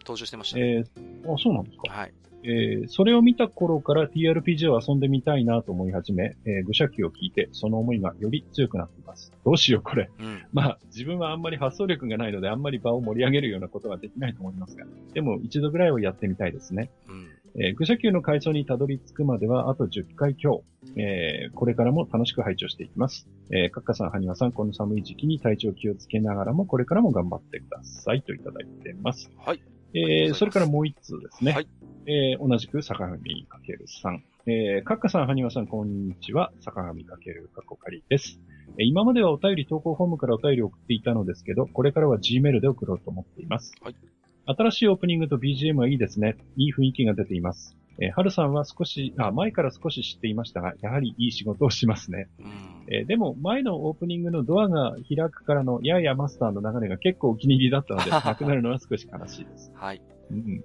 [0.00, 0.62] 登場してましたね。
[0.62, 1.92] えー、あ、そうなんですか？
[1.92, 2.12] はい。
[2.44, 9.32] えー、それを見た頃から TRPG を遊んでみたいなと思い始め、えー、愚者機を聞いて、その思いがより強くなっています。
[9.44, 10.10] どうしよう、これ。
[10.18, 16.90] うん、まあ、自分はあんまり発想力がないので、あんまり場を盛り上げるようなことはできないと思いますが、でも一度ぐらいはやってみたいですね。
[17.08, 17.28] うん
[17.60, 20.62] えー、愚者級の階層にたどり着くまではあと10回強。
[20.96, 23.26] えー、これからも楽しく拝聴していきます。
[23.50, 29.30] えー、カッカさん、ハニワさん、この寒い時期に体調気をつけながらも、これからも頑張ってくださいといただいてます。
[29.38, 29.62] はい。
[29.94, 31.52] えー、それからもう一通ですね。
[31.52, 31.68] はい。
[32.06, 34.22] えー、同じく坂上かけるさん。
[34.46, 36.52] えー、かっかさん、はにわさん、こんにちは。
[36.60, 38.40] 坂上かけるかこかりです。
[38.78, 43.72] えー、今まではお便り投稿フォームからお便りを送っていたのですけど、これからは Gmail で送ろうと思っています。
[43.82, 43.94] はい。
[44.46, 46.36] 新しいオープニングと BGM はいいですね。
[46.56, 47.77] いい雰囲気が出ています。
[48.00, 52.28] えー、はるさんは少し、あ、前から少し知っていましたが、やはりいい仕事をしますね。
[52.38, 59.72] うん、えー、でも、前のオープニングのドアが開くからのややマスターの流れが結構お気に入りだったので、 なくなるのは少し悲しいです。
[59.74, 60.02] はい。
[60.30, 60.64] うん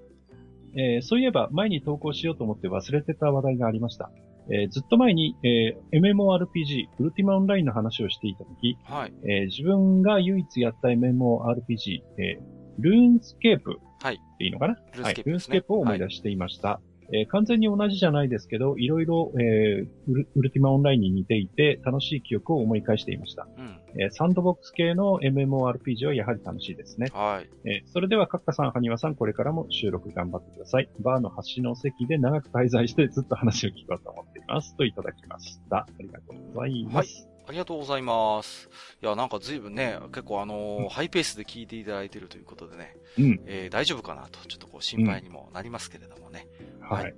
[0.75, 4.11] えー、そういえば、前に投稿しようと思って忘れてた話題がありました。
[4.49, 12.41] えー、ずっと前に、えー、MMORPG、ウルティマオンラインの話をしていたとき、はい、えー、自分が唯一やった MMORPG、えー、
[12.79, 16.69] RuneScape っていいのかな、はい、 RuneScape を思い出していました。
[16.69, 23.47] はいえー、完全に同じじゃないですけど、いろいろ、えー、ウルティマオンラインに似ていて、楽しい記憶を思い返していました。
[23.57, 27.07] うん、えー、サンドボックス系の MMORPG はやはり楽しいですね。
[27.13, 27.49] はい。
[27.69, 30.89] えー、それでは、カッカさん、ハニワさん、これからも収録頑張ってください。
[30.99, 34.75] バーの端の席で長く滞在してずっと話を聞こうと思っています。
[34.75, 35.77] といただきました。
[35.77, 37.23] ありがとうございます。
[37.23, 38.69] はいありがとうございます。
[39.01, 46.47] いや、なんか随分ね、結構あのーうん、ハイペースで聞いていただいているということでね、うん、えー、大丈夫かなと、ちょっとこう心配にもなりますけれどもね。
[46.89, 47.13] うん、はい。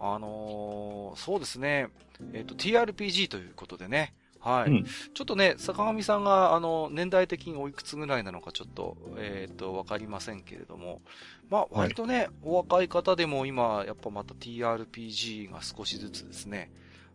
[0.00, 1.88] あのー、そうですね、
[2.32, 4.70] えっ、ー、と、TRPG ということでね、はい。
[4.70, 11.02] うん、ちょっとね、坂上さんが、あの、年代的においくつぐらいなのかちょっと、えっ、ー、と、わかりませんけれども、
[11.50, 16.70] まあ、割とね、はい、お若い方でも今、やっぱまた TRPG が少しずつですね、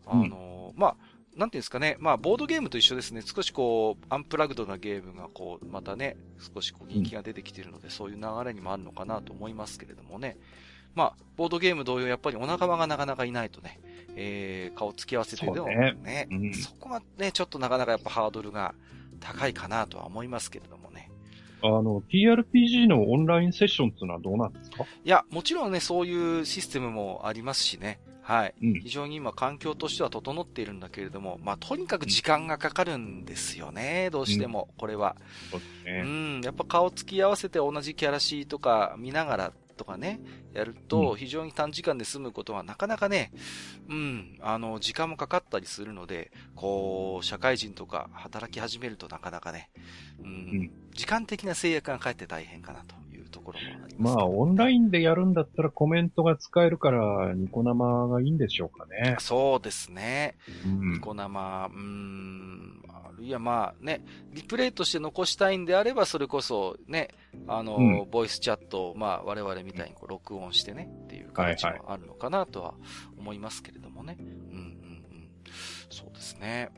[0.06, 0.96] あの、うん、まあ、
[1.36, 3.22] なんていうんですかね、まあ、ボードゲームと一緒ですね。
[3.24, 6.16] 少しこう、アンプラグドなゲームがこう、またね、
[6.54, 10.38] 少しこう、人気が出てきているので、うん、そういう流れにもあるのかなと思いますけれどもね。
[10.96, 13.80] まあ、ボードゲーム同様、やっぱりお仲間がなかなかいないとね、
[14.16, 18.74] えー、顔つき合わせてでもね、ねうん、そこはね、ちょっとなかなかやっぱハードルが
[19.20, 21.12] 高いかなとは思いますけれどもね。
[21.62, 24.84] あの、TRPG のオンラインセッションっていうのはどうなんですか？
[24.84, 28.00] いや、もちろんね、そういうシステムもありますしね。
[28.22, 28.74] はい、うん。
[28.82, 35.16] 非常に今環境としては整っているんだけれども、まあ、とにかく時間がかかるんですよね、どうしても、これは。
[35.52, 36.02] そうですね。
[36.04, 40.20] うん、やっぱ顔つき合わせて同じキャラシーとか見ながらとかね、
[40.54, 43.32] やると、非常に短時間で済むことはなかなかね、
[43.90, 49.70] うん、あの、時間もかかったりするので、こう、社会人とか働き始めるとなかなかね、
[50.22, 59.18] うん、うん、時間的な制約がかえって大変かなというところもあります、ね、まあ、オンラインでやるんだったらコメントが使えるから、ニコ生がいいんでしょうかね。
[59.20, 60.36] そうですね。
[60.66, 62.85] うん、ニコ生、うん、る
[63.20, 67.10] いはまあね、リプレイとして残したいんであれば、それこそね、
[67.48, 72.76] あの、うん、ボイスチャットを、まあ我々みたいにこう録音してね、っていう形もあるのかなとは
[73.18, 74.18] 思いますけれどもね。
[74.20, 74.34] うんうんう
[75.16, 75.30] ん。
[75.90, 76.72] そうですね。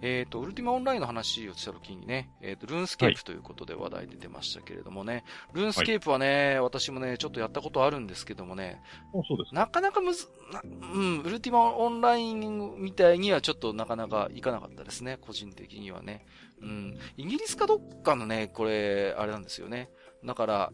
[0.00, 5.22] えっ、ー、と、ウルティマオンラインの話をした時にね、えっ、ー、と、 RuneScape ということで話題出てましたけれどもね、はい、
[5.54, 8.80] RuneScape はね、はい、私もね、ちょっとやったことあるんですけどもね、
[9.52, 16.24] なかなかむずな、うん、ウルティマオンラインみたいにはちょっとなかなかいかなかったですね、個人的にはね。
[16.60, 19.90] うん、イギリスかどっかのね、これ、あれなんですよね。
[20.24, 20.72] だから、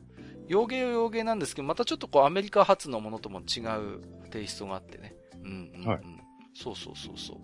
[0.48, 5.14] 洋芸は洋芸なんですけど、またちょっとこうアメリカ発のものとも違うテイストがあってね。
[5.42, 5.86] うん、うん、うん。
[5.86, 6.24] はい
[6.54, 7.36] そうそうそうそう。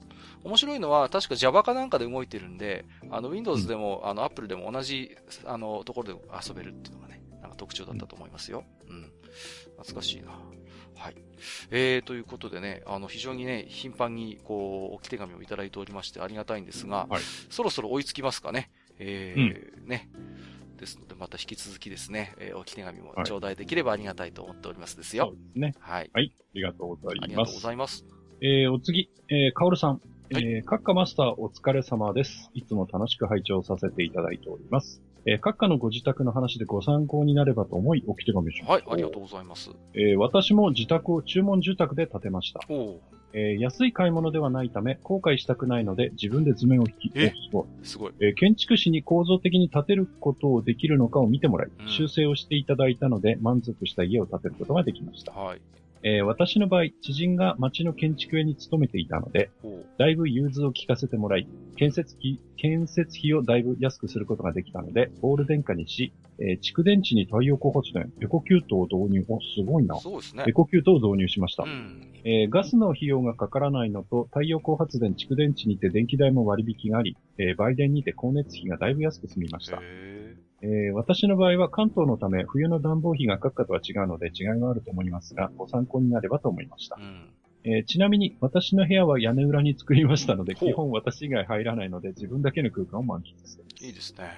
[0.44, 8.64] 面白いのは、確か Java かなんかで動いてるんで、あの、Windows でも、うん、あの、Apple でも同じ、あの、ところで遊べるっていうのがね、なんか特徴だったと思いますよ。
[8.88, 9.12] うん。
[9.78, 10.30] 懐かしいな。
[10.96, 11.16] はい。
[11.70, 18.70] えー、ということでね、あの、非常にね、頻繁に、こう、置き手紙をいただいておりましてありがたいんですが、はい、そろそろ追いつきますかね。
[18.98, 20.10] えー、うん、ね。
[20.76, 25.26] ですので、また引き続きですね、えー、置き手紙も頂戴できればありがたいと思っておりますですよ。
[25.26, 25.74] そうですね。
[25.78, 26.10] はい。
[26.12, 26.32] はい。
[26.38, 27.24] ありがとうございます。
[27.24, 28.04] ありがとうございます。
[28.40, 30.00] えー、お次、えー、かおるさん。
[30.32, 32.50] はい、えー、閣下マスターお疲れ様です。
[32.54, 35.02] いつも楽しく拝聴させていただいております。
[35.26, 38.90] えー、閣下のご自宅の話でご参考になればと思い、おき手紙しました。
[38.90, 39.70] はい、ありがとうございます。
[39.94, 42.60] えー、私も自宅を注文住宅で建てました。
[43.32, 47.66] えー、安い買い物ではないため、後悔したくないので、自分で図面を引き、えすごい。
[47.82, 48.12] すごい。
[48.20, 55.32] えー、建築士に構造的に建てることをできるのかを見てもらい、うん、修正をしていただいたので、満足した家を建てることができました。
[55.32, 55.60] はい。
[56.02, 59.50] えー、私の場合、知人が町の建築屋に勤めていたので、
[59.98, 61.46] だいぶ融通を聞かせてもらい、
[61.76, 69.98] 建設費、建設費をだいぶ安くすることができたので、オール電化にし、えー、蓄電池に太陽光発電、エコキュートを導入、お、すごいな。
[70.00, 70.44] そうですね。
[70.48, 71.64] エコキュートを導入しました。
[71.64, 79.82] うん、えー、ガスの費用がかからないのと、太陽光発電、蓄電池にて電気代も割引があり、えー、売電にて光熱費がだいぶ安く済みました。
[80.62, 86.96] えー、私の場合は関東のため冬の暖房費が閣下とは違うので違いがあると思いますが、ご参考になればと思いました。
[86.98, 87.30] うん
[87.62, 93.60] えー、ちなみに私の部屋は屋根裏に作りましたので、基本私以外入らないので自分だけの空間を満喫す。
[93.82, 94.30] いいですね。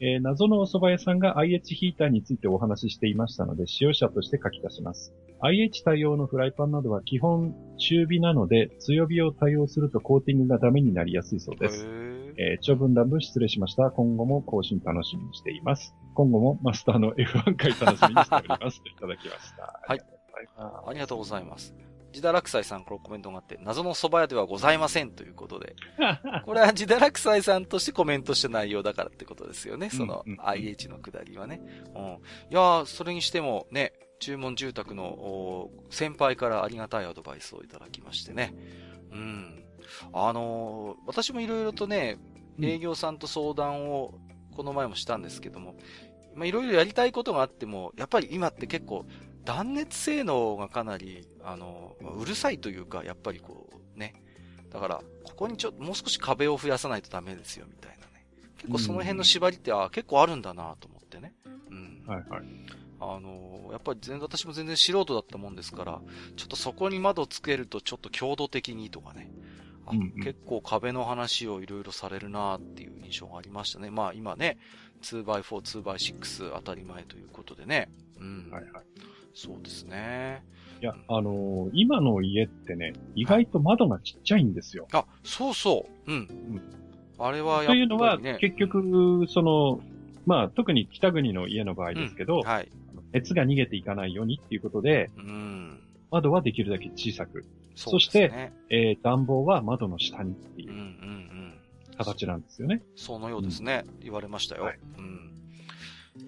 [0.00, 5.12] えー、謎のお蕎麦屋さんが IH ヒーターについてお話ししていましたので、使用者として書き出します。
[5.40, 11.86] IH 対応のフライパンなどは基本中火なので、強火を対応するとコーティングがダメになりやすいそうです。
[12.38, 13.90] えー、長文乱文失礼しました。
[13.90, 15.94] 今後も更新楽しみにしています。
[16.14, 18.80] 今後もマスターの F1 回楽しみにしております。
[18.82, 19.80] と いただきました。
[19.86, 20.00] はい。
[20.56, 21.74] ありがとうございます。
[22.12, 25.74] ジダラクさんからコメントがあって、謎の蕎麦屋ではございませんということで。
[26.46, 29.90] これはジダラクさんとしてコメントした内容だからってことですよね。
[29.90, 31.60] その IH のくだりはね。
[31.94, 32.02] うん。
[32.04, 32.18] い
[32.50, 38.54] やー、それにしてもね、注文住宅の先輩からありがたいアドバイスをいただきましてね。
[39.10, 39.67] うん。
[40.12, 42.18] あのー、私もいろいろとね、
[42.60, 44.14] 営業さんと相談を
[44.56, 45.76] この前もしたんですけども、
[46.34, 49.06] まあいろいろやりたいことがあっても、やっぱり今って結構
[49.44, 54.14] 断熱性能がかなり、あの、うるさいというか、やっぱりこう、ね。
[54.70, 58.26] だから、ここにちょっともう少し壁を増やさないとダメですよ、みたいなね。
[58.58, 61.32] 結構その辺の縛りって、あ結構あるんだなと思ってね。
[61.70, 62.02] うん。
[62.06, 62.42] はいはい。
[63.00, 66.00] あの、やっぱり全私も全然素人だったもんですから、
[66.36, 69.30] ちょっとそこに窓つけるとちょっと強度的にとかね。
[70.22, 73.90] 結構壁の話をいろいろされるなっていう印象がありましたね。
[73.90, 74.58] まあ今ね、
[75.02, 77.88] 2x4、2x6 当たり前ということでね。
[78.18, 78.48] うん。
[78.50, 78.84] はいはい。
[79.34, 80.42] そうですね。
[80.80, 84.86] いや、あのー、今の家ってね、意外と窓がちっちゃいんですよ。
[84.92, 86.12] あ、そうそう。
[86.12, 86.18] うん。
[86.18, 86.20] う
[86.56, 86.62] ん。
[87.18, 89.80] あれはやっぱり、ね、というのは、結局、その、
[90.26, 92.70] まあ、特に北国の家の場合ですけど、うん、はい。
[93.12, 95.80] 熱が逃げていかないようにっていうことで、うん。
[96.10, 97.44] 窓はできるだけ小さく
[97.74, 100.72] そそして、えー、暖房は窓の下にっていう
[101.96, 102.82] 形なんですよね。
[102.96, 103.84] そのようですね。
[103.86, 104.64] うん、言われましたよ。
[104.64, 105.32] はい、うん。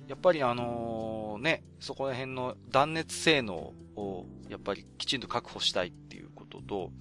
[0.07, 6.93] やっぱりあのね、そこら辺の断熱性能を、やっぱりきちんと確保したいっていうことと、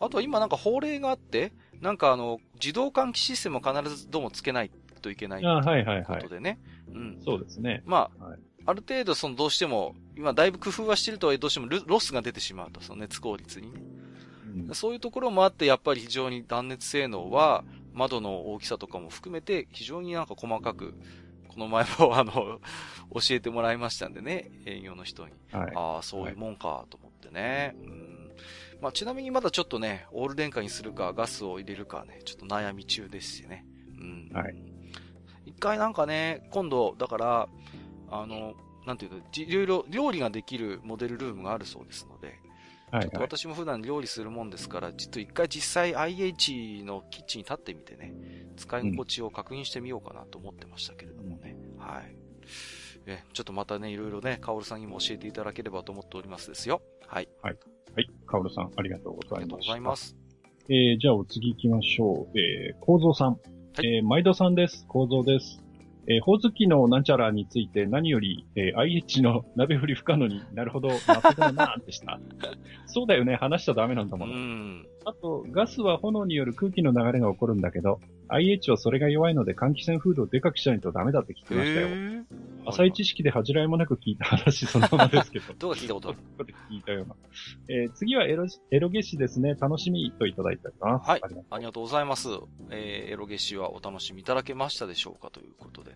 [0.00, 4.70] あとは今なんか法令があって、なんかあの、自動換気システムを必ずどうもつけない
[5.02, 6.58] といけないということでね。
[6.92, 7.20] うん。
[7.24, 7.82] そうですね。
[7.84, 8.38] まあ、はい、
[8.68, 13.80] ある程度そのどうしても、今だいぶ工夫はしてるとはどうしてもロスが出てしまうと、その熱効率にね。
[14.68, 17.64] うん、そういうところもあって、やっぱり非常に断熱性能は、
[17.94, 20.92] 窓の大きさとかも含めて、非常になんか細かく、
[21.48, 22.60] この前もあの、教
[23.30, 25.32] えてもらいましたんでね、営業の人に。
[25.50, 27.74] はい、ああ、そういうもんか、と思ってね。
[27.82, 28.30] うん。
[28.82, 33.64] まあ、ちなみにまだちょっとね、オール電化にするか、ガスを入れるかね、ちょっと悩み中ですしね。
[33.98, 34.30] うん。
[34.34, 34.54] はい。
[35.46, 37.48] 一回なんかね、今度、だから、
[38.10, 38.54] あの、
[38.86, 42.38] なんていうの、いろいろ料理ができるモデルルームがあるそうですので、
[42.90, 48.14] はい、はい、私も普段料理するもんですから、ちょっと一回実際 IH のキッチンに立ってみてね、
[48.56, 51.56] 使い心地を確認してみようかなと思ってましたけれどもね。
[51.76, 52.16] うん、はい。
[53.06, 56.82] え、ちょっとまたね、いろいろね、カオルさんにも教えていただければと思っておりますですよ。
[57.06, 57.28] はい。
[57.42, 57.56] はい。
[57.94, 58.10] はい。
[58.26, 59.34] カオルさん、ありがとうございます。
[59.34, 60.16] ありがとうございます。
[60.70, 62.38] えー、じゃあお次行きましょう。
[62.38, 63.32] えー、構造さん。
[63.32, 63.36] は
[63.82, 64.86] い、えー、毎度さんです。
[64.86, 65.62] 構造です。
[66.10, 72.18] えー、ほおずきのなんちゃらについて何より、えー、IH の鍋振り不可能になるほど、まっだなーでした。
[72.86, 74.30] そうだよね、話しちゃダメなんだもん。
[74.30, 81.88] うんあと、ガスは炎による空気の流れが起こるんだけど、IH はそれが弱いので換気扇フードをでかくしないとダメだって聞きましたよ。
[82.68, 85.52] 浅い知識で恥じらいもなく聞いた話そのままですけど。
[85.58, 86.18] どう聞いたことある？
[86.70, 87.16] 聞いたような。
[87.68, 89.54] えー、次はエロ、エロゲシですね。
[89.54, 90.98] 楽しみといただいたかな。
[90.98, 91.20] はい。
[91.50, 92.28] ありがとうございます。
[92.70, 95.92] えー、エロゲシはお楽しみいただけましたでしょうかということで。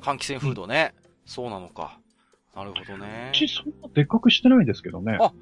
[0.00, 0.94] 換気扇フードね。
[0.96, 1.98] うん、そうなのか。
[2.54, 3.30] なるほどね。
[3.32, 5.16] うちそんなでっかくしてないですけどね。
[5.20, 5.32] あ、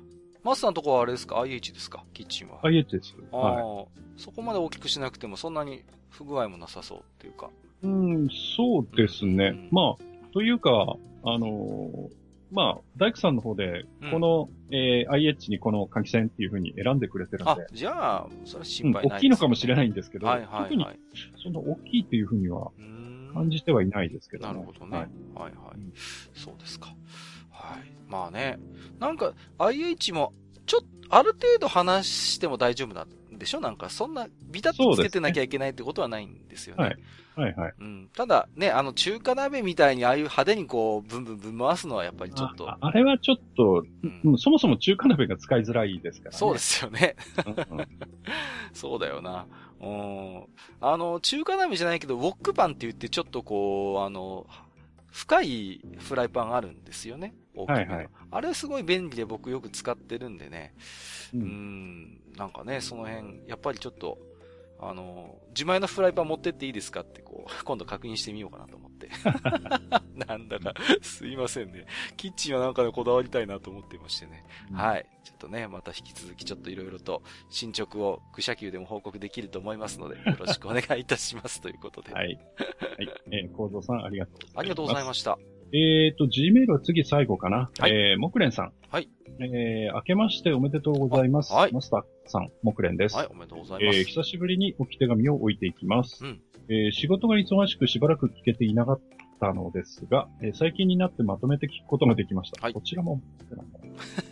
[0.44, 2.04] マスターのとこはあれですか ?IH ですか？
[2.12, 2.60] キッチンは。
[2.62, 3.16] IH です。
[3.32, 3.40] ああ、
[3.74, 3.86] はい、
[4.16, 7.50] そこまで大きくしなくてもそんなに不具合もなさそうっていうか。
[7.82, 9.46] うん、そうですね。
[9.48, 12.10] うん、まあ、というか、あのー、
[12.50, 17.50] まあ、大工さんの方で、この、うん、えー、IH にこの換気扇っていう風に選んでくれてるんで。
[17.50, 20.86] あ、じゃあ、それは心配ない、ね、うん、大きいのかもしれないんですけど、はいはいはい、特に、
[21.42, 22.70] そんな大きいっていう風には
[23.34, 24.54] 感じてはいないですけどね。
[24.54, 24.96] なるほどね。
[24.96, 25.80] はい、はい、はい。
[26.32, 26.94] そうですか。
[27.50, 27.92] はい。
[28.08, 28.58] まあね。
[28.98, 30.32] なんか、IH も、
[30.64, 33.60] ちょっと、ある程度話しても大丈夫なんでしょ？
[33.60, 36.84] なんか、そんな、ビタッとつけてなきゃいけないってことはないんですよね。
[36.84, 36.96] はい。
[37.36, 37.74] はいはい。
[37.78, 38.10] うん。
[38.14, 42.68] ただ、ね、あの、中華鍋みたいにああいう派手にこう、ブンブンブン回すのはやっぱりちょっと。
[42.68, 43.84] ああれはちょっと、
[44.24, 46.36] うん、そもそも中華鍋が使いづらいですからね。
[46.38, 47.14] そうですよね。
[48.74, 49.46] そうだよな。
[49.80, 50.44] うん。
[50.80, 54.46] あの、中華鍋じゃないけど、ウォックパンって言ってちょっとこう、あの、
[55.10, 57.34] 深いフライパンあるんですよね。
[57.54, 57.92] 大きめの。
[57.92, 60.74] はいはい、あれすごい便利で僕よく使ってるんでね。
[61.34, 64.18] うん、ん、なんかね、その辺、やっぱりちょっと、
[64.80, 68.87] あの、自前のフライパン持ってっていいですかってこう、今度確認してみようかなと思って。
[70.26, 71.86] なんだか、すいませんね。
[72.16, 74.44] キッチンはなんかでこだわりたいなと思っていましてね。
[74.70, 75.06] うん、はい。
[75.24, 82.12] ちょっとね、また引き続きちょっといろいろと進捗を愚者級でも報告できると思いますので、 よろしくお願いいたしますということで。
[82.12, 82.26] はい。
[82.26, 82.38] はい。
[83.30, 84.58] えー、構造さんありがとうございます。
[84.58, 85.38] ありがとうございました。
[85.70, 87.70] えっ、ー、と、Gmail は次最後かな。
[87.78, 88.72] はい、えー、木蓮さん。
[88.90, 89.10] はい。
[89.40, 91.52] えー、明けましておめでとうございます。
[91.52, 91.72] はい。
[91.72, 93.16] マスターさん、木蓮です。
[93.16, 93.98] はい、おめでとうございます。
[93.98, 96.24] えー、久しぶりに置き手紙を置いていきます。
[96.24, 96.40] うん。
[96.68, 99.00] えー、仕事が忙しくしばらく聞けていなかっ
[99.40, 102.60] たのですが、えー、最近になってまとめて聞くことができました。
[102.60, 102.74] はい。
[102.74, 103.22] こちらも、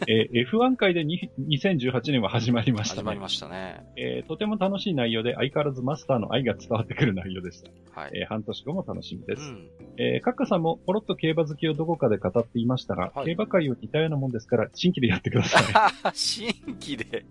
[0.07, 3.01] えー、F1 回で2018年は始まりましたね。
[3.01, 3.87] 始まりましたね。
[3.97, 7.71] えー、とても楽しい内容で相変わらずマスターの愛が伝わってくる内容でした。
[7.99, 8.11] はい。
[8.15, 9.43] えー、半年後も楽しみです。
[9.43, 15.63] うん、えー、カッカさんもポロッと競馬好きをどこかで語っていましたが、はい、競馬界を似たようなもんですから、新規でやってください。
[16.13, 16.49] 新
[16.79, 17.25] 規で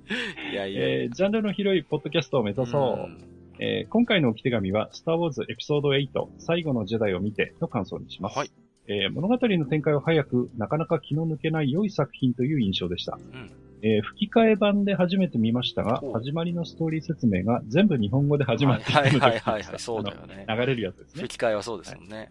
[0.51, 3.11] いやいやえー、ジャンルの広いポッドキャストを目指そう。
[3.11, 6.07] うえー、今回の置き手紙は、スターウォーズエピソード8、
[6.39, 8.37] 最後のジェダイを見ての感想にします。
[8.37, 8.51] はい。
[8.87, 13.17] えー、物語の展開は早く、なかなか気の抜けない良い作品という印象でした。
[13.33, 13.51] うん。
[13.81, 20.45] えー、吹き替え版で初めて見ましたが、始まりのストーリー説明が全部日本語で始まっていたので、はいはいはい、そうだよね。
[20.47, 21.21] 流れるやつですね。
[21.23, 22.29] 吹き替えはそうですもんね。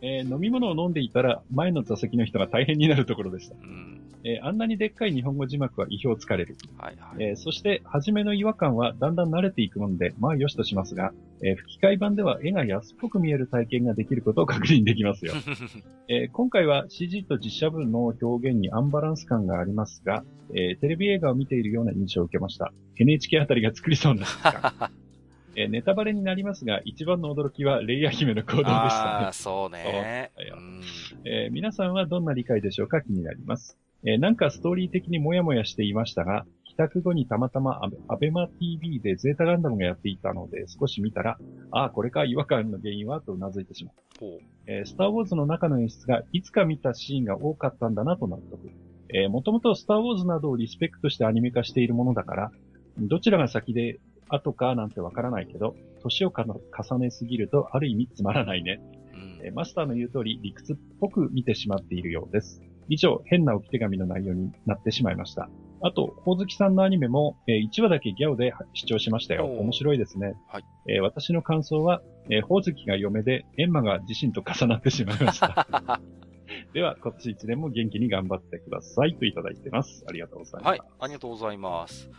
[0.00, 3.56] はい、えー、飲み物を飲んでいたら、前の座席の人が大変になるところでした。
[3.56, 6.56] うんえー、あんなにでっかい日本語字幕は意表つかれる。
[6.78, 7.22] はいはい。
[7.22, 11.12] えー、そして、初めの違和感はだんだん慣れていくもので、まあよしとしますが、
[11.44, 15.34] えー、吹き替え版では絵が安っぽく見える体験ができることを確認できますよ。
[16.08, 22.72] えー、今回は CG と実写分の表現にアンバランス感がありますが、えー、テレビ映画を見ているような印象を受けました。
[22.96, 24.90] NHK あたりが作りそうな時間。
[25.58, 28.80] えー、ネタバレになりますが、一番の驚きはレイヤ姫の行動でしたね。
[28.84, 30.30] ああ、そうね。
[31.24, 33.00] えー、皆さんはどんな理解でしょうか？
[33.00, 33.78] 気になります。
[34.04, 41.38] えー、なんかストーリー的にもやもやしていましたが、帰宅後にたまたまアベマ TV でゼータガンダムがやっていたので少し見たら、
[41.70, 43.94] ああ、これか違和感の原因はと頷いてしまう。
[44.66, 48.68] えー、スターウォーズの中の演出がいつか見たシーンが多かったんだなと納得。
[49.08, 52.50] えー、もともとスターウォーズなどをリスペクトしてアニメ化しているものだから、
[52.98, 58.80] どちらが先で後かなんてわからないけど、年を重ねすぎるとある意味つまらないね。
[59.14, 62.62] うん、マスターの言う通り理屈っぽく見てしまっているようです。
[62.88, 65.48] 以上、変な置き手紙の内容になってしまいました。
[65.82, 69.46] あと、ほずきさんのアニメも、えー、1話だけギャオで視聴しましたよ。
[69.46, 70.34] 面白いですね。
[70.48, 70.64] はい。
[70.88, 76.00] えー、私の感想は、えー、ほおずきが嫁で、エンマが自身と重なってしまいました。
[76.72, 80.04] では、今年1年も元気に頑張ってくださいといただいてます。
[80.08, 80.66] ありがとうございます。
[80.68, 82.10] はい、ありがとうございます。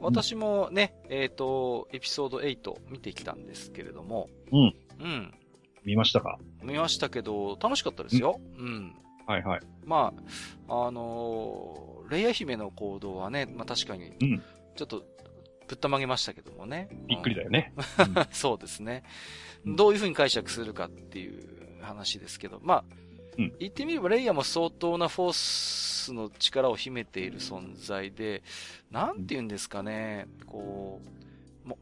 [0.00, 4.28] 私もね、うん、えっ、ー、と、エピソード8見てきたんですけれども。
[4.52, 4.74] うん。
[5.00, 5.34] うん。
[5.84, 6.38] 見ましたか？
[6.62, 8.40] 見ましたけど、楽しかったですよ。
[8.58, 8.94] うん、うん
[9.26, 9.60] はいはい。
[9.84, 10.14] ま
[10.68, 14.14] あ、あのー、レイヤ姫の行動はね、まあ確かに、
[14.74, 15.04] ちょっと、
[15.66, 16.88] ぶったまげましたけどもね。
[17.06, 17.74] びっくりだよね。
[17.98, 19.02] うん、 そうですね。
[19.66, 22.84] どういうふうに解釈するかっていう話ですけど、まあ、
[23.38, 28.42] うん、言ってみればレイヤも相当なフォースの力を秘めている存在で、
[28.90, 31.00] なんて言うんですかね、こ
[31.64, 31.78] う、も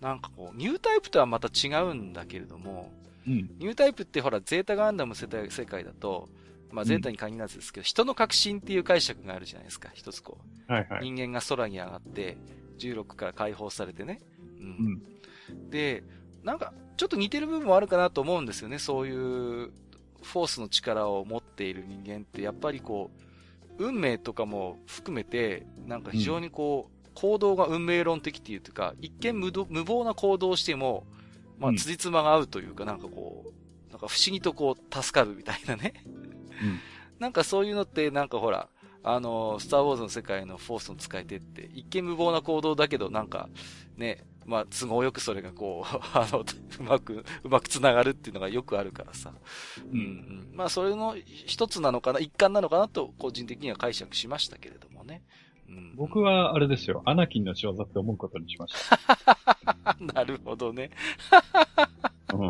[0.00, 2.92] なんかこう、ニュータイプとはまた違うんだけれども、
[3.26, 6.28] うん、ニュータイプってほら、ゼータガンダム世界だと、
[6.70, 10.38] まあ、ゼータに限らずですけど、うん、人の革新っていう解釈があるじゃないですか、一つこ
[10.68, 10.72] う。
[10.72, 11.00] はいはい。
[11.02, 12.36] 人間が空に上がって、
[12.78, 14.20] 16から解放されてね。
[14.60, 15.02] うん。
[15.50, 16.04] うん、で、
[16.44, 19.72] なんか、ちょっと似てる部分もあるかなと思うんですよね、そういう、
[20.22, 23.10] フォースの力を持っている人間って、やっぱりこ
[23.78, 31.06] う、運命とかも含めて、なんか非常にこう、うん、行動が運命論的っていうか、一見無無謀な行動をしても、
[31.58, 35.94] まあ、辻褄が合うというか、なんかこう、なんか不思議とこう、助かるみたいなね。
[37.18, 38.68] なんかそういうのって、なんかほら、
[39.02, 43.48] あの、スターウォーズの世界のフォースの使い手って、一見無謀な行動だけど、なんか、
[43.96, 49.32] ね、まあ、都合よくそれがこう、 あの、うまく、うまく繋がるっていうのがよくあるからさ。
[49.92, 50.50] うん、うん。
[50.54, 55.22] まあ、それの一つなのかな、一環なのかなと、個人的には解釈しましたけれどもね。
[55.68, 59.96] うん、僕は、あれですよ、アナキンの仕業って思うことにしました。
[60.14, 60.90] なるほどね。
[62.34, 62.48] うん。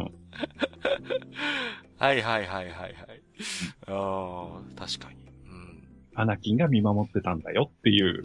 [1.98, 2.94] はいはいはいはいはい。
[3.88, 5.16] ああ、確かに。
[5.46, 5.84] うん。
[6.14, 8.24] アナキンが見守ってたんだよっていう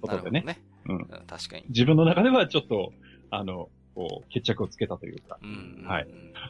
[0.00, 0.42] ことでね。
[0.46, 0.69] ね。
[0.90, 1.26] うん。
[1.26, 1.64] 確かに。
[1.68, 2.92] 自分の中ではちょっと、
[3.30, 5.38] あの、こう、決着をつけたというか。
[5.42, 5.84] うん。
[5.86, 6.08] はい。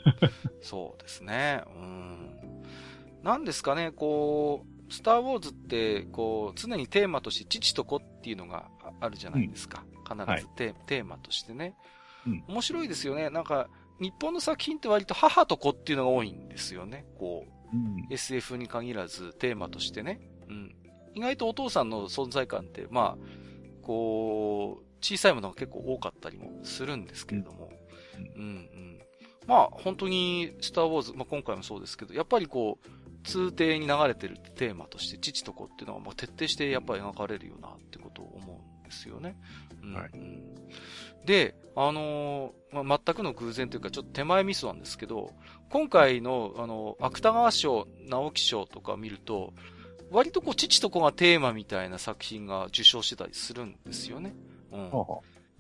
[0.63, 1.63] そうですね。
[1.77, 2.63] うん。
[3.23, 8.69] なんですかね、こう、スターウォーズって、こう、常にテーマとして父と子っていうのが
[9.01, 9.85] あるじゃないですか。
[9.87, 11.75] うん、必ずテはい、テーマとしてね。
[12.27, 13.31] うん、面白いですよね。
[13.31, 13.69] なんか、
[14.01, 17.05] 日本の作品って割と母と子っていうのが多いんですよね。
[17.19, 20.21] こう、うん、SF に限らずテーマとしてね。
[20.49, 20.75] うん。
[21.15, 23.50] 意外とお父さんの存在感って、まあ、
[23.91, 27.73] こう、小さいものが結構多かったりもするんですけれども。
[28.17, 28.99] うん、うん、うん。
[29.49, 32.89] まあ、本当に、スターウォーズ、まあ今回もそうですけど、やっぱりこう、
[33.25, 39.37] 通底に流れてるテーマとして、父と子っていうのは、まあ徹底してやっぱり描かれるよなってことを思うんですよね。
[39.83, 40.11] うん、はい。
[41.27, 45.33] で、あのー、まあ、全くの偶然というか、ちょっと手前ミスなんですけど、
[45.69, 49.53] 今回の、あの、芥川賞、直木賞とか見ると、
[50.11, 54.35] 割とこう、父と子がテーマみたいな作品が受賞してたりするんですよね。
[54.73, 54.91] うん。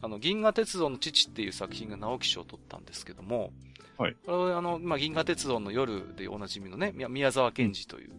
[0.02, 3.52] あの、銀河鉄道の父っていう作品が直木賞を取ったんですけども、
[3.98, 4.16] はい。
[4.24, 8.12] これはあの、まあ、銀河鉄道の夜でおなじみのね、宮沢賢治という、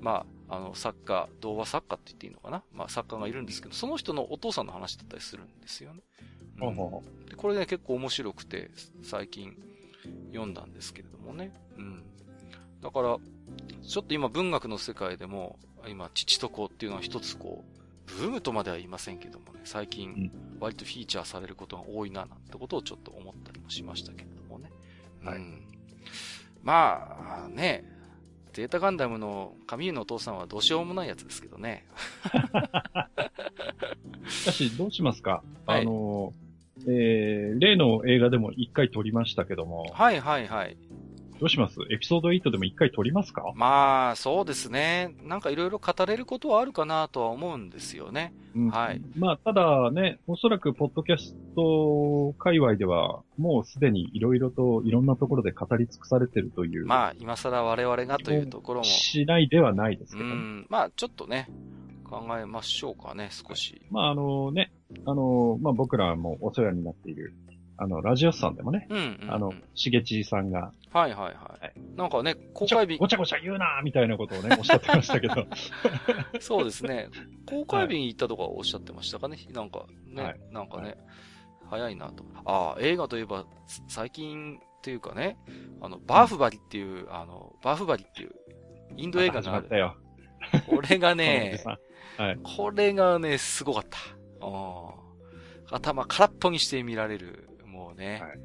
[0.00, 2.62] まあ、あの、作家、童話作家って言っていいのかな？
[2.72, 6.00] まあ、作家がいるんですけど、その人のお父さんの話だったりするんですよね。
[6.60, 6.76] うん、
[7.26, 8.70] でこれね、結構面白くて、
[9.02, 9.56] 最近
[10.32, 11.52] 読んだんですけれどもね。
[11.78, 12.02] うん。
[12.80, 13.16] だから、
[13.82, 15.58] ちょっと今文学の世界でも、
[15.88, 17.82] 今、父と子っていうのは一つこう、
[18.18, 24.70] ブームとまでは言いませんけどもね、最近、割とフィーチャーされることが多いな、なんてことをちょっと思ったりもしましたけれどもね。
[25.24, 25.38] はい。
[25.38, 25.62] うん、
[26.62, 27.84] まあ、ね、
[28.52, 31.86] ゼータガンダムのカミューのお父さんはどうしようもないやつですけどね。
[34.28, 36.34] しかし、どうしますか、はい、あの、
[36.86, 39.86] えー、例の映画でも一回撮りましたけども。
[39.92, 40.76] はいはいはい。
[41.42, 41.74] どうします？
[41.90, 43.42] エピソード8でも一回撮りますか？
[43.56, 45.16] まあ、そうですね。
[45.24, 48.32] なんかいろいろ語れることはあるかなとは思うんですよね。
[48.54, 49.02] うん、はい。
[49.18, 56.86] まあ、ただね、おそらくポッドキャスト界隈では、もうすでにいろいろといろんなところで語り尽くされてるという。
[56.86, 58.84] まあ、今更我々がというところも。
[58.84, 60.66] しないではないですけど、ね、うん。
[60.70, 61.48] まあ、ちょっとね、
[62.04, 63.82] 考えましょうかね、少し。
[63.90, 64.70] まあ、あのね、
[65.06, 67.34] あの、まあ僕らもお世話になっている、
[67.82, 70.72] あの、ラジオスさんでもね、うんうん、うん、あの、しげちさんが。
[70.92, 71.34] はいはいはい。
[71.34, 72.96] はい、なんかね、公開日。
[72.96, 75.46] ごちゃごちゃ言うなみたいなことをね、 おっしゃってましたけど。
[76.38, 77.08] そうですね。
[77.44, 79.36] 公開日に行ったとかおっしゃってましたかね？
[79.52, 80.96] なんかね、はい、なんかね、はい、
[81.70, 82.24] 早いなと。
[82.44, 83.46] ああ、映画といえば、
[83.88, 85.36] 最近っていうかね、
[85.80, 88.30] あの、バーフバリっていう、あの、バーフバリっていう、
[88.96, 89.68] インド映画がある。
[89.68, 89.96] たよ。
[90.68, 91.60] これがね、
[92.16, 93.98] はい、これがね、すごかった。
[95.72, 97.48] 頭空っぽにして見られる、
[97.92, 98.40] もうね、はい、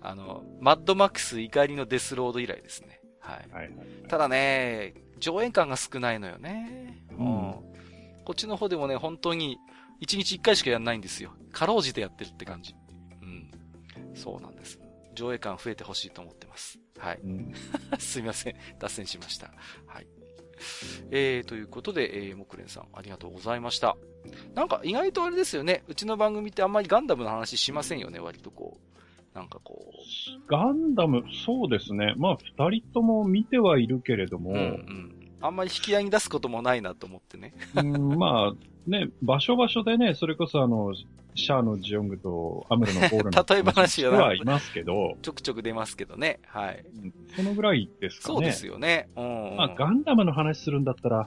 [0.00, 3.00] あの、マッドマックス怒りのデスロード以来ですね。
[3.20, 3.48] はい。
[3.52, 3.70] はい、
[4.08, 7.04] ただね、上演感が少ないのよね。
[7.12, 7.16] うん、
[8.24, 9.58] こっちの方でもね、本当に、
[10.00, 11.32] 1日1回しかやんないんですよ。
[11.52, 12.74] かろうじてやってるって感じ。
[13.22, 13.50] うん。
[14.14, 14.80] そうなんです。
[15.14, 16.78] 上映感増えてほしいと思ってます。
[16.98, 17.20] はい。
[17.22, 17.52] うん、
[17.98, 18.56] すいません。
[18.78, 19.52] 脱線しました。
[19.86, 20.06] はい。
[21.10, 23.96] えー、ということで、えー、木蓮さん、ありがとうございました。
[24.54, 25.84] なんか意外とあれですよね。
[25.88, 29.36] うちの番組ってあんまりガンダムの話しませんよね、割とこう。
[29.36, 30.50] なんかこう。
[30.50, 32.14] ガンダム、そうですね。
[32.16, 32.36] まあ、
[32.68, 37.54] 二人とも見てはいるけれども、うん、うんあんまり引き合いに出すこともないなと思ってね。
[37.76, 40.94] うん、まあ、ね、場所場所でね、それこそあの、
[41.38, 46.40] シャアのジオングとアムロのボールの 例え話がはいますけど、ちょくちょく出ますけどね。
[46.46, 46.84] はい。
[47.36, 48.34] そのぐらいですかね。
[48.34, 49.08] そうですよね。
[49.16, 51.24] うん、うん、まあ、ガンダムの話するんだったら、は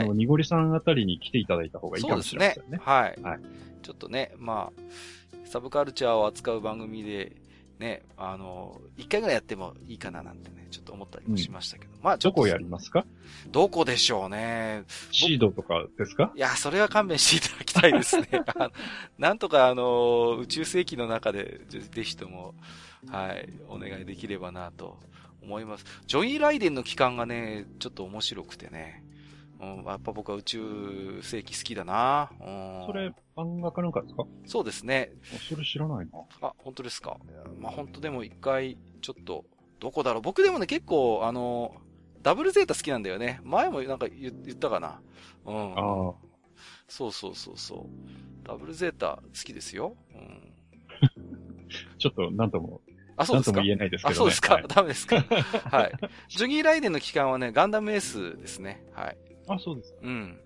[0.00, 0.04] い。
[0.04, 2.64] あの、ニゴリさんあたりに来ていただいた方がいいかもしれませんね。
[2.64, 2.80] そうですね。
[2.82, 3.22] はい。
[3.22, 3.40] はい。
[3.82, 4.82] ちょっとね、まあ、
[5.44, 7.36] サブカルチャーを扱う番組で、
[7.78, 11.92] ね、あの、一回ぐらいやってもいいかななんてね、ちょっと思ったりもしましたけど。
[11.94, 13.04] うん、まあ、どこやりますか？
[13.50, 14.84] どこでしょうね。
[15.10, 16.32] シードとかですか？
[16.34, 18.28] いや、それは勘弁していただきたいですね。
[19.18, 22.54] なんとかあの、宇宙世紀の中で、ぜひとも、
[23.08, 24.98] はい、お願いできればなと
[25.42, 25.84] 思います。
[26.06, 29.03] ジョイー・ライデンの期間がね、ちょっと面白くてね。
[29.78, 32.30] うん、やっぱ僕は宇宙世紀好きだな。
[32.40, 34.24] うん、それ、漫画かなんかですか？
[34.46, 35.12] そうですね。
[35.48, 36.18] それ知らないな。
[36.42, 37.18] あ、本当ですか？
[37.58, 39.44] まあ本当でも一回、ちょっと、
[39.80, 40.22] どこだろう。
[40.22, 41.74] 僕でもね、結構、あの、
[42.22, 43.40] ダブルゼータ好きなんだよね。
[43.44, 45.00] 前もなんか言ったかな。
[45.44, 45.74] うん。
[45.74, 46.14] ああ。
[46.88, 48.46] そうそうそうそう。
[48.46, 49.96] ダブルゼータ好きですよ。
[50.14, 50.54] うん。
[51.98, 52.80] ちょっと、なんとも。
[53.16, 53.60] あ、そうですか？
[53.62, 54.54] 言えないですけど、ね、あ、そうですか？
[54.54, 55.16] はい、ダメですか？
[55.16, 55.92] はい。
[56.28, 58.84] ジョギーライデンの期間はね、ガンダムエースですね。
[58.94, 59.16] はい。
[59.48, 59.98] あ、そうですか。
[60.02, 60.40] うん。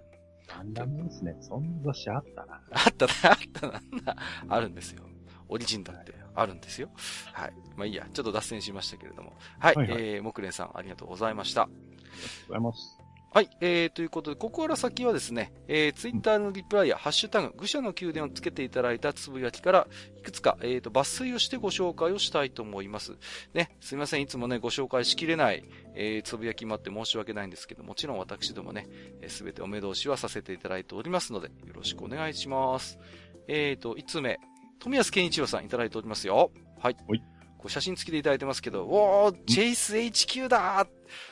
[0.47, 1.37] ガンダムですね。
[1.41, 2.61] そんなしあったな。
[2.70, 4.16] あったな、 あったな。
[4.49, 5.03] あるんですよ。
[5.49, 6.91] オリジンだってあるんですよ。
[7.33, 7.53] はい。
[7.77, 9.35] まあいいや、ちょっと脱線しましたけれども。
[9.59, 9.77] はい。
[9.77, 11.62] はいはい、えー、木蓮さんありがとうございました。
[11.62, 12.98] ありがとうございます。
[13.31, 13.51] はい。
[13.61, 19.87] えー、ということで、ここから先はですね、えー、ツイッターのリプライやハッシュタグ、愚者の宮殿をつけていただいたつぶやきから、
[20.17, 23.19] いくつか、えー、と、抜粋をしてご紹介をしたいと思います。
[23.53, 24.23] ね、すみません。
[24.23, 25.63] いつもね、ご紹介しきれない、
[25.95, 28.89] えー、つぶやきもあって申し訳ないんですけど、もちろん私どもね、
[29.27, 32.99] す、え、べ、てお目通しはさせていただいておりますので、よろしくお願いします。
[33.47, 34.41] えーと、5つ目、
[34.79, 36.51] 富安健一郎さんいただいておりますよ。
[36.81, 36.97] はい。
[37.07, 40.87] はいこう写真付きでいただいてますけど、おー、チェイス HQ だ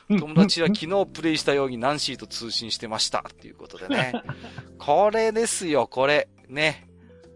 [0.09, 3.25] 友達は昨日プレイしたようにナンシーと通信してました。
[3.29, 4.13] っていうことでね。
[4.79, 6.29] これですよ、これ。
[6.49, 6.89] ね。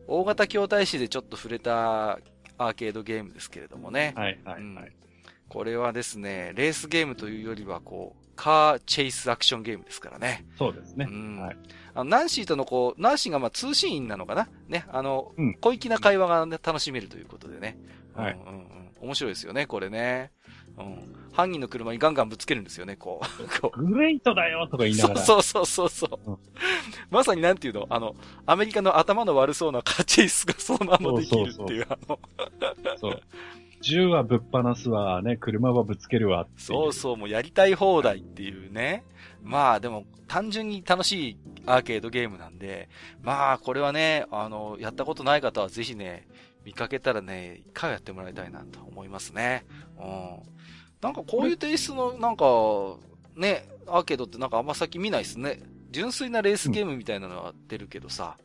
[0.07, 2.19] 大型筐体紙でちょっと触れた
[2.59, 4.13] アーケードゲームですけれどもね。
[4.17, 4.93] はい、はい、はい、うん。
[5.49, 10.47] これはですね、レースゲームというよりは、こう、カーチェイスアクションゲームですからね。
[10.57, 11.07] そうですね。
[11.09, 11.41] うん。
[11.41, 11.57] はい。
[11.95, 14.85] あの、ナンシーとのこう、ナンシーがまあ通信員なのかなね。
[14.89, 17.77] あの、うん、小粋な会話が、ね、楽しめるということでね。
[18.21, 18.35] はい。
[18.35, 20.31] うんうんうん面白いですよね、これね。
[20.77, 21.17] うん。
[21.33, 23.49] 犯人の車にガンガンぶつけるんですよね、こう。
[23.61, 25.21] こうグレイトだよとか言いながら。
[25.21, 26.31] そうそうそうそう。
[26.33, 26.39] うん、
[27.11, 27.87] まさになんていうの？
[27.89, 28.15] あの、
[28.47, 32.19] アメリカの頭の悪そうなカチェイスがそのままできるっていう、あの。
[32.99, 33.23] そう。
[33.81, 39.05] 銃はぶっ放すわ、ね、車はぶつけるわそうそう、もうやりたい放題っていうね。
[39.43, 42.91] まあでも、単純に楽しいアーケードゲームなんで、
[43.23, 46.29] まあこれはね、あの、やったことない方はぜひね、
[46.65, 49.65] 見かけたらね、一回やってもらいたいなと思いますね。
[49.99, 50.39] うん。
[51.01, 52.45] なんかこういうテイストの、なんか、
[53.37, 55.63] ね、アーケードってなんかあんま先見ないっすね。
[55.91, 58.37] 純粋なレースゲームみたいなのは出るけどさ。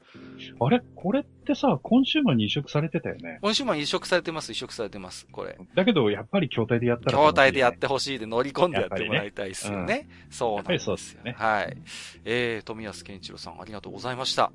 [0.60, 0.82] あれ？
[0.96, 5.58] これってさ、コンシューマーに移植されてたよねコンシューマーに移植されてます、移植されてます、これ。
[5.76, 9.86] だけど、やっぱり筐体でやったら、筐体でやってほしいで乗り込んでやってもらいたいですよね。
[9.86, 11.36] ねうん、そうなんですよね。
[11.38, 11.78] はい。
[12.24, 14.52] えー、富安健一郎さんありがとうございました。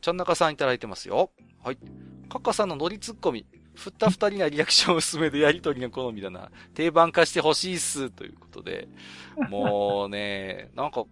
[0.00, 1.30] ちゃんなかさんいただいてますよ。
[1.64, 1.78] はい。
[2.28, 3.46] カッカさんのノリツッコミ。
[3.74, 6.50] 振った二人がリアクション薄めでやりとりが好みだな。
[6.74, 8.10] 定番化してほしいっす。
[8.10, 8.88] ということで。
[9.48, 11.04] もうね、なんか、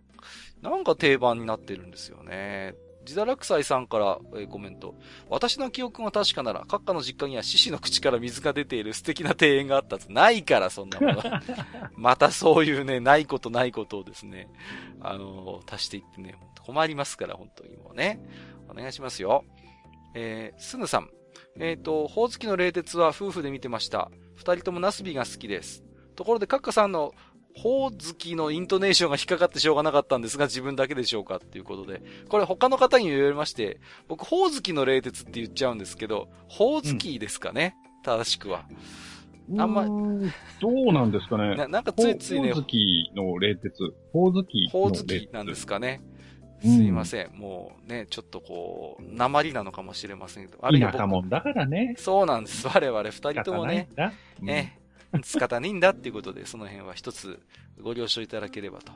[0.62, 2.74] なんか定番になってるんですよね。
[3.06, 4.96] 自堕落斎さんから、えー、コメント。
[5.30, 11.22] 私の記憶が確かなら、閣下の実家には獅子の口から水が出ている素敵な庭園があったないから、そんなもの。
[11.94, 14.48] またそういうね、ないことないことをですね、
[15.00, 16.34] あのー、足していってね、
[16.64, 18.20] 困りますから、本当にもうね。
[18.68, 19.44] お願いしますよ。
[20.18, 21.10] えー、すぐさん。
[21.58, 24.10] えっ、ー、と、ほおずきの冷徹は夫婦で見てました。
[24.34, 25.84] 二人ともナスビが好きです。
[26.16, 27.12] ところで、カッカさんの
[27.54, 31.36] ほおずきのイントネーションが引っかかってしょうがなかったんですが、自分だけでしょうか？
[31.36, 32.02] っていうことで。
[32.28, 33.78] これ他の方に言われまして、
[34.08, 38.66] 僕、ほおずきの冷徹って言っちゃうんですけど、ほおずきですかね、うん、正しくは。
[39.58, 39.88] あんまり。
[39.88, 41.56] どうなんですかね？
[41.56, 42.52] ななんかついついね。
[42.52, 43.70] ほおずきの冷徹。
[44.12, 46.00] ほおずきほおずきなんですかね？
[46.60, 47.26] すいません。
[47.26, 50.58] うん、もうね、ちょっとこう、鉛なのかもしれませんけど。
[50.64, 50.92] あるいは。
[50.92, 51.94] 田舎もんだからね。
[51.98, 52.66] そうなんです。
[52.66, 53.88] 我々二人ともね。
[54.40, 54.78] ね、
[55.22, 57.40] 仕方ないんだっていうことで、その辺は一つ
[57.80, 58.92] ご了承いただければと。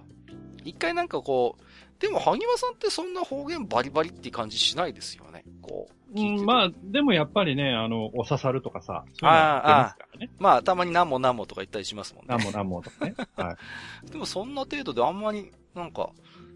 [0.64, 1.62] 一回なんかこう、
[2.00, 5.44] でも萩和さんってそんな方言バリバリって感じしないですよね。
[5.60, 6.20] こう。
[6.20, 9.04] うん、まあ、でもやっぱりね、あの、お刺さるとかさ。
[9.06, 12.28] ううああ、ね、まあ、たまに何も何もとか言ったりしますもんね。
[12.30, 13.14] 何も何もとかね。
[13.36, 13.56] はい。
[14.10, 16.10] でもそんな程度であんまり、なんか、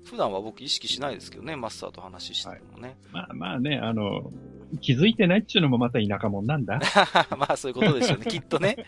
[0.04, 2.96] 普段は僕意識しないですけどね、マスターと話してもね。
[3.12, 4.30] はい、まあまあね、あの、
[4.80, 6.80] 気づいてないっていうのもまた田舎もんなんだ。
[7.36, 8.26] まあそういうことでしょうね。
[8.30, 8.84] きっとね。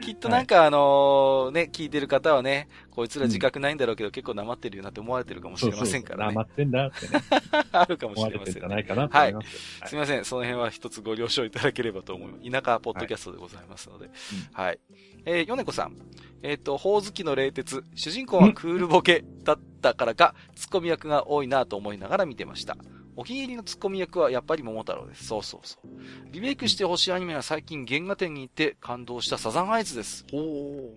[0.00, 6.32] きっとなんかあのー、ね、聞いてる方はね、こいつら自覚ないんだろうけど、うん、結構なまってるよなって思われてるかもしれませんからね。
[6.32, 7.22] なまってんだってね。
[7.72, 8.60] あるかもしれません、ね。
[8.60, 9.80] じゃないかなと思います。
[9.80, 9.88] はい。
[9.88, 10.24] すみません。
[10.24, 12.50] その辺は一つご了承いただければと思います。
[12.50, 14.10] 田舎ポッドキャストでございますので。
[14.52, 14.66] はい。
[14.66, 14.78] はい、
[15.24, 15.96] えー、米子さん。
[16.42, 17.84] えっ、ー、と、ほおずきの冷徹。
[17.94, 22.76] 主人公はクールボケだったからか、ツッコミ役が多いなと思いながら見てました。
[23.20, 25.26] お気に入りのツッコミ役はやっぱり桃太郎です。
[25.26, 25.88] そうそうそう。
[26.32, 30.24] リメイクしてほしいアニメは最近原画展に行って感動したサザンアイズです。
[30.32, 30.90] おー。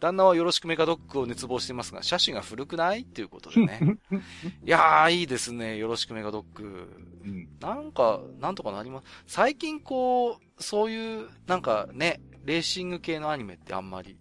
[0.00, 3.98] 旦那はよろしくメカドッグを熱望してますが、車種が古くないっていうことでね。
[4.66, 5.76] いやー、いいですね。
[5.76, 7.06] よろしくメカドッグ。
[7.24, 9.04] うん、なんか、なんとかなります。
[9.28, 14.16] 最近こう、そういう、なんかね、レーシング系のアニメってあんまり、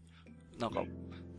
[0.59, 0.83] なんか、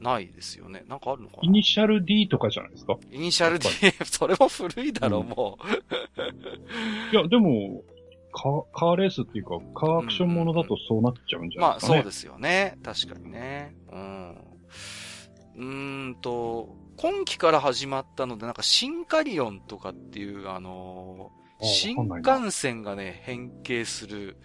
[0.00, 0.84] ないですよね。
[0.88, 1.42] なんかあるのかな？
[1.44, 2.96] イニシャル D とかじゃないですか？
[3.10, 3.68] イニシャル D、
[4.04, 7.14] それも古いだろ、うん、もう。
[7.14, 7.82] いや、でも、
[8.32, 8.42] カ
[8.78, 12.78] カーレースっていうか、カーアクションものだとそうなっちゃうんじゃないですか、ね、まあそうですよね。
[12.82, 13.74] 確かにね。
[13.92, 14.30] うん。
[15.56, 24.36] うーんと、今期から始まったので、なんかシンカリオンとかっていう、あのー、新幹線がね、変形する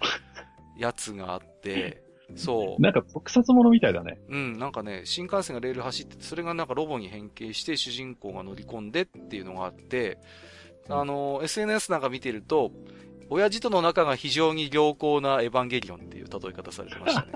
[0.77, 2.03] やつがあって、
[2.36, 2.82] そう。
[2.82, 4.20] なんか特撮ものみたいだね。
[4.30, 10.18] うん、なんかね、新幹線がレール走ってて、それがなんかロボに変形して主人公が乗り込んでっていうのがあって、
[10.90, 12.72] あの、SNS なんか見てると、
[13.30, 17.32] 親父との仲が非常に良好なエヴァンゲリオンっていう例え方されてましたね。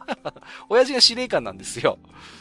[0.70, 1.98] 親父が司令官なんですよ。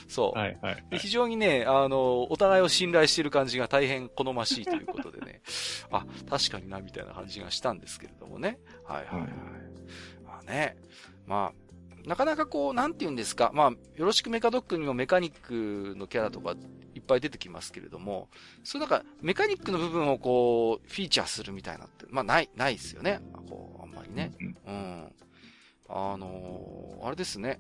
[0.08, 0.40] そう。
[0.40, 5.42] はいはい、はい、非常にね、あの、お互いを信頼している感じが大変好ましいということでね。
[5.92, 8.60] あ、確かにな、みたいな感じがしたんですけれどもね。
[8.86, 9.30] はいはいはい。
[9.30, 10.78] うん、まあね。
[11.26, 11.67] まあ、
[12.08, 16.56] なかなかこう、なんて言うんですか、まあ、よろしくメカドックにもメカニックのキャラとか
[16.96, 18.30] いっぱい出てきますけれども、
[18.64, 23.20] そうなんか、メカニックの部分をこう、フィーチャーするみたいなって、まあ、ない、ないですよね。
[23.50, 24.32] こう、あんまりね。
[24.66, 25.12] うん。
[25.90, 27.60] あのー、あれですね。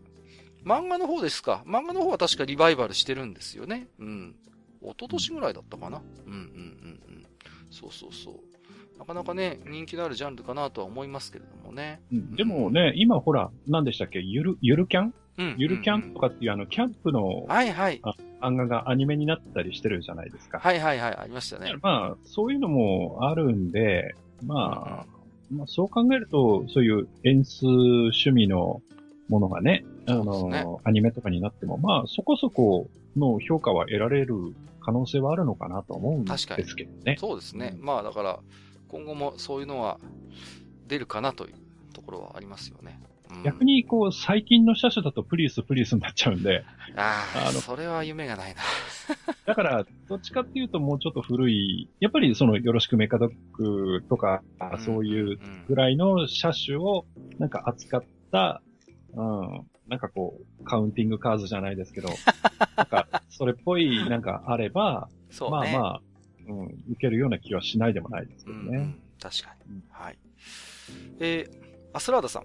[0.63, 1.63] 漫画の方ですか。
[1.65, 3.87] 漫画の方は確かリバイバルしてるんですよね。
[3.99, 4.35] うん。
[4.81, 6.01] 一昨年ぐらいだったかな。
[6.25, 7.25] うんうんうんうん。
[7.69, 8.56] そうそうそう。
[8.99, 12.01] なかなかね、人気のあるジャンルかなとは思いますけれどもね。
[12.11, 14.19] うん、でもね、今ほら、何でしたっけ？
[14.19, 15.13] ゆる、ゆるキャン？
[15.37, 15.55] うん。
[15.57, 18.01] ゆるキャンとかっていうあの、キャンプの、はいはい。
[18.41, 20.59] 漫画がアニメになったりしてるじゃないですか。
[20.59, 21.73] はいはいはい、ありましたね。
[21.81, 25.05] まあ、そういうのもあるんで、まあ、
[25.51, 28.81] まあ、そう考えると、そういう演出趣味の
[29.29, 34.35] ものがね、あの、ね、アニメとかになっても、まあ、そこそこの評価は得られる
[34.81, 37.17] 可能性はあるのかなと思うんですけどね。
[37.19, 37.75] そうですね。
[37.79, 38.39] まあ、だから、
[38.87, 39.99] 今後もそういうのは
[40.87, 41.55] 出るかなという
[41.93, 42.99] ところはありますよね。
[43.29, 46.63] うん、逆に、こう、最近の車種だとプリウス、プリウスになっちゃうんで。
[46.95, 48.61] ああ、それは夢がないな。
[49.45, 54.41] だから、どっちかっていうともうちょっと古い、やっぱりその、よろしくメカドックとか、
[54.73, 57.05] うん、そういうぐらいの車種を、
[57.37, 58.61] なんか扱った、
[59.13, 62.09] うん、なんかこう、カウンティングカーズじゃないですけど、
[62.77, 66.01] なんか、それっぽいなんかあれば、ね、まあまあ、
[66.47, 68.63] うん、受けるような気はしないでもないですけどね。
[68.69, 69.81] うんうん、確かに。
[69.91, 70.17] はい。
[71.19, 72.43] えー、アスラーダさん。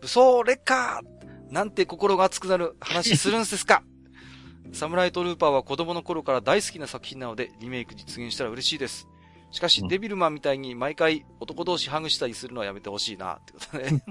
[0.00, 1.02] 武装劣化
[1.50, 3.82] なんて心が熱くなる話するんですか？
[4.72, 9.08] サムライトルーパーは子供の頃から大好きな作品なので、リメイク実現したら嬉しいです。
[9.50, 14.02] しかし、うん、デビルマンみたいに毎回男同士ハグしたりするのはやめてほしいな、ってことね。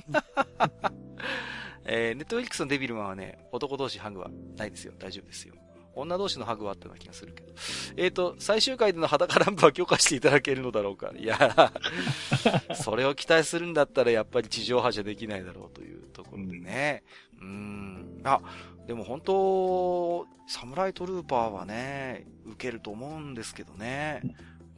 [1.85, 4.93] えー、ネットフリックスのデビルマンはね、男同士ハグはないですよ。
[4.97, 5.53] 大丈夫ですよ。
[6.01, 7.53] 女同士のハグはあったような気がするけど。
[7.95, 11.11] えっ、ー、と、最終回での裸ランプは許可していただけるのだろうか？
[11.17, 11.71] いや、
[12.75, 17.03] それを期待するんだったらやっぱり地上波じゃできないだろうというところでね。
[17.41, 18.21] うん。
[18.23, 18.41] あ、
[18.85, 24.21] でも本当、サムライトルーパーはね、受けると思うんですけどね。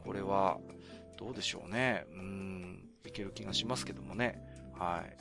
[0.04, 0.58] これは、
[1.16, 2.06] どうでしょうね。
[2.12, 4.42] うん、いける気がしますけどもね。
[4.76, 5.16] はい。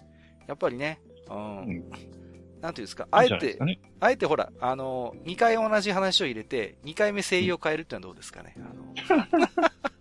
[0.48, 1.58] やっぱりね、うん。
[1.60, 1.84] うん、
[2.61, 8.56] なんていうんですか、あえて、ね、あえてほら、あの、2回同じ話を入れて、2回目声優を変えるってのはどうですかね？
[8.57, 9.48] あの。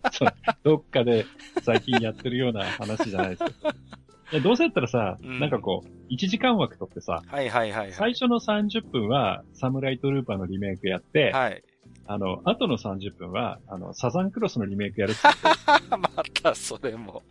[0.62, 1.26] どっかで
[1.62, 3.50] 最近やってるような話じゃないですか。
[4.32, 11.62] いや、どうせやったらさ、うん、なんかこう、1時間枠取ってさ、はいはいはい、はい、最初の30分は、サムライトルーパーのリメイクやって、はい。
[12.06, 15.20] あの、後の30分は、あの、サザンクロスのリメイクやるって。
[15.96, 16.08] ま
[16.42, 17.22] たそれも。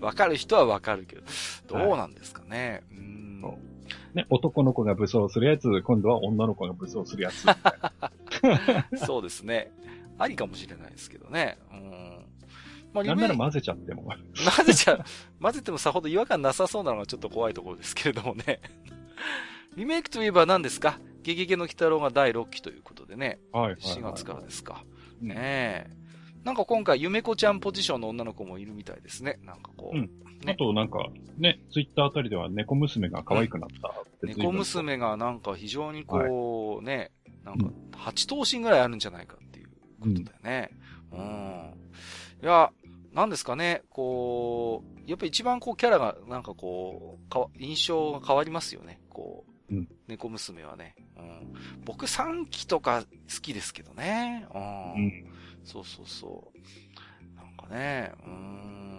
[0.00, 1.22] わかる人はわかるけど、
[1.68, 2.82] どうなんですかね。
[2.90, 3.23] はい、うん
[4.14, 7.44] ね、男の子が武装するやつ、今度は女の子が武装するやつ。
[9.04, 9.70] そうですね。
[10.18, 11.58] ありかもしれないですけどね。
[11.72, 12.24] うん。
[12.92, 14.04] まあ、なんなら混ぜちゃっても。
[14.04, 15.04] 混ぜちゃ、
[15.40, 18.60] 混ぜてもさほど違和感なさそうなのがちょっと怖いところですけれどもね。
[19.76, 20.98] リメイクといえば何ですか？
[21.22, 23.40] ゲゲゲの鬼太郎が第6期ということでね。
[23.52, 23.74] はい。
[23.74, 24.84] 4月からですか。
[25.20, 25.90] ねえ。
[26.44, 29.40] なんか今回、ゆめこちゃんポジションの女の子もいるみたいですね。
[29.42, 29.96] なんかこう。
[29.96, 30.10] うん。
[30.44, 31.08] ね、あとなんか、
[31.38, 36.18] ね、ツイッターあたりでは猫娘が可愛くなったって、猫娘がなんか非常にこ
[36.74, 37.10] う、はい、ね、
[37.44, 37.66] なんか
[38.10, 39.68] 8頭身ぐらいあるんじゃないかっていう
[40.00, 40.70] ことだよね。
[41.12, 41.18] うん。
[41.18, 41.74] うん、
[42.42, 42.70] いや、
[43.12, 49.00] なんですかね、こう、やっぱ一番こうキャラがなんかこう、か印象が変わりますよね。
[49.08, 50.96] こう、うん、猫娘はね。
[51.16, 51.52] うん、
[51.84, 54.46] 僕3期とか好きですけどね。
[54.54, 54.62] うん。
[54.94, 55.24] うん、
[55.64, 57.36] そうそうそう。
[57.36, 58.93] なんかね、うん。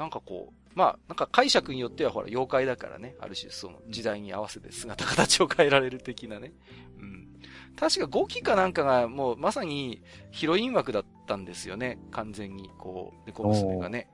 [0.00, 6.54] なんかこう、まあ、なんか解釈によってはほら、妖怪だからね、ある種その時代に合わせて姿形を変えられる的なね。
[6.98, 7.28] うん。
[7.76, 10.00] 確か5期かなんかがもうまさに
[10.30, 11.98] ヒロイン枠だったんですよね。
[12.12, 14.08] 完全に、こう、猫娘がね。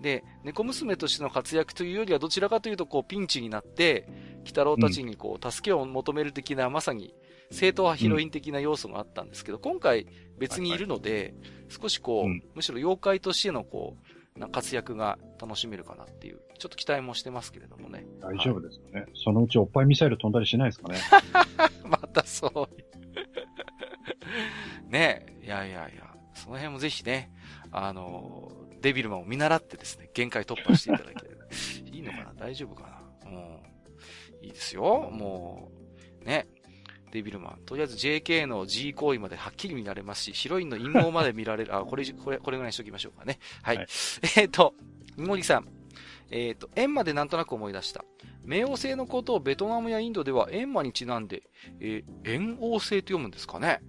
[0.00, 4.08] で、猫娘としての活躍というよりはどちらかというと、こう、ピンチになって、
[4.40, 7.14] 鬼太郎たちにこう、助けを求める的な、まさに、
[7.52, 10.06] 正統派ヒロイン的な要素があったんですけど、今回
[10.36, 11.34] 別にいるので、
[11.68, 14.07] 少しこう、むしろ妖怪としてのこう、
[14.38, 18.06] な活躍が楽しめるかなっていう、ちょっと期待もしてますけれどもね。
[18.20, 19.00] 大丈夫ですかね。
[19.00, 20.98] はい、そのうちおっぱいミサイル飛んだりしないですかね。
[21.84, 22.68] またそう。
[24.90, 27.32] ねえ、いやいやいや、その辺もぜひね、
[27.70, 31.44] あの、デビルマンを見習ってですね、限界突破していただければ。
[31.92, 32.34] いいのかな？
[32.34, 33.30] 大丈夫かな？
[33.30, 34.46] うん。
[34.46, 35.10] いいですよ。
[35.10, 35.70] も
[36.22, 36.46] う、ね。
[37.10, 37.58] デビルマン。
[37.66, 41.74] とりあえず JK の G 行為まではっきり見られますし、ヒロインの陰謀まで見られる。
[41.76, 43.38] あ、これ、これ、これぐらいにしときましょうかね。
[43.62, 43.76] はい。
[43.76, 43.86] はい、
[44.36, 44.74] えっ、と、
[45.16, 45.68] 井森さん。
[46.30, 48.04] えっ、ー、と、エンマでなんとなく思い出した。
[48.46, 51.42] 冥王星のことをベトナムやインドではエンマにちなんで、
[51.80, 53.80] えー、円王星と読むんですかね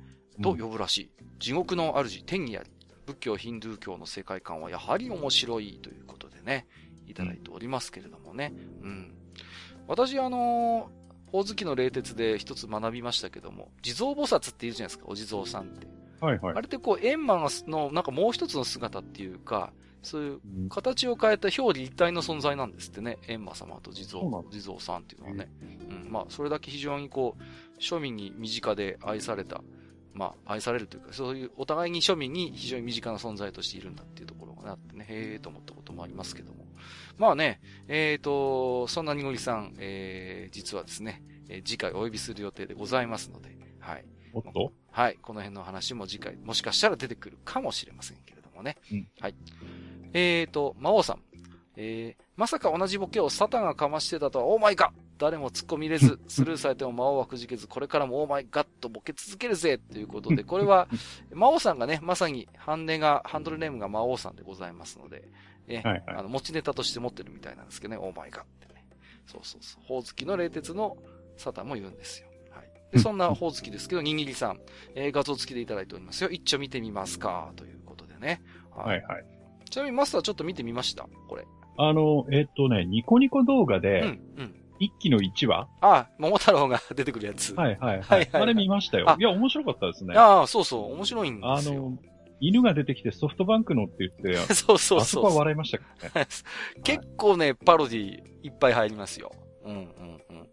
[0.41, 1.11] と呼ぶらしい。
[1.39, 2.69] 地獄の主、天にあり。
[3.05, 6.67] 仏教、ヒンドゥー教の世界観はやはり面白いということでね、
[7.07, 8.53] いただいておりますけれどもね。
[8.81, 9.15] うん。
[9.87, 10.98] 私、あのー、
[11.31, 15.87] ほおずきの冷徹で一つ学びましたけども、地蔵菩薩って言うじゃないですか、お地蔵さんって。
[16.19, 16.55] はいはい。
[16.55, 23.17] あれってこう、円満の、なんかもう一つの姿っていうか、そういう形を変えた表裏一体の存在なんですってね。
[23.23, 25.51] 閻魔様と地蔵、地蔵さんっていうのはね。
[26.05, 26.11] うん。
[26.11, 29.61] まあ、それだけ非常にこう、庶民に身近で愛された、
[30.13, 36.68] まあ、愛されるというか、そういうお互いに庶民に非常に身近な存在としているんだっていうところがあってね、へえと思ったこともありますけども。
[37.19, 44.05] まあね、えっ、ー、と、そんなにごりさん、えー、実はですね、えー、次回お呼びする予定でございますので、はい。
[44.33, 44.71] おっと？
[44.91, 45.17] はい。
[45.21, 48.77] この辺の話も次回、もしかしたら出てくるかもしれませんけれどもね。
[48.91, 49.35] うん、はい。
[50.13, 51.19] えーと、魔王さん。
[51.75, 60.87] えー、まさか同じボケをサタンがかましてたとは、オーマイガ誰も突っ込み入れず、 スルーされても魔王はくじけず、これからもオーマイガッとボケ続けるぜということで、これは、
[61.33, 65.29] 魔王さんがね、まさに、ハンデが、ハンドルネームが魔王さんでございますので、
[65.69, 68.85] え、はいはい、あの、持ちネタとして持ってるみたいなんですけどね、オーマイガってね。
[69.27, 69.83] そうそうそう。
[69.85, 70.97] ほおずきの冷徹の
[71.37, 72.27] サタンも言うんですよ。
[72.51, 72.69] はい。
[72.91, 74.59] で、そんなほおずきですけど、にぎりさん、
[74.95, 76.29] えー、画像付きでいただいておりますよ。
[76.29, 78.41] 一丁見てみますか、ということでね。
[78.75, 79.25] はい、はい、はい。
[79.69, 81.07] ちなみにマスターちょっと見てみました？
[81.27, 81.45] これ。
[81.77, 84.55] あの、えっ、とね、ニコニコ動画で、うん、うん。
[84.79, 87.53] 一期の1話ああ、桃太郎が出てくるやつ。
[87.53, 87.99] はいはいはい。
[87.99, 89.13] はいはいはい、あれ見ましたよ。
[89.19, 90.15] いや、面白かったですね。
[90.17, 91.73] ああ、そうそう、面白いんですよ。
[91.73, 91.97] あの、
[92.39, 94.99] 犬が出てきてソフトバンクのって言って、 そうそうそう。
[94.99, 96.27] あそこは笑いましたけどね。
[96.83, 99.31] 結構ね、パロディいっぱい入りますよ。
[99.63, 99.81] うんうん
[100.29, 100.49] うん。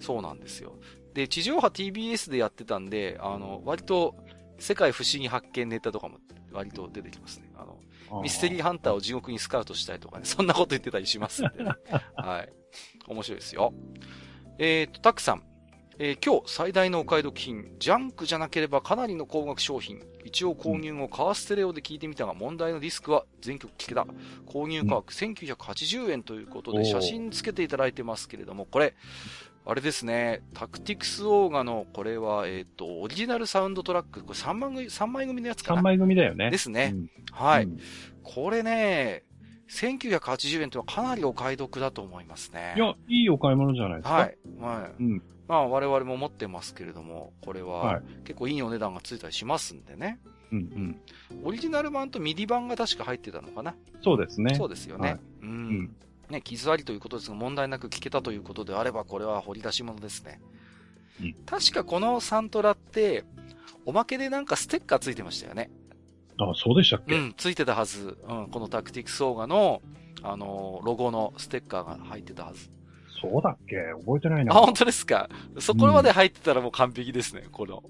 [0.00, 0.78] そうなんですよ。
[1.14, 4.16] で、地上波 TBS でやってたんで、あの、割と、
[4.58, 6.18] 世界不思議発見ネタとかも
[6.52, 7.50] 割と出てきますね。
[7.56, 11.70] あの、ミステリーハンターを地獄にスカウトしたいとかね、そんなこと言ってたりしますんで、ね、
[12.16, 12.52] はい。
[13.08, 13.74] 面白いですよ。
[14.58, 15.42] えっ、ー、と、タクさん。
[15.98, 20.00] えー、今日最大のお買い得品、ジャンクじゃなければかなりの高額商品。
[20.24, 24.06] 一応購入後、カーステレオで聞いてみたが、問題のディスクは全曲聞けた。
[24.46, 28.94] 購入価格1980円ということで、写真つけていただいてますけれども、これ、
[29.64, 36.50] あれですね、タクティクスオーガの、これは、えっ、ー、と、オリジナルサウンドトラック、これ3枚組、3枚組のやつかな ?3 枚組だよね。
[36.50, 36.92] ですね。
[36.94, 37.78] うん、はい、うん、
[38.22, 39.22] これね、
[39.68, 42.74] 1980円というのはかなりお買い得だと思いますね。
[42.76, 44.14] いや、いいお買い物じゃないですか。
[44.14, 44.38] はい。
[44.60, 45.02] はい。
[45.02, 45.22] うん。
[45.48, 50.18] まあ我々も持ってますけれども、これは結構いいお値段がついたりしますんでね。
[50.52, 51.00] うんうん。
[51.44, 54.54] オリジナル版と MIDI 版が確か入ってたのかなそうですね。
[54.54, 55.08] そうですよね。
[55.08, 55.48] はい、うん。
[55.48, 55.96] うん
[56.30, 60.40] ね、傷ありということですが、問題なく聞けたということであれば、これは掘り出し物ですね。
[61.20, 63.24] うん、確かこのサントラって、
[63.84, 65.70] おまけでなんかステッカーついてましたよね。
[66.38, 67.14] あ、そうでしたっけ？
[67.14, 68.16] うん、ついてたはず。
[68.26, 69.82] うん、このタクティクスオーガの、
[70.22, 72.70] あのー、ロゴのステッカーが入ってたはず。
[73.22, 73.76] そうだっけ？
[74.04, 74.52] 覚えてないな。
[74.54, 75.30] あ、本当ですか？
[75.60, 77.82] そこまで入ってたらもう完璧ですね、うん、この、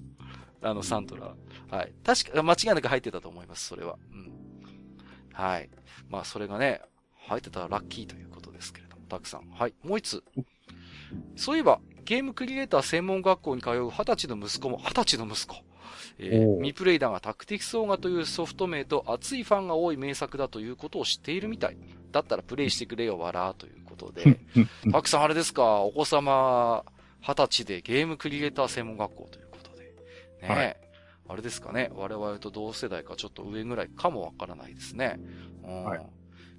[0.62, 1.34] あの、サントラ。
[1.70, 1.92] はい。
[2.04, 3.96] 確か、間違いなく入ってたと思います、それは。
[4.12, 4.30] うん。
[5.32, 5.70] はい。
[6.08, 6.82] まあ、それがね、
[7.26, 9.48] 入ってたらラッキーということですけれども、たくさん。
[9.50, 9.74] はい。
[9.82, 10.24] もう一つ。
[11.36, 15.56] そういえば、ゲームクリエイター専門学校に通う二十歳の息子も、二十歳の息子。
[16.18, 21.76] えー、ミプレイだがタクティクスオーガというソフト名と熱いファンが多い名作だということを知っているみたい。
[22.10, 24.38] だったらプレイしてくれよ、わらということで。
[24.90, 26.84] たくさんあれですか、お子様
[27.20, 29.94] 二十歳でゲームクリエイター専門学校ということで。
[30.42, 30.76] ね、はい、
[31.28, 35.20] あれですかね、我々と同世代かちょっと上ぐらいかもわからないですね。
[35.64, 36.06] うん、はい、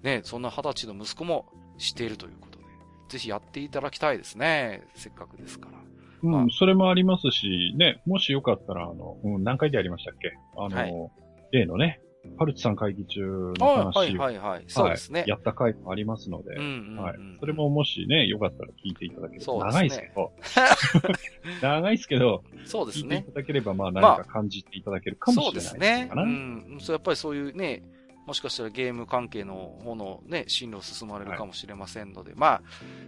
[0.02, 2.64] ね、そんな二十歳の息子も知っているということで。
[3.10, 4.84] ぜひやっていただきたいですね。
[4.96, 5.78] せっかくですから。
[6.24, 10.34] うん、まあ、それもありますし、ね、もしよかったら、あの、うん、何回でやりましたっけ？
[10.58, 11.12] あの、はい、
[11.52, 12.00] 例のね、
[12.38, 14.64] パルチさん会議中の話はいはいはい。
[14.68, 15.30] そうですね、はい。
[15.30, 17.18] やった回もありますので、うんうんうん、はい。
[17.40, 19.46] それももしね、よかったら聞いていただければ。
[19.46, 19.80] そうですね。
[19.80, 21.14] 長いですけど。
[21.62, 23.18] 長いですけど、そうですね。
[23.18, 26.10] 聞いていただければ、まあ何か感じていただけるかもしれないですね。
[26.14, 26.66] そうですね。
[26.72, 26.80] うん。
[26.80, 27.84] そう、やっぱりそういうね、
[28.26, 32.62] もしかしたらゲーム関係のものをね、進路進まれるかもしれませんので、はい、ま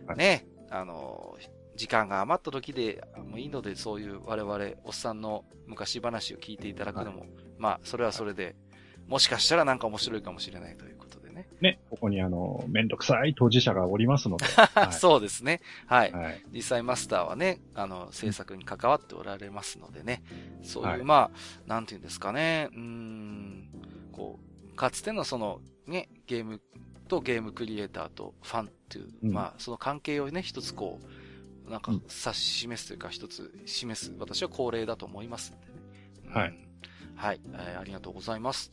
[0.07, 1.37] あ、ね、あの、
[1.75, 8.55] 時間が余った時でもいいので、そういう我々、おっさんの昔話を聞いていただくのも、はい、まあ、それはそれで、
[9.07, 11.47] もしかしたらなんか面白いかもしれないということでね。
[11.61, 14.45] ね、ここにあの、めんどくさい当事者がおりますので。
[14.45, 15.61] はい、そうですね。
[15.87, 16.11] はい。
[16.11, 20.23] はい、実際マスターはね、あの、制作に関わっておられますのでね、
[20.63, 23.69] そういう、はい、まあ、なんていうんですかね、うん、
[24.11, 24.39] こ
[24.71, 26.61] う、かつてのその、ね、ゲーム
[27.07, 30.99] とゲームクリエイターとファンっていう、うん、まあ、その関係をね、一つこ
[31.67, 36.33] う、なんか、指し示すというか、一つ示す、私は恒例だと思いますんでね。
[36.33, 36.59] はい。
[37.15, 38.71] はい、えー、ありがとうございます。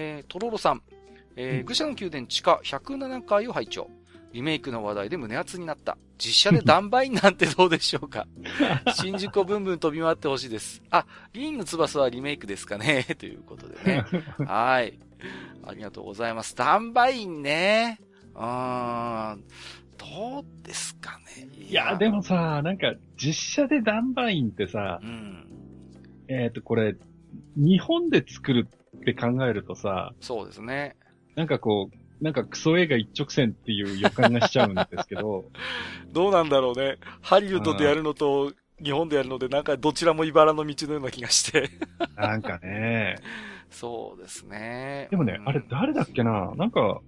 [0.00, 0.82] えー、とろろさん、
[1.34, 3.90] えー、愚者の宮殿地下107階を拝聴。
[4.32, 5.96] リメイクの話題で胸熱になった。
[6.18, 8.26] 実写でダンバインなんてどうでしょうか
[8.94, 10.82] 新宿をブンブン飛び回ってほしいです。
[10.90, 14.04] あ、銀の翼はリメイクですかね ということでね。
[14.46, 14.98] はい。
[15.66, 16.54] ありがとうございます。
[16.54, 17.98] ダンバインね。
[18.34, 19.44] うーん。
[19.96, 21.48] どうですかね。
[21.68, 25.46] いや、でもさ、なんか、実写でダンバインってさ、うん、
[26.28, 26.94] えっ、ー、と、これ、
[27.56, 28.68] 日本で作る
[29.00, 30.96] って考えるとさ、そうですね。
[31.36, 35.44] なんかこう、なんかクソ映画一直線っていう予感がしちゃうんですけど。
[36.12, 36.98] どうなんだろうね。
[37.22, 38.52] ハリウッドでやるのと、
[38.82, 41.70] 日本でやるので、なんかどちらも茨の道のような気がして。
[42.16, 43.16] なんかね。
[43.70, 45.08] そうですね。
[45.10, 46.52] でもね、うん、あれ誰だっけな？
[46.56, 47.00] なんか、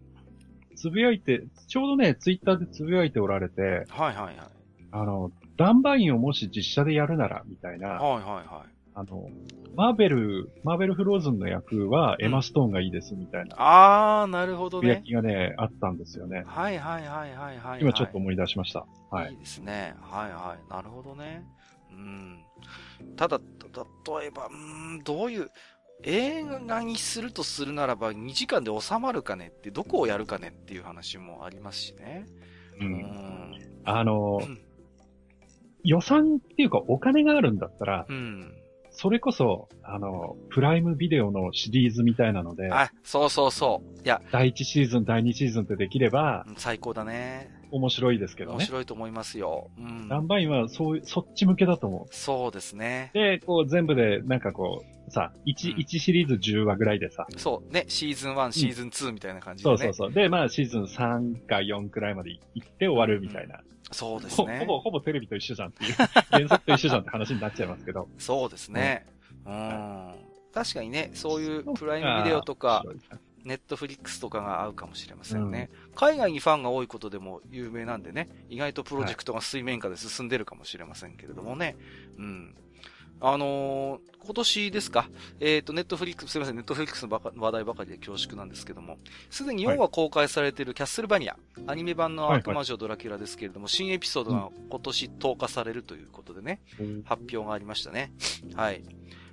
[0.77, 4.37] つぶやいて、ちょうどね、ツイッターでつぶやいておられて、はいはいはい。
[4.93, 7.89] あの、ダンバインをもし実写でやるなら、みたいな。
[7.89, 8.80] はいはいはい。
[9.01, 9.31] あの、
[9.75, 13.57] マーベル、マーベルフローズンの役はエマストーンがいいですみたいな。
[13.57, 14.83] ああ、なるほどね。
[14.83, 16.43] つぶやきがね、あったんですよね。
[16.47, 18.85] はいはいはいはいはい、今ちょっと思い出しました。
[19.11, 19.33] はい。
[19.33, 19.95] いいですね。
[20.03, 20.71] はいはい。
[20.71, 21.45] なるほどね。
[21.91, 22.45] うん。
[23.17, 25.51] ただ、例えば、うん、どういう、
[26.03, 32.27] 映画にするとするならば2時間で収まるかねって、どこをやるかねっていう話もありますしね。
[32.81, 32.87] うん。
[32.87, 33.55] うん
[33.85, 34.61] あの、うん、
[35.85, 38.60] 予算っていうかお金があるんだったら、うん。
[38.91, 44.01] それこそ、あの、プライムビデオのシリーズみたいなので、あ、そうそうそう。
[44.05, 47.51] いや、第1シーズン、第2シーズンってできれば、最高だね。
[47.71, 48.57] 面白いですけどね。
[48.59, 49.71] 面白いと思いますよ。
[49.79, 50.09] うん。
[50.09, 52.15] ランバインはそう、そっち向けだと思う。
[52.15, 53.11] そうですね。
[53.15, 57.27] で、こう全部で、なんかこう、さ、1、うん、1シリーズ10話ぐらいでさ。
[57.37, 60.13] そうね、シーズン1、シーズン2みたいな感じで、そうそうそう。
[60.13, 63.61] で、まあシーズン3か4くらいまで行って終わるみたいな。
[63.91, 64.67] うん、そうですねほ。
[64.67, 65.95] ほぼ、ほぼテレビと一緒じゃんっていう、
[66.31, 68.09] 原作と一緒じゃんって話になっちゃいますけど。
[68.19, 69.07] そうですね。
[69.47, 70.15] うん。
[70.53, 72.85] 確かにね、そういうプライムビデオとか、
[73.45, 81.77] ネットフリックスとかが合うかもしれませんね、うん、海外にファンが多いことでも有名なんでね、意外とプロジェクトが水面下で進んでるかもしれませんけれどもね。
[82.19, 82.55] うん。
[83.21, 85.09] あのー、今年ですか、
[85.41, 88.99] えっ、ー、と、ネットフリックス、すみません、ネットフリックスの話題ばかりで恐縮なんですけども、
[89.29, 98.13] すでに4話公開されているキャッスルバニア、はい、アニメ版の悪魔女ドラキュラですけれども、はいはい、新エピソードが今年10日されるということでね、うん、発表がありましたね。
[98.55, 98.83] はい。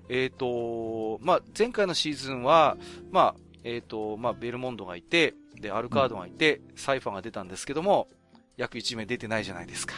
[0.10, 2.78] えっ、ー、と、まあ、前回のシーズンは、
[3.12, 8.08] まあ、えっ、ー、と、まあ、ベルモンドがいて、で、アルカードがいて、サイファーが出たんですけども、
[8.56, 9.96] 約1名出てないじゃないですか。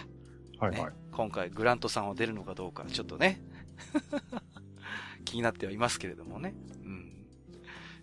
[0.60, 0.84] はいはい。
[0.86, 3.41] ね、今回、グラントさんは出るのかどうか、ちょっとね、
[5.26, 6.53] 気になってはいますけれどもね。
[6.84, 7.26] うん。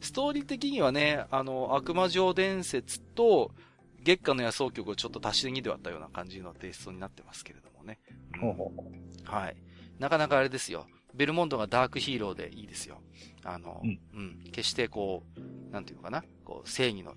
[0.01, 3.55] ストーリー的にはね、あの、悪魔城伝説と、
[4.03, 7.99] 月下の野草曲をちょっと足し2で割ったような感じのテイストになってますけれどもね。
[8.35, 9.57] うん、ほうほうはい。
[9.99, 10.87] なかなかあれですよ。
[11.15, 13.01] ベルモンドがダークヒーローでいいですよ。
[13.43, 14.43] あの、うん、うん。
[14.53, 17.15] 決してこう、なんていうのかな、こう、正義の、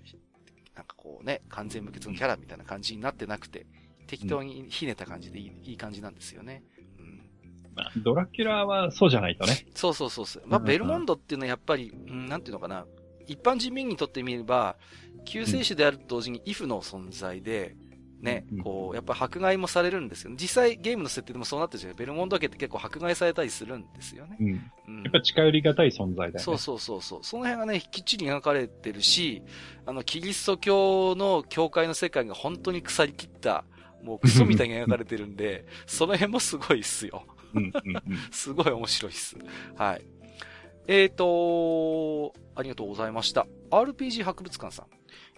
[0.74, 3.66] なんかこうね、完全無欠のキャラみたいな感じになってなくて、
[4.06, 6.64] 適当にひねった感じでいい,、いい感じなんですよね。
[7.96, 9.66] ドラキュラはそうじゃないとね。
[9.74, 10.42] そうそうそうそう。
[10.46, 12.86] まあ、ベルモンドっていうのはやっぱり、うん、なんていうのかな、
[13.26, 14.76] 一般人民にとってみれば、
[15.24, 17.76] 救世主であると同時にイフの存在で、
[18.20, 20.32] ね、こう、やっぱ迫害もされるんですよ。
[20.34, 21.96] 実際ゲームの設定でもそうなってるじゃん。
[21.96, 24.36] ベルモンド家って結構迫害されたりするんですよね。
[24.38, 24.46] うん。
[24.88, 26.38] うん、やっぱ近寄りがたい存在だよね。
[26.40, 27.20] そうそうそうそう。
[27.22, 29.42] その辺がね、きっちり描かれてるし、
[29.86, 33.64] あの、キリスト教の教会の世界が本当に腐りきった、
[34.02, 37.24] もうクソみたいに描かれてるんで、その辺もすごいっすよ。
[38.30, 39.36] すごい面白いっす。
[39.76, 40.04] はい。
[40.86, 43.46] えーとありがとうございました。
[43.70, 44.86] RPG 博物館さん。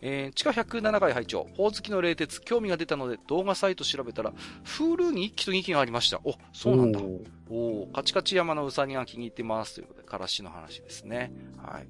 [0.05, 4.32] えー、地下107階拝聴宝月の冷徹、興味が出たので動画サイト調べたら、
[4.64, 6.20] Hulu に1期と2期がありました。
[6.24, 7.01] お、そうなんだ。
[7.48, 9.76] おカチカチ山のうさぎが気に入ってます。
[9.76, 11.32] ということで、からしの話ですね。
[11.59, 11.86] はい。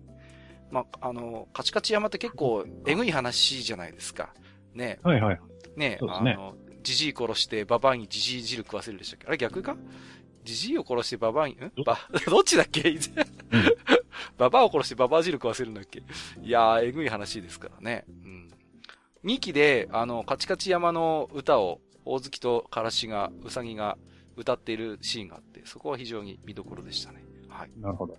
[0.70, 4.34] まあ、あの、カチカチ山って結構、えぐい話じゃないですか。
[4.74, 4.98] ね。
[5.02, 5.40] はいはい。
[5.76, 9.26] ね、ねあの、じじい殺して、ババアにじじい汁食わせるでしたっけ？
[9.28, 9.76] あれ逆か？
[10.44, 11.72] じじいを殺してババアに、ん？
[11.84, 11.98] ば、
[12.28, 12.94] どっちだっけ？
[14.38, 16.02] ババアを殺してババア汁食わせるんだっけ？
[16.42, 18.04] いやー、えぐい話ですからね。
[18.08, 18.50] うん。
[19.24, 23.96] 2期で、あの、カチカチ山の歌を、大月とカラシが、ウサギが
[24.36, 27.24] 歌っているシーンがあって、そこは非常に見どころでしたね。
[27.48, 27.70] はい。
[27.78, 28.16] なるほど。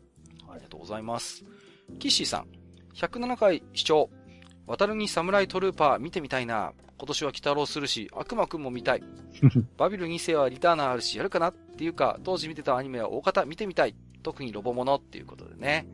[0.49, 1.43] ありがとうございます。
[1.99, 2.47] キッシーさん、
[2.95, 4.09] 107回視聴。
[4.65, 6.73] 渡るにサムライトルーパー見てみたいな。
[6.97, 9.03] 今年は鬼太郎するし、悪魔くんも見たい。
[9.77, 13.95] バビル2世はリターナーあるし、やるかなっていうか、当時見てたアニメは大方見てみたい。
[14.21, 15.85] 特にロボモノっていうことでね。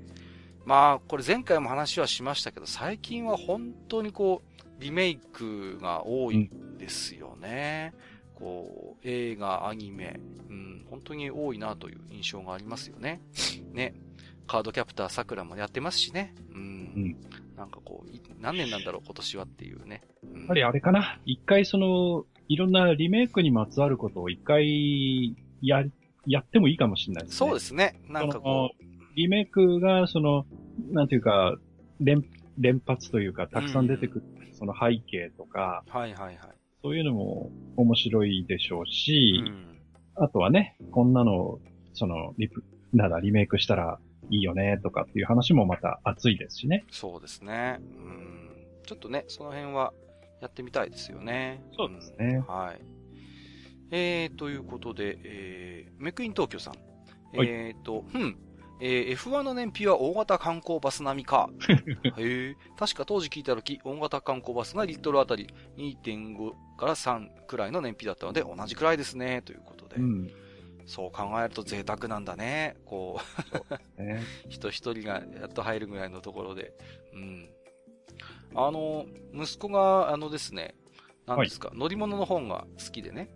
[0.65, 7.93] まあ、これ前回も話はしましたけど、最近は本当にこう、リメイクが多いんですよね。
[8.39, 13.19] うん、こう、映画、アニメ、うん、本当に多いなという印象がありますよね。
[13.73, 13.95] ね。
[14.45, 16.35] カードキャプター桜もやってますしね。
[16.53, 16.59] うん。
[16.59, 17.15] うん、
[17.59, 20.01] なんかこう、何年なんだろう、今年はっていうね。
[20.23, 21.19] うん、やっぱりあれかな。
[21.25, 25.83] 一回その、いろんなリメイクにまつわることを一回や、
[26.25, 27.37] やってもいいかもしれないですね。
[27.37, 27.99] そうですね。
[28.07, 28.83] なんかこう。
[29.15, 30.45] リメイクが、その、
[30.89, 31.57] なんていうか、
[31.99, 32.23] 連、
[32.57, 36.37] 連発というか、たくさん出てくる、うん、その背景とか、はいはいはい。
[36.81, 39.77] そういうのも面白いでしょうし、うん、
[40.15, 41.59] あとはね、こんなの、
[41.91, 42.63] その、リプ、
[42.93, 46.85] ならリメイクしたらいいよね、とかっていう話もまた熱いですしね。
[46.91, 47.79] そうですね。
[47.79, 48.49] うん。
[48.85, 49.93] ちょっとね、その辺は
[50.41, 51.63] やってみたいですよね。
[51.77, 52.43] そうですね。
[52.47, 52.81] うん、はい。
[53.91, 56.73] えー、ということで、えー、メクイン東京さん。
[57.33, 58.37] えーと、うん。
[58.81, 61.49] えー、F1 の燃費は大型観光バス並みか。
[62.17, 62.55] へえ。
[62.77, 65.47] 確か当時聞いた時、大型観光バスがリットルあたり
[65.77, 69.97] 2.5から3くらいの燃費だったので、同じくらいですね、ということで。
[69.97, 70.31] うん、
[70.89, 72.75] そう考えると贅沢なんだね。
[72.85, 73.19] こ
[73.97, 76.73] うね、 人一人がやっと入るぐらいのところで。
[77.13, 77.49] うん。
[78.55, 80.73] あの、息子が、あのですね、
[81.27, 83.29] 何ですか、はい、乗り物の本が好きでね。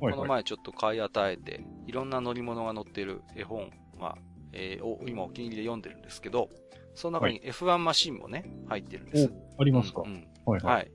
[0.00, 4.16] はいはい、この前ちょっと買い与えて、いろんな乗り物が載ってる絵本が
[4.52, 6.48] えー、を今お気に入りで読んでるんですけど、
[6.94, 9.32] その中に F1 マシンもね、入ってるんです。
[9.58, 10.92] ありますか、うん、うん、はい、はい、はい。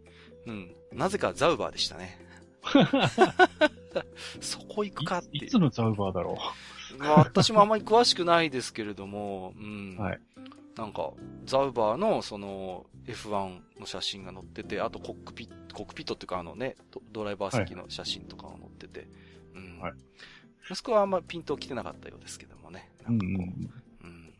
[0.48, 0.76] うん。
[0.94, 2.20] なぜかザウバーでしたね。
[4.42, 6.38] そこ行くかっていいつのザウバーだろ
[6.94, 6.98] う。
[6.98, 9.98] まあ、私もあんまり詳しくないですけれども、うん。
[9.98, 10.20] はい。
[10.78, 11.12] なんか、
[11.46, 16.76] ザウバーのその F1 の写真が載ってて、あとコックピット、コックピットっていうかあのね、
[17.12, 19.06] ドライバー席の写真とかが載ってて、は
[19.62, 19.80] い、うん。
[19.80, 19.94] はい。
[20.70, 22.90] 息子はあんまピント来てなかったようですけどもね。
[23.04, 24.34] なんかこう、うん、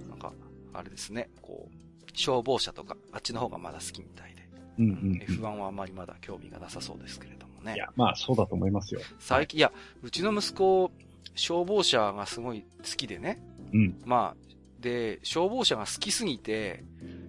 [0.00, 0.32] うん、なんか、
[0.72, 4.48] あれですね、こう、消防車とか、あっちの方がまだ好きみたいで。
[4.78, 7.74] うんうん、うん、F1 はあんまりまだ興味がなさそうですけれどもね。
[7.74, 9.00] いや、まあそうだと思いますよ。
[9.18, 9.72] 最近、いや、
[10.02, 10.90] うちの息子、
[11.34, 13.40] 消防車がすごい好きでね。
[13.72, 14.00] うん。
[14.04, 14.50] まあ、
[14.80, 16.84] で、消防車が好きすぎて、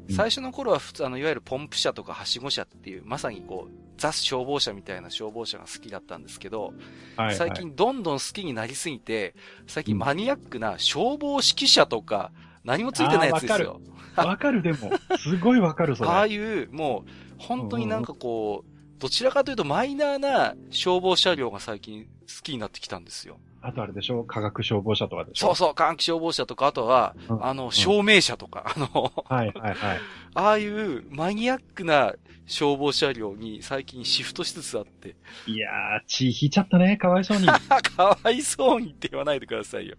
[0.10, 6.74] 最初の頃は普通、あの、いわゆるポンプ車とかはしご車っていう、まさにこう、ザ消防車みたいな消防車が好きだったんですけど、
[7.16, 9.36] はいはい、最近どんどん好きになりすぎて、
[9.68, 12.32] 最近マニアックな消防指揮者とか、
[12.64, 13.80] 何もついてないやつですよ。
[14.16, 14.92] わかる、でも。
[15.18, 16.10] すごいわかる、それ。
[16.12, 18.71] ああいう、もう、本当になんかこう、
[19.02, 22.10] どちらかというとマイナーな消防車両が最近好
[22.44, 23.40] きになってきたんですよ。
[23.64, 24.24] あとあれでしょ？
[24.24, 25.48] 科学消防車とかでしょ？
[25.48, 30.00] そうそう、科学消防車とか、あとは、うん、あの、照明車とか、あの、はいはいはい。
[30.34, 32.14] ああいうマニアックな
[32.48, 35.16] 消防車両に最近シフトしつつあって。
[35.48, 37.46] いやー、血引いちゃったね、かわいそうに。
[37.96, 39.96] かわいそうにって言わないでくださいよ。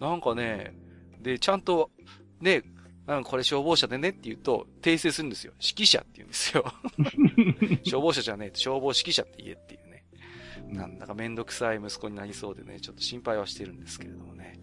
[0.00, 0.74] なんかね、
[1.20, 1.90] で、ちゃんと、
[2.40, 2.62] ね、
[3.08, 5.52] うん、これ消防車でねって言うと、訂正するんですよ。
[5.60, 6.64] 指揮者って言うんですよ。
[7.84, 10.04] 消防車じゃねえ、消防指揮者って言えっていうね。
[10.68, 14.60] なんだかめんどくさい息子になりそうでね、ちょっと心配はしてるんですけれどもね。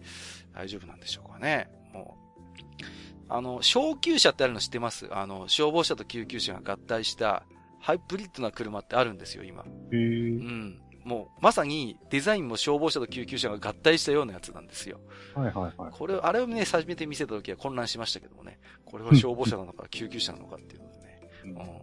[0.54, 1.68] 大丈夫なんでしょうかね。
[1.92, 2.84] もう。
[3.28, 5.06] あの、小級車ってあるの知ってます？
[5.14, 7.44] あの、消防車と救急車が合体した
[7.78, 9.64] ハイブリッドな車ってあるんですよ、今。
[9.92, 10.80] へうん。
[11.10, 15.00] もう、まさにデザインも消防車と救急車が合体したようなやつなんですよ。
[15.34, 15.90] はいはいはい。
[15.90, 18.60] これ、あれをね、初めて見せた時は混乱しましたけどもね。
[18.84, 21.20] これは消防車なのか救急車なのかっていうのでね。
[21.44, 21.82] うん。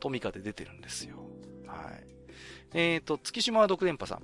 [0.00, 1.18] トミカで出てるんですよ。
[1.68, 2.14] はい。
[2.74, 4.22] えっ、ー、と、月島独電波さん。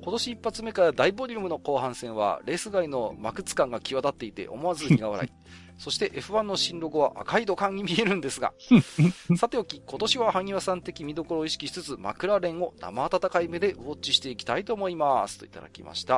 [0.00, 5.32] 今年一発目から大ボリュームの後半戦は、レース外の幕ツ感が際立っていて、思わず苦笑い。
[5.78, 8.52] そして F1 の新ロゴは赤い土管に見えるんですが、
[9.38, 15.38] さておき、今年は萩和さん的見どころを意識しつつ、マクラーレンを生温かい目でウォッチしていきたいと思います。
[15.38, 16.16] といただきました。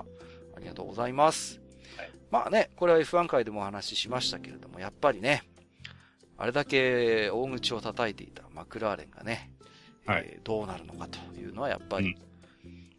[0.56, 1.60] ありがとうございます。
[1.96, 5.42] はい、まあね、これは F1 回でもお話ししましたけれども、やっぱりね、
[6.38, 9.52] あれだけ大口を叩いていたマクラーレンがね、
[10.06, 12.16] はい、えー、どうなるのかというのはやっぱり、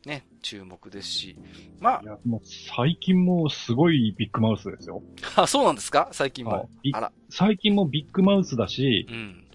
[0.05, 1.35] ね、注目ですし。
[1.79, 2.01] まあ。
[2.01, 5.03] いや、もう最近もすごいビッグマウスですよ。
[5.35, 6.09] あ、そうなんですか？
[6.11, 7.11] 最近も、はい、あら。
[7.29, 9.45] 最近もビッグマウスだし、うん。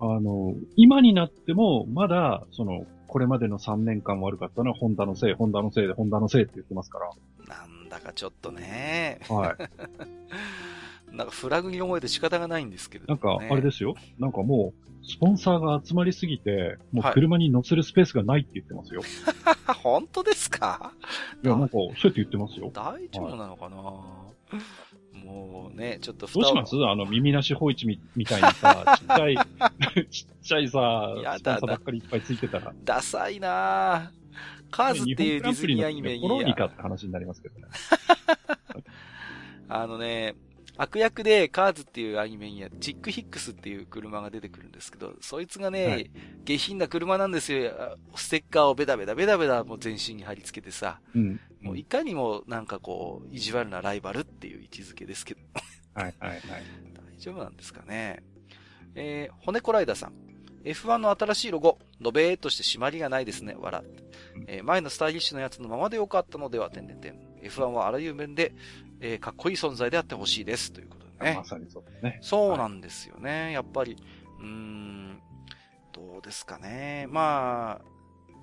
[0.00, 7.10] あの、今になっても、まだ、その、これまでの3年間悪かったのは、ホンダのせい、ホンダのせいで、ホンダのせいって言ってますから。
[7.46, 9.20] なんだかちょっとね。
[9.28, 9.56] はい。
[11.16, 13.94] なんかフラグに思えて仕方がないんですけど、ね、なんか、あれですよ。
[14.18, 14.72] なんかも
[15.02, 19.02] う、スポンサーが集まりすぎて、もう車に乗せるスペースがないって言ってますよ。
[19.66, 20.92] はい、本当ですか？
[21.42, 22.70] いや、なんか、そうやって言ってますよ。
[22.72, 24.02] 大丈夫なのかな、は
[25.14, 26.74] い、もうね、ちょっとどうします？
[26.76, 29.36] あの、耳なしホイチみみたいにさ、 ちっちゃい、
[30.10, 32.72] ちっちゃいさ、スポンサーばっかりいっぱいついてたら。
[32.84, 34.10] ダサいな
[34.70, 36.20] カーズっていうディズニーアニメに。
[36.22, 37.66] コロニカって話になりますけどね。
[39.68, 40.34] あのね、
[40.76, 46.10] 悪役でカーズっていうアニメにはチックヒックスっていう車が出てくるんですけど、そいつがね、はい、
[46.44, 47.96] 下品な車なんですよ。
[48.16, 55.40] ステッカーをベタベタベタベタもう全身に貼り付けてさ、うん、もういかにもなんかこう、意地悪なライバルっていう位置づけですけど。
[55.94, 56.40] はいはいはい。
[57.16, 58.22] 大丈夫なんですかね。
[58.96, 60.12] えー、骨コライダーさん。
[60.64, 64.02] F1 の新しいロゴ、のべーっとして締まりがないですね、笑って。
[64.46, 67.18] えー、前のスタイリッシュなやつのままでよかったのでは、てんてんてん。
[67.42, 68.54] F1 はあらゆる面で、
[69.00, 70.72] えー、かっこいい存在であってほしいです。
[70.72, 71.36] ということでね。
[71.36, 72.18] まさにそうですね。
[72.22, 73.42] そうなんですよね。
[73.44, 73.96] はい、やっぱり、
[74.40, 75.20] うーん、
[75.92, 77.06] どうですかね。
[77.08, 77.84] まあ、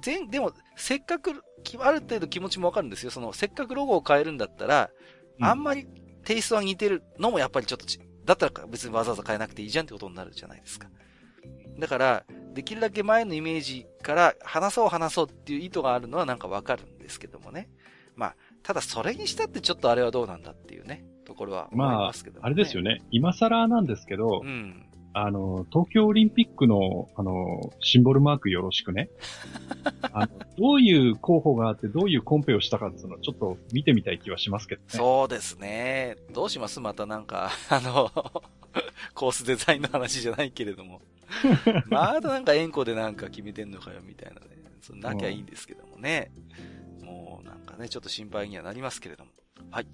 [0.01, 1.43] 全、でも、せっかく、
[1.79, 3.11] ある程度気持ちもわかるんですよ。
[3.11, 4.89] その、せっかくロゴを変えるんだったら、
[5.39, 5.87] うん、あんまり
[6.25, 7.85] テイストが似てるのもやっぱりちょっと
[8.25, 10.89] だったら別にわざわざ変えなくていいじゃんってことになるじゃないですか。
[11.79, 17.69] だから、できるだけ前のイメージから話そう話そうっていう意図があるのはなんかわかるんですけどもね。
[18.15, 23.01] まあ、ただそれにしたってちょっとあれはどうなんだっていうね、ところは思いますけど、ね、まあ、あれですよね。
[23.11, 24.85] 今更なんですけど、うん。
[25.13, 29.09] あの、東京オリンピックの、あの、シンボルマークよろしくね。
[30.13, 30.27] あの、
[30.57, 34.87] どういう候補があって、どういうコンペをしたかっていうのをちょっと見てみたい気はしますけどね。
[34.89, 36.15] そうですね。
[36.31, 36.79] どうします？
[36.79, 38.09] またなんか、 あの、
[39.13, 41.01] コースデザインの話じゃないけれども。
[41.89, 44.47] まだなんか円弧でなんか決めてんのかよ、みたいなね。
[44.81, 46.31] そなきゃいいんですけどもね。
[47.11, 49.31] もうなんかね、ちょっと心配にはなりますけれども。
[49.69, 49.87] はい。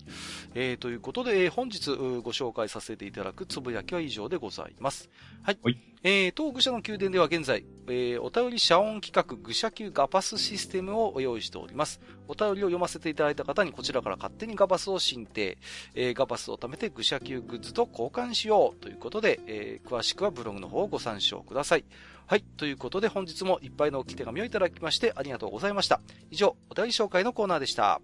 [0.55, 5.09] えー、ということで、本日ご紹介させていただくつぶやきは以上でございます。
[5.43, 5.59] はい。
[5.61, 11.99] はい、えー、当愚者の宮殿では現在、えー、お便り遮音企画愚者級ガパスシステムを用意しております。
[12.27, 15.57] お便りを読ませていただいた方にこちらから勝手にガパスを申請、
[15.95, 21.85] えー、ガパスを貯めて愚者級グッズと交換しようということで、えー、詳しくはブログの方をご参照ください。
[22.29, 22.43] はい。
[22.57, 26.01] ということで本日もいっぱいの置き手紙をいただきましてありがとうございました。
[26.29, 28.01] 以上、お便り紹介のコーナーでした。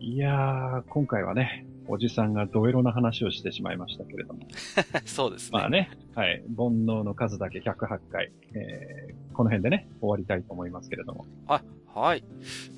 [0.00, 4.40] いやー、今回はね、おじさんがドエロな話をしてしまいましたけれども。
[5.04, 5.58] そうですね。
[5.58, 6.42] まあね、はい。
[6.56, 11.26] 煩悩の数だけ108回、えー、この辺でね、終わりたいと思いますけれども。
[11.46, 11.62] あ、
[11.94, 12.24] はい。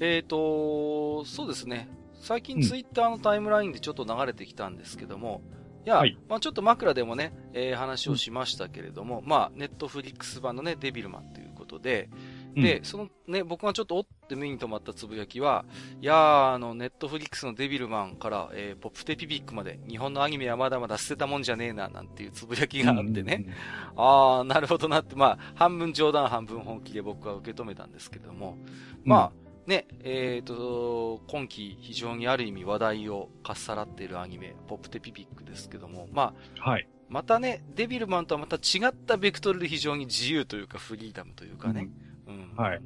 [0.01, 1.89] えっ、ー、と、そうですね。
[2.15, 5.43] 最近ツイッターのタイムラインでちょっと流れてきたんですけども、
[5.83, 12.09] うん、いや、はい、まあちょっと枕でもね、えー、話をしましたけれども、うん、まあネットフリックス版のね、デビルマンというこことで、
[12.57, 15.67] で、そのね、僕がちょっとおって目に留まったつぶやきは、
[16.01, 23.47] いやー、あの、ネットフリックスのデビルマンから、えー、ポップテピピックまで、日本のアニメはまだまだ捨てたもんじゃねえな、なんていうつぶやきがあってね。
[23.95, 28.57] あー、なるほどなって、まあ、半分冗談半分本気で僕は受け止めたんですけども、
[29.05, 36.89] まあ、ね、えっ、ー、と、今季非常にある意味話題をかっさらっているアニメ、ポップテピピックですけども、まあ、はい。
[37.09, 41.83] またね、デビルマンとはまた違ったベクトルで非常に自由というかフリーダムというかね。
[41.83, 42.06] うん。
[42.27, 42.81] うん、はい。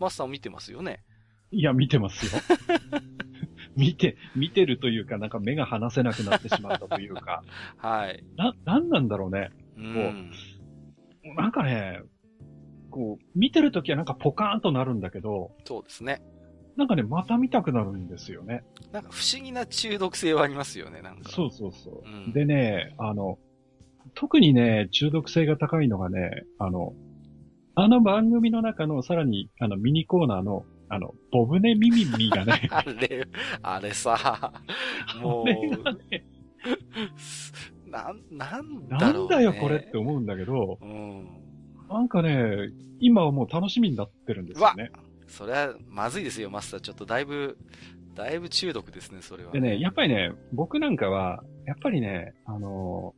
[0.00, 1.02] マスターも見てますよね？
[1.50, 2.40] いや、見てますよ。
[3.76, 7.42] 見て、見てるというか、なんか目が離せなくなってしまったというか。
[7.76, 8.24] はい。
[8.36, 9.50] な、なんなんだろうね。
[9.76, 10.30] うん。
[11.24, 12.00] こう、なんかね、
[12.90, 15.52] こう、見てるときはなんかポカーンとなるんだけど。
[15.64, 16.22] そうですね。
[16.76, 18.64] なんかね、また見たくなるんですよね。
[18.92, 21.30] なんか不思議な中毒性はありますよね、なんか。
[21.30, 22.08] そうそうそう。
[22.08, 23.38] うん、でね、あの、
[24.14, 26.94] 特にね、中毒性が高いのがね、あの、
[27.76, 32.68] あの番組の中のさらに、あの、ミニコーナーの、あの、ボブネミミミがね。
[32.70, 33.26] あれ、
[33.62, 34.52] あれさ、
[35.20, 35.44] もう、
[36.10, 36.24] ね、
[37.86, 41.28] な、なんだろう、ね、なんだよこれって思うんだけど、うん、
[41.88, 42.70] なんかね、
[43.00, 44.90] 今はもう楽しみになってるんですよね。
[45.26, 46.80] それはまずいですよ、マスター。
[46.80, 47.58] ちょっとだいぶ、
[48.14, 49.60] だいぶ中毒ですね、それは、ね。
[49.60, 53.14] でね、やっぱりね、僕なんかは、やっぱりね、あの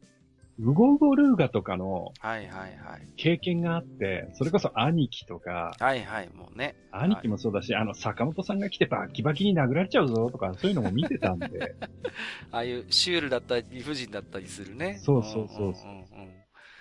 [0.59, 3.07] ウゴウゴルーガとかの、はいはいはい。
[3.17, 6.77] 経験があって、それこそ兄貴とか、はいはい、もうね。
[6.93, 11.75] 兄貴もそうだし、はい、あの、坂本さんが来てバキバキに殴られちゃうぞとか、そういうのも見てたんで。
[12.53, 14.97] ああいうシュールだったり、理不尽だったりするね。
[14.99, 15.91] そうそうそうそう。
[15.91, 16.31] うんうんうん、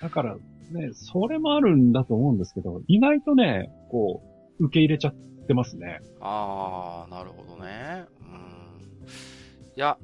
[0.02, 4.22] だからね、それもあるんだと思うんですけど、意外とね、こ
[4.57, 5.15] う、受け入れちゃっ
[5.47, 5.99] てますね。
[6.22, 8.06] ああ、なるほどね。
[8.22, 9.07] うん。
[9.76, 9.97] いや、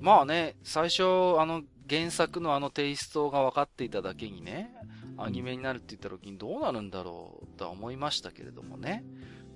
[0.00, 1.02] まあね、最初、
[1.40, 4.70] あの、原作のあのテイストが分かっていただけにね、
[5.18, 9.04] アニメになるって言った時にどうなるんだろうとは思いましたけれどもね。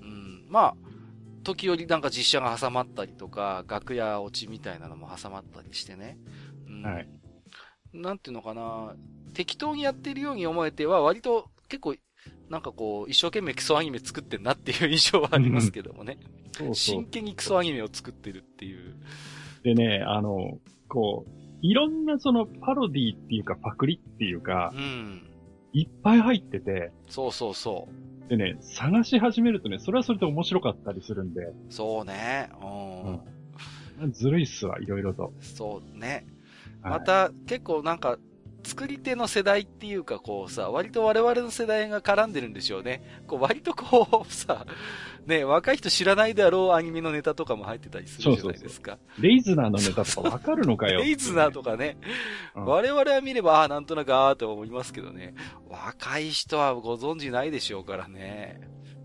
[0.00, 0.46] うん。
[0.48, 0.74] まあ、
[1.42, 6.18] 時折なんか実写が挟まったりとか、楽屋落ちみたいなのも挟まったりしてね。
[6.68, 7.08] うん、はい。
[7.92, 8.94] なんていうのかな、
[9.34, 11.96] 適当にやってるように思えては、割と結構、
[12.48, 16.18] なんかこう、一生懸命クソアニメ作ってんなっていう印象はありますけどもね。
[16.52, 18.96] そうそう真剣にクソアニメを作ってるっていう。
[19.62, 20.58] でね、あの、
[20.88, 25.26] こう、いろんなそのパロディっていうかパクリっていうか、うん。
[25.72, 27.88] いっぱい入ってて、そうそうそ
[28.26, 28.28] う。
[28.28, 31.52] でね、探し始めるとね、それはそれで面白かったりするんで。
[31.68, 32.50] そうね。
[32.62, 33.20] うん。
[34.04, 35.32] うん、ずるいっすわ、いろいろと。
[35.40, 36.26] そうね。
[36.82, 38.18] また、結構なんか、
[38.64, 43.02] 作り手の世代っていうかこうさ、割と我々の世代が絡んでるんでしょうね。
[43.26, 44.66] こう割とこうさ、
[45.26, 48.92] ね、若い人知らないであろうアニメのネタとかも入ってたりするじゃないですか。
[48.92, 51.98] そうそうそうレイズナーのネタとかわかるのかよ、レイズナーとかね。
[52.56, 55.34] うん、我々は見れば、ああ、なんとなくああと思いますけどね。
[55.68, 58.60] 若い人はご存知ないでしょうからね。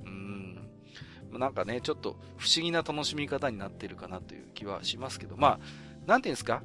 [0.06, 0.60] うん。
[1.38, 5.60] なんかね、ちょっと不思議な楽しみ方になってるかなという気はしますけど、まあ、
[6.08, 6.64] なんていうんですか？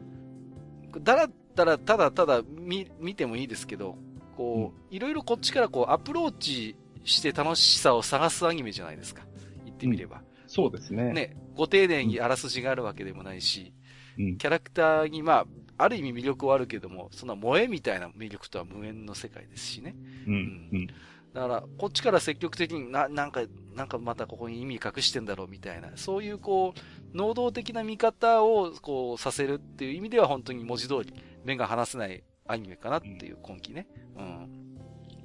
[1.01, 3.97] だらだら、ただただ見、見てもいいですけど、
[4.37, 9.23] こう、いろいろこっちからこうアプローチして楽しさを探すアニメじゃないですか。
[9.87, 10.19] 言ってみれば。
[10.19, 11.13] うん、そうですね。
[11.13, 13.73] ね、ご丁寧にあらすじがあるわけでもないし、
[14.19, 15.47] うん、キャラクターに、ま
[15.79, 19.95] あ、ある意味魅力はあるけども、そんな萌えみたいな魅力とは無縁の世界ですしね。
[20.27, 20.35] うん。
[20.73, 20.87] うん、
[21.33, 23.43] だから、こっちから積極的にな、なんか、
[23.75, 33.87] なんかまたここに意味隠してんだろうみたいな、そういうこう、能動的な見方を、こう、させるっていう意味では本当に文字通り、目が離せないアニメかなっていう今季ね、
[34.17, 34.49] うん、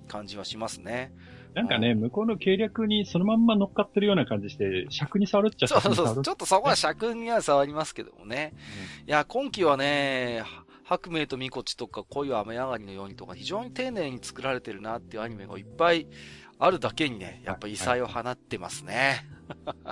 [0.08, 1.12] 感じはしますね。
[1.56, 6.22] なんかね、向こうの計略にそのまんま乗っかってるような感じして、尺に触るっちゃそうそうそう。
[6.22, 8.54] ちょっとそこは尺には触りますけどもね。
[9.04, 10.44] うん、いや、今季はね、
[10.84, 16.08] 白明とみこちとか恋は雨上がりのようにとか非常に丁寧に作られてるなっていうアニメがいっぱい
[16.60, 19.26] あるだけにね、やっぱ異彩を放ってますね。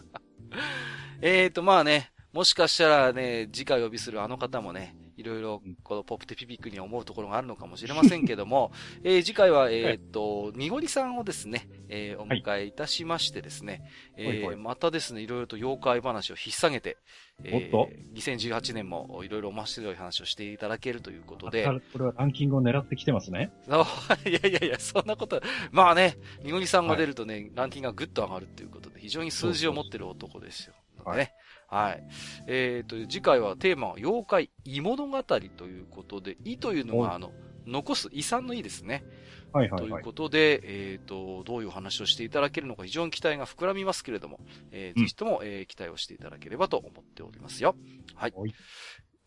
[1.22, 8.72] えーと、まあね、もしかしたらね、次回お呼びするあの方もね、いろいろ、このポップテピピックに思うところがあるのかもしれませんけども、
[9.04, 13.82] えー、次回は、えっと、にごりさんをですね、えー、お迎えいたしましてですね、
[14.18, 16.98] はい、えー、またですね、いろいろと妖怪話を引っ提げて、
[17.44, 21.66] えー、2018年もいろいろ面白い話をしていただけるということで。
[21.66, 23.52] これはランキングを狙ってきてますね。
[24.26, 25.42] いやいやいや、そんなこと、
[25.72, 30.74] まあね、にごりさんが出るとね、はい、ランキングがぐっと上がるということで、非常に数字を持ってる男ですよ。
[31.06, 31.34] はい。
[31.74, 32.04] はい。
[32.48, 37.32] えー、と、次回はテーマは妖怪異物語ということで、異というのが、あの、
[37.66, 39.04] 残す遺産の異ですね。
[39.52, 44.40] はいはい、はい、ということで、えっ、ー、と、どういう話をしていただけるのか非常に期待が膨らみますけれども、
[44.72, 47.76] えー、ぜひとも、えー、期待をしていただければと思っておりますよ。
[48.16, 48.34] はい。
[48.36, 48.54] はい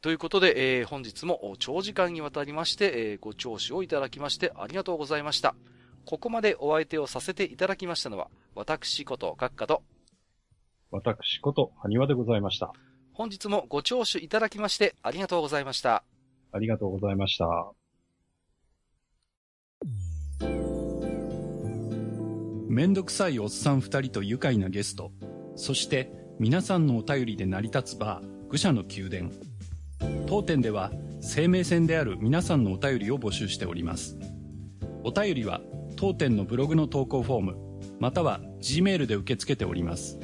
[0.03, 5.57] ということで、えー、本日も長時間にわたりまして、えー、ご聴取をいただきましてありがとうございました。
[6.05, 9.83] ここまでお相手をさせていただきましたのは、私こと閣下と、
[10.91, 12.73] 私こと、埴輪でございました。
[13.13, 16.05] 本日もご聴取いただきましてありがとうございました。
[16.53, 17.73] ありがとうございました。
[22.69, 25.11] めんどくさいおっさん二人と愉快なゲスト、
[25.55, 29.31] そして皆さんのお便りで成り立つバー、愚者の宮殿。
[30.27, 30.93] 当店では
[31.23, 34.19] 生命線である皆さんのお便りを募集しております。
[35.05, 35.63] お便りは
[35.97, 37.57] 当店のブログの投稿フォーム、
[37.99, 40.19] または Gmail で受け付けております。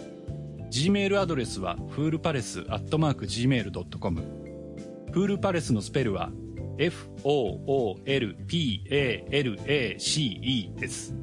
[0.73, 4.23] Gmail アドレスはフールパレスアットマーク Gmail.com
[5.13, 6.33] フールパレスのスペルは
[6.79, 8.05] F-O-O-L-P-A-L-A-C-E
[10.75, 11.15] です。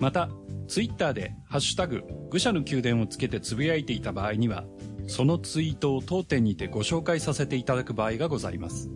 [0.00, 0.28] また、
[0.66, 4.64] ツイッターでハッシュタグ愚者の宮殿をつけてつぶやいていた場合には、
[5.06, 8.90] そのツイートを当店にてご紹介させていただく場合がございます。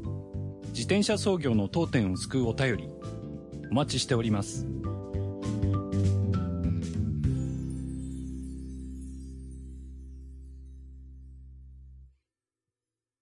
[0.71, 2.91] 自転車操業の当店を救うお便り、
[3.71, 4.67] お待ちしております。